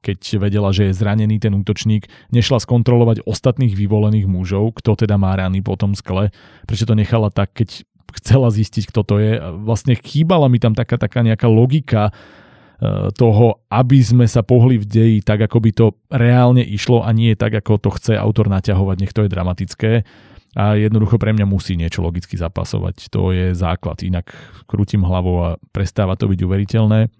[0.00, 5.36] keď vedela, že je zranený ten útočník, nešla skontrolovať ostatných vyvolených mužov, kto teda má
[5.36, 6.32] rany po tom skle,
[6.64, 7.84] prečo to nechala tak, keď
[8.16, 9.36] chcela zistiť, kto to je.
[9.62, 12.12] Vlastne chýbala mi tam taká, taká nejaká logika e,
[13.12, 17.36] toho, aby sme sa pohli v deji tak, ako by to reálne išlo a nie
[17.36, 19.92] tak, ako to chce autor naťahovať, nech to je dramatické.
[20.56, 23.12] A jednoducho pre mňa musí niečo logicky zapasovať.
[23.12, 24.00] To je základ.
[24.00, 24.32] Inak
[24.64, 27.12] krútim hlavou a prestáva to byť uveriteľné.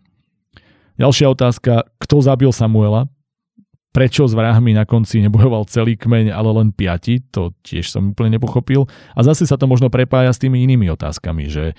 [0.98, 3.06] Ďalšia otázka, kto zabil Samuela?
[3.88, 7.24] Prečo s vrahmi na konci nebojoval celý kmeň, ale len piati?
[7.32, 8.84] To tiež som úplne nepochopil.
[9.16, 11.72] A zase sa to možno prepája s tými inými otázkami, že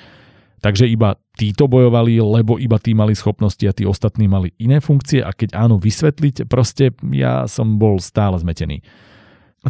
[0.59, 5.23] Takže iba títo bojovali, lebo iba tí mali schopnosti a tí ostatní mali iné funkcie
[5.23, 8.83] a keď áno, vysvetliť, proste ja som bol stále zmetený.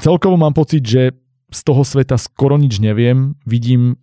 [0.02, 1.14] Celkovo mám pocit, že
[1.50, 3.38] z toho sveta skoro nič neviem.
[3.46, 4.02] Vidím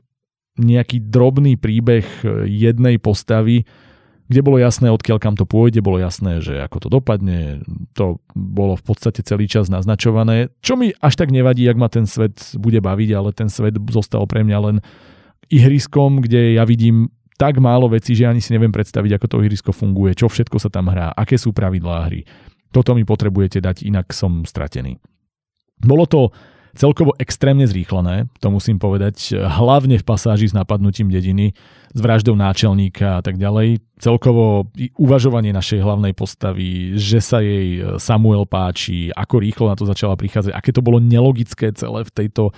[0.58, 2.06] nejaký drobný príbeh
[2.46, 3.66] jednej postavy,
[4.26, 7.62] kde bolo jasné, odkiaľ kam to pôjde, bolo jasné, že ako to dopadne,
[7.94, 12.10] to bolo v podstate celý čas naznačované, čo mi až tak nevadí, ak ma ten
[12.10, 14.76] svet bude baviť, ale ten svet zostal pre mňa len
[15.46, 19.70] ihriskom, kde ja vidím tak málo vecí, že ani si neviem predstaviť, ako to ihrisko
[19.70, 22.24] funguje, čo všetko sa tam hrá, aké sú pravidlá hry.
[22.72, 24.98] Toto mi potrebujete dať, inak som stratený.
[25.76, 26.32] Bolo to
[26.76, 31.56] celkovo extrémne zrýchlené, to musím povedať, hlavne v pasáži s napadnutím dediny,
[31.96, 33.80] s vraždou náčelníka a tak ďalej.
[33.96, 34.68] Celkovo
[35.00, 40.52] uvažovanie našej hlavnej postavy, že sa jej Samuel páči, ako rýchlo na to začala prichádzať,
[40.52, 42.52] aké to bolo nelogické celé v tejto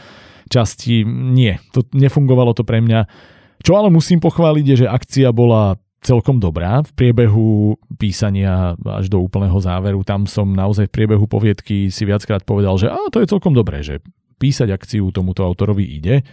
[0.50, 3.06] časti, nie, to nefungovalo to pre mňa.
[3.62, 5.78] Čo ale musím pochváliť je, že akcia bola
[6.08, 10.00] celkom dobrá v priebehu písania až do úplného záveru.
[10.08, 13.84] Tam som naozaj v priebehu poviedky si viackrát povedal, že a, to je celkom dobré,
[13.84, 14.00] že
[14.40, 16.24] písať akciu tomuto autorovi ide.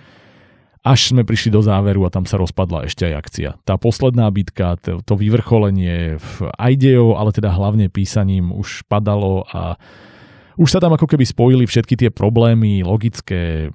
[0.86, 3.50] Až sme prišli do záveru a tam sa rozpadla ešte aj akcia.
[3.66, 9.82] Tá posledná bitka, to, vyvrcholenie v idejou, ale teda hlavne písaním už padalo a
[10.56, 13.72] už sa tam ako keby spojili všetky tie problémy logické,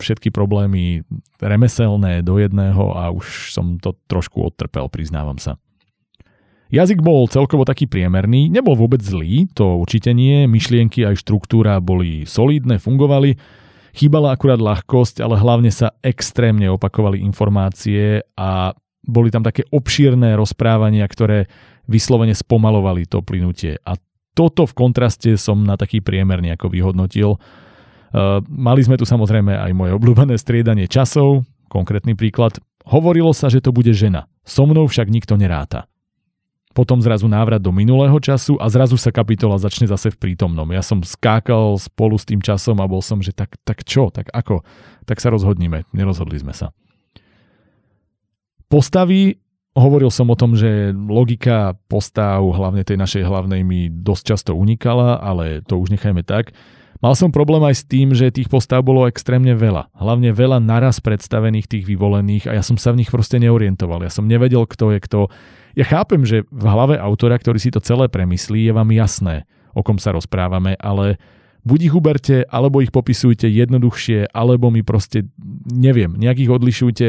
[0.00, 1.04] všetky problémy
[1.38, 5.60] remeselné do jedného a už som to trošku odtrpel, priznávam sa.
[6.72, 12.24] Jazyk bol celkovo taký priemerný, nebol vôbec zlý, to určite nie, myšlienky aj štruktúra boli
[12.24, 13.36] solidné, fungovali,
[13.92, 18.72] chýbala akurát ľahkosť, ale hlavne sa extrémne opakovali informácie a
[19.04, 21.44] boli tam také obšírne rozprávania, ktoré
[21.84, 23.76] vyslovene spomalovali to plynutie.
[23.84, 24.00] A
[24.32, 27.36] toto v kontraste som na taký priemer nejako vyhodnotil.
[28.12, 32.60] Uh, mali sme tu samozrejme aj moje obľúbené striedanie časov, konkrétny príklad.
[32.84, 35.88] Hovorilo sa, že to bude žena, so mnou však nikto neráta.
[36.72, 40.64] Potom zrazu návrat do minulého času a zrazu sa kapitola začne zase v prítomnom.
[40.72, 44.32] Ja som skákal spolu s tým časom a bol som, že tak, tak čo, tak
[44.32, 44.64] ako?
[45.04, 45.84] Tak sa rozhodníme.
[45.92, 46.72] Nerozhodli sme sa.
[48.72, 49.36] Postavy
[49.72, 55.16] Hovoril som o tom, že logika postav, hlavne tej našej hlavnej, mi dosť často unikala,
[55.16, 56.52] ale to už nechajme tak.
[57.02, 59.90] Mal som problém aj s tým, že tých postav bolo extrémne veľa.
[59.96, 64.06] Hlavne veľa naraz predstavených tých vyvolených a ja som sa v nich proste neorientoval.
[64.06, 65.20] Ja som nevedel, kto je kto.
[65.74, 69.82] Ja chápem, že v hlave autora, ktorý si to celé premyslí, je vám jasné, o
[69.82, 71.18] kom sa rozprávame, ale
[71.66, 75.26] buď ich uberte, alebo ich popisujte jednoduchšie, alebo mi proste,
[75.66, 77.06] neviem, nejakých odlišujte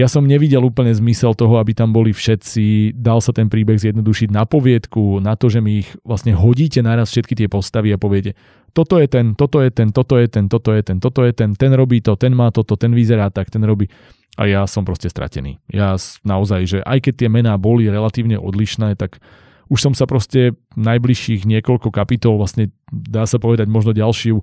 [0.00, 4.32] ja som nevidel úplne zmysel toho, aby tam boli všetci, dal sa ten príbeh zjednodušiť
[4.32, 8.32] na poviedku, na to, že mi ich vlastne hodíte naraz všetky tie postavy a poviete,
[8.72, 11.52] toto je ten, toto je ten, toto je ten, toto je ten, toto je ten,
[11.52, 13.92] ten robí to, ten má toto, ten vyzerá tak, ten robí.
[14.40, 15.60] A ja som proste stratený.
[15.68, 19.20] Ja naozaj, že aj keď tie mená boli relatívne odlišné, tak
[19.68, 24.40] už som sa proste najbližších niekoľko kapitol, vlastne dá sa povedať možno ďalšiu,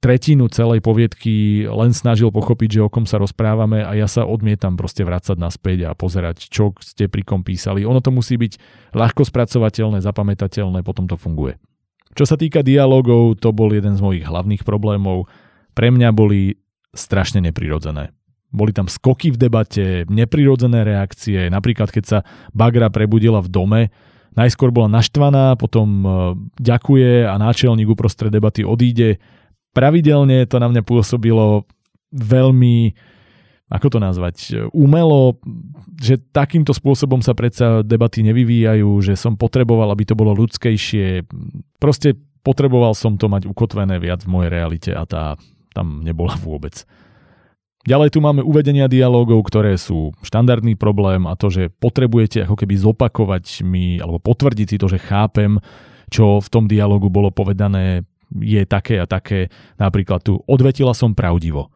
[0.00, 4.74] tretinu celej poviedky len snažil pochopiť, že o kom sa rozprávame a ja sa odmietam
[4.74, 7.84] proste vrácať naspäť a pozerať, čo ste pri kom písali.
[7.84, 8.56] Ono to musí byť
[8.96, 11.60] ľahko spracovateľné, zapamätateľné, potom to funguje.
[12.16, 15.30] Čo sa týka dialogov, to bol jeden z mojich hlavných problémov.
[15.76, 16.58] Pre mňa boli
[16.90, 18.10] strašne neprirodzené.
[18.50, 22.18] Boli tam skoky v debate, neprirodzené reakcie, napríklad keď sa
[22.50, 23.82] Bagra prebudila v dome,
[24.34, 26.08] najskôr bola naštvaná, potom e,
[26.58, 29.22] ďakuje a náčelník uprostred debaty odíde,
[29.72, 31.66] pravidelne to na mňa pôsobilo
[32.10, 32.94] veľmi
[33.70, 34.36] ako to nazvať,
[34.74, 35.38] umelo,
[35.94, 41.22] že takýmto spôsobom sa predsa debaty nevyvíjajú, že som potreboval, aby to bolo ľudskejšie.
[41.78, 45.38] Proste potreboval som to mať ukotvené viac v mojej realite a tá
[45.70, 46.82] tam nebola vôbec.
[47.86, 52.74] Ďalej tu máme uvedenia dialogov, ktoré sú štandardný problém a to, že potrebujete ako keby
[52.76, 55.56] zopakovať mi alebo potvrdiť si to, že chápem,
[56.12, 58.04] čo v tom dialogu bolo povedané
[58.38, 59.50] je také a také.
[59.76, 61.70] Napríklad tu odvetila som pravdivo.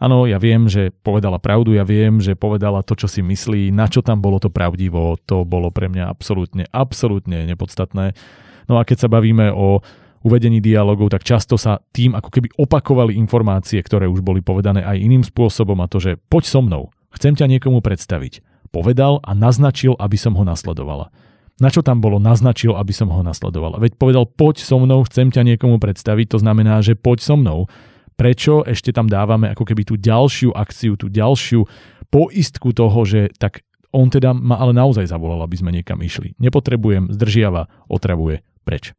[0.00, 3.84] Áno, ja viem, že povedala pravdu, ja viem, že povedala to, čo si myslí, na
[3.84, 8.16] čo tam bolo to pravdivo, to bolo pre mňa absolútne, absolútne nepodstatné.
[8.64, 9.84] No a keď sa bavíme o
[10.24, 14.96] uvedení dialogov, tak často sa tým ako keby opakovali informácie, ktoré už boli povedané aj
[14.96, 18.40] iným spôsobom a to, že poď so mnou, chcem ťa niekomu predstaviť.
[18.72, 21.12] Povedal a naznačil, aby som ho nasledovala
[21.60, 23.76] na čo tam bolo, naznačil, aby som ho nasledoval.
[23.76, 27.68] Veď povedal, poď so mnou, chcem ťa niekomu predstaviť, to znamená, že poď so mnou.
[28.16, 31.64] Prečo ešte tam dávame ako keby tú ďalšiu akciu, tú ďalšiu
[32.08, 36.38] poistku toho, že tak On teda ma ale naozaj zavolal, aby sme niekam išli.
[36.38, 38.94] Nepotrebujem, zdržiava, otravuje, preč.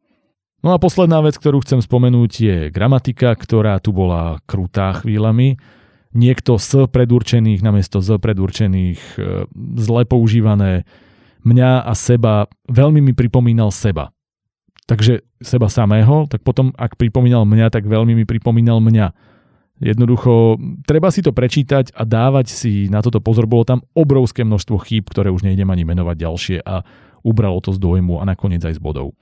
[0.61, 5.57] No a posledná vec, ktorú chcem spomenúť, je gramatika, ktorá tu bola krutá chvíľami.
[6.11, 9.47] Niekto z predurčených namiesto z predurčených, e,
[9.79, 10.83] zle používané,
[11.45, 14.13] mňa a seba, veľmi mi pripomínal seba.
[14.85, 19.13] Takže seba samého, tak potom ak pripomínal mňa, tak veľmi mi pripomínal mňa.
[19.81, 23.49] Jednoducho, treba si to prečítať a dávať si na toto pozor.
[23.49, 26.85] Bolo tam obrovské množstvo chýb, ktoré už nejdem ani menovať ďalšie a
[27.25, 29.17] ubralo to z dojmu a nakoniec aj z bodov.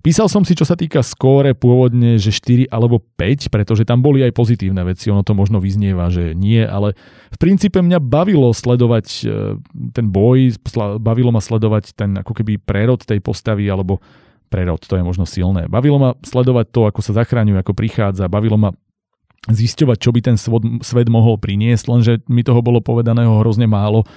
[0.00, 4.24] Písal som si, čo sa týka skóre, pôvodne, že 4 alebo 5, pretože tam boli
[4.24, 6.96] aj pozitívne veci, ono to možno vyznieva, že nie, ale
[7.28, 9.60] v princípe mňa bavilo sledovať e,
[9.92, 10.56] ten boj,
[10.96, 14.00] bavilo ma sledovať ten ako keby prerod tej postavy, alebo
[14.48, 15.68] prerod, to je možno silné.
[15.68, 18.72] Bavilo ma sledovať to, ako sa zachraňuje, ako prichádza, bavilo ma
[19.52, 20.36] zisťovať, čo by ten
[20.80, 24.08] svet mohol priniesť, lenže mi toho bolo povedaného hrozne málo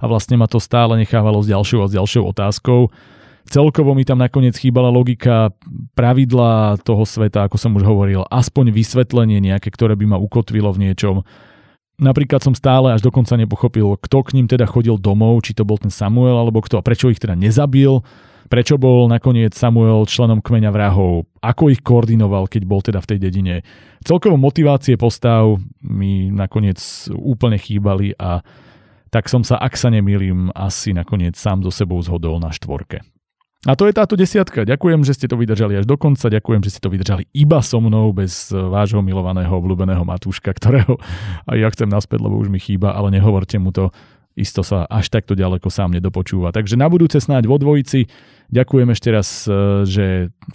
[0.00, 2.92] a vlastne ma to stále nechávalo s ďalšou a s ďalšou otázkou
[3.48, 5.54] Celkovo mi tam nakoniec chýbala logika,
[5.96, 10.90] pravidla toho sveta, ako som už hovoril, aspoň vysvetlenie nejaké, ktoré by ma ukotvilo v
[10.90, 11.24] niečom.
[12.00, 15.76] Napríklad som stále až dokonca nepochopil, kto k ním teda chodil domov, či to bol
[15.76, 18.00] ten Samuel alebo kto a prečo ich teda nezabil,
[18.48, 23.18] prečo bol nakoniec Samuel členom kmeňa vrahov, ako ich koordinoval, keď bol teda v tej
[23.20, 23.54] dedine.
[24.00, 26.80] Celkovo motivácie postav mi nakoniec
[27.12, 28.40] úplne chýbali a
[29.12, 33.04] tak som sa, ak sa nemýlim, asi nakoniec sám so sebou zhodol na štvorke.
[33.68, 34.64] A to je táto desiatka.
[34.64, 36.32] Ďakujem, že ste to vydržali až do konca.
[36.32, 40.96] Ďakujem, že ste to vydržali iba so mnou, bez eh, vášho milovaného, obľúbeného Matúška, ktorého
[41.44, 43.92] aj ja chcem naspäť, lebo už mi chýba, ale nehovorte mu to.
[44.32, 46.56] Isto sa až takto ďaleko sám nedopočúva.
[46.56, 48.08] Takže na budúce snáď vo dvojici.
[48.48, 50.06] Ďakujem ešte raz, eh, že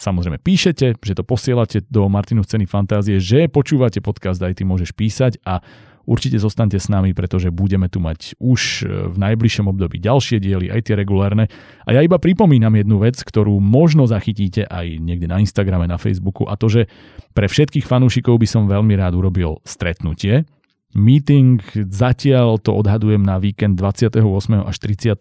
[0.02, 4.98] samozrejme píšete, že to posielate do Martinu ceny fantázie, že počúvate podcast, aj ty môžeš
[4.98, 5.61] písať a
[6.06, 10.69] Určite zostaňte s nami, pretože budeme tu mať už e, v najbližšom období ďalšie diely,
[10.69, 11.49] aj tie regulárne.
[11.86, 16.45] A ja iba pripomínam jednu vec, ktorú možno zachytíte aj niekde na Instagrame, na Facebooku,
[16.45, 16.82] a to, že
[17.34, 20.45] pre všetkých fanúšikov by som veľmi rád urobil stretnutie.
[20.95, 21.60] Meeting
[21.91, 24.22] zatiaľ to odhadujem na víkend 28.
[24.64, 25.19] až 30.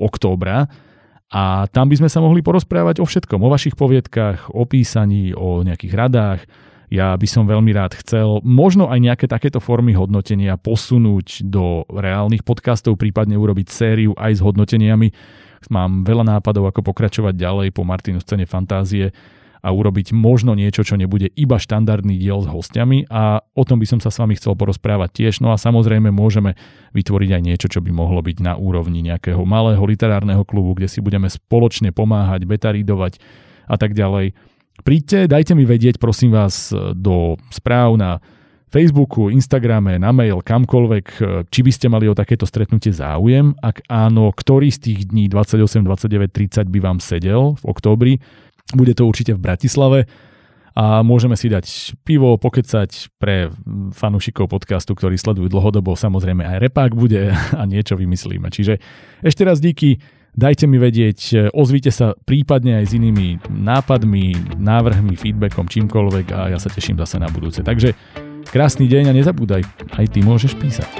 [0.00, 0.66] októbra.
[1.30, 5.66] A tam by sme sa mohli porozprávať o všetkom, o vašich poviedkach, o písaní, o
[5.66, 6.40] nejakých radách,
[6.86, 12.46] ja by som veľmi rád chcel možno aj nejaké takéto formy hodnotenia posunúť do reálnych
[12.46, 15.10] podcastov, prípadne urobiť sériu aj s hodnoteniami.
[15.66, 19.10] Mám veľa nápadov, ako pokračovať ďalej po Martinu scéne fantázie
[19.66, 23.86] a urobiť možno niečo, čo nebude iba štandardný diel s hostiami a o tom by
[23.90, 25.42] som sa s vami chcel porozprávať tiež.
[25.42, 26.54] No a samozrejme môžeme
[26.94, 31.02] vytvoriť aj niečo, čo by mohlo byť na úrovni nejakého malého literárneho klubu, kde si
[31.02, 33.18] budeme spoločne pomáhať, betaridovať
[33.66, 34.38] a tak ďalej
[34.84, 38.20] Príďte, dajte mi vedieť, prosím vás, do správ na
[38.66, 41.06] Facebooku, Instagrame, na mail, kamkoľvek,
[41.48, 43.54] či by ste mali o takéto stretnutie záujem.
[43.62, 48.12] Ak áno, ktorý z tých dní 28, 29, 30 by vám sedel v októbri.
[48.74, 50.10] Bude to určite v Bratislave
[50.76, 53.48] a môžeme si dať pivo, pokecať pre
[53.96, 55.96] fanúšikov podcastu, ktorí sledujú dlhodobo.
[55.96, 58.52] Samozrejme aj repák bude a niečo vymyslíme.
[58.52, 58.76] Čiže
[59.24, 60.04] ešte raz díky.
[60.36, 66.52] Dajte mi vedieť, e, ozvite sa prípadne aj s inými nápadmi, návrhmi, feedbackom, čímkoľvek a
[66.52, 67.64] ja sa teším zase na budúce.
[67.64, 67.96] Takže
[68.44, 69.64] krásny deň a nezabúdaj,
[69.96, 70.92] aj ty môžeš písať.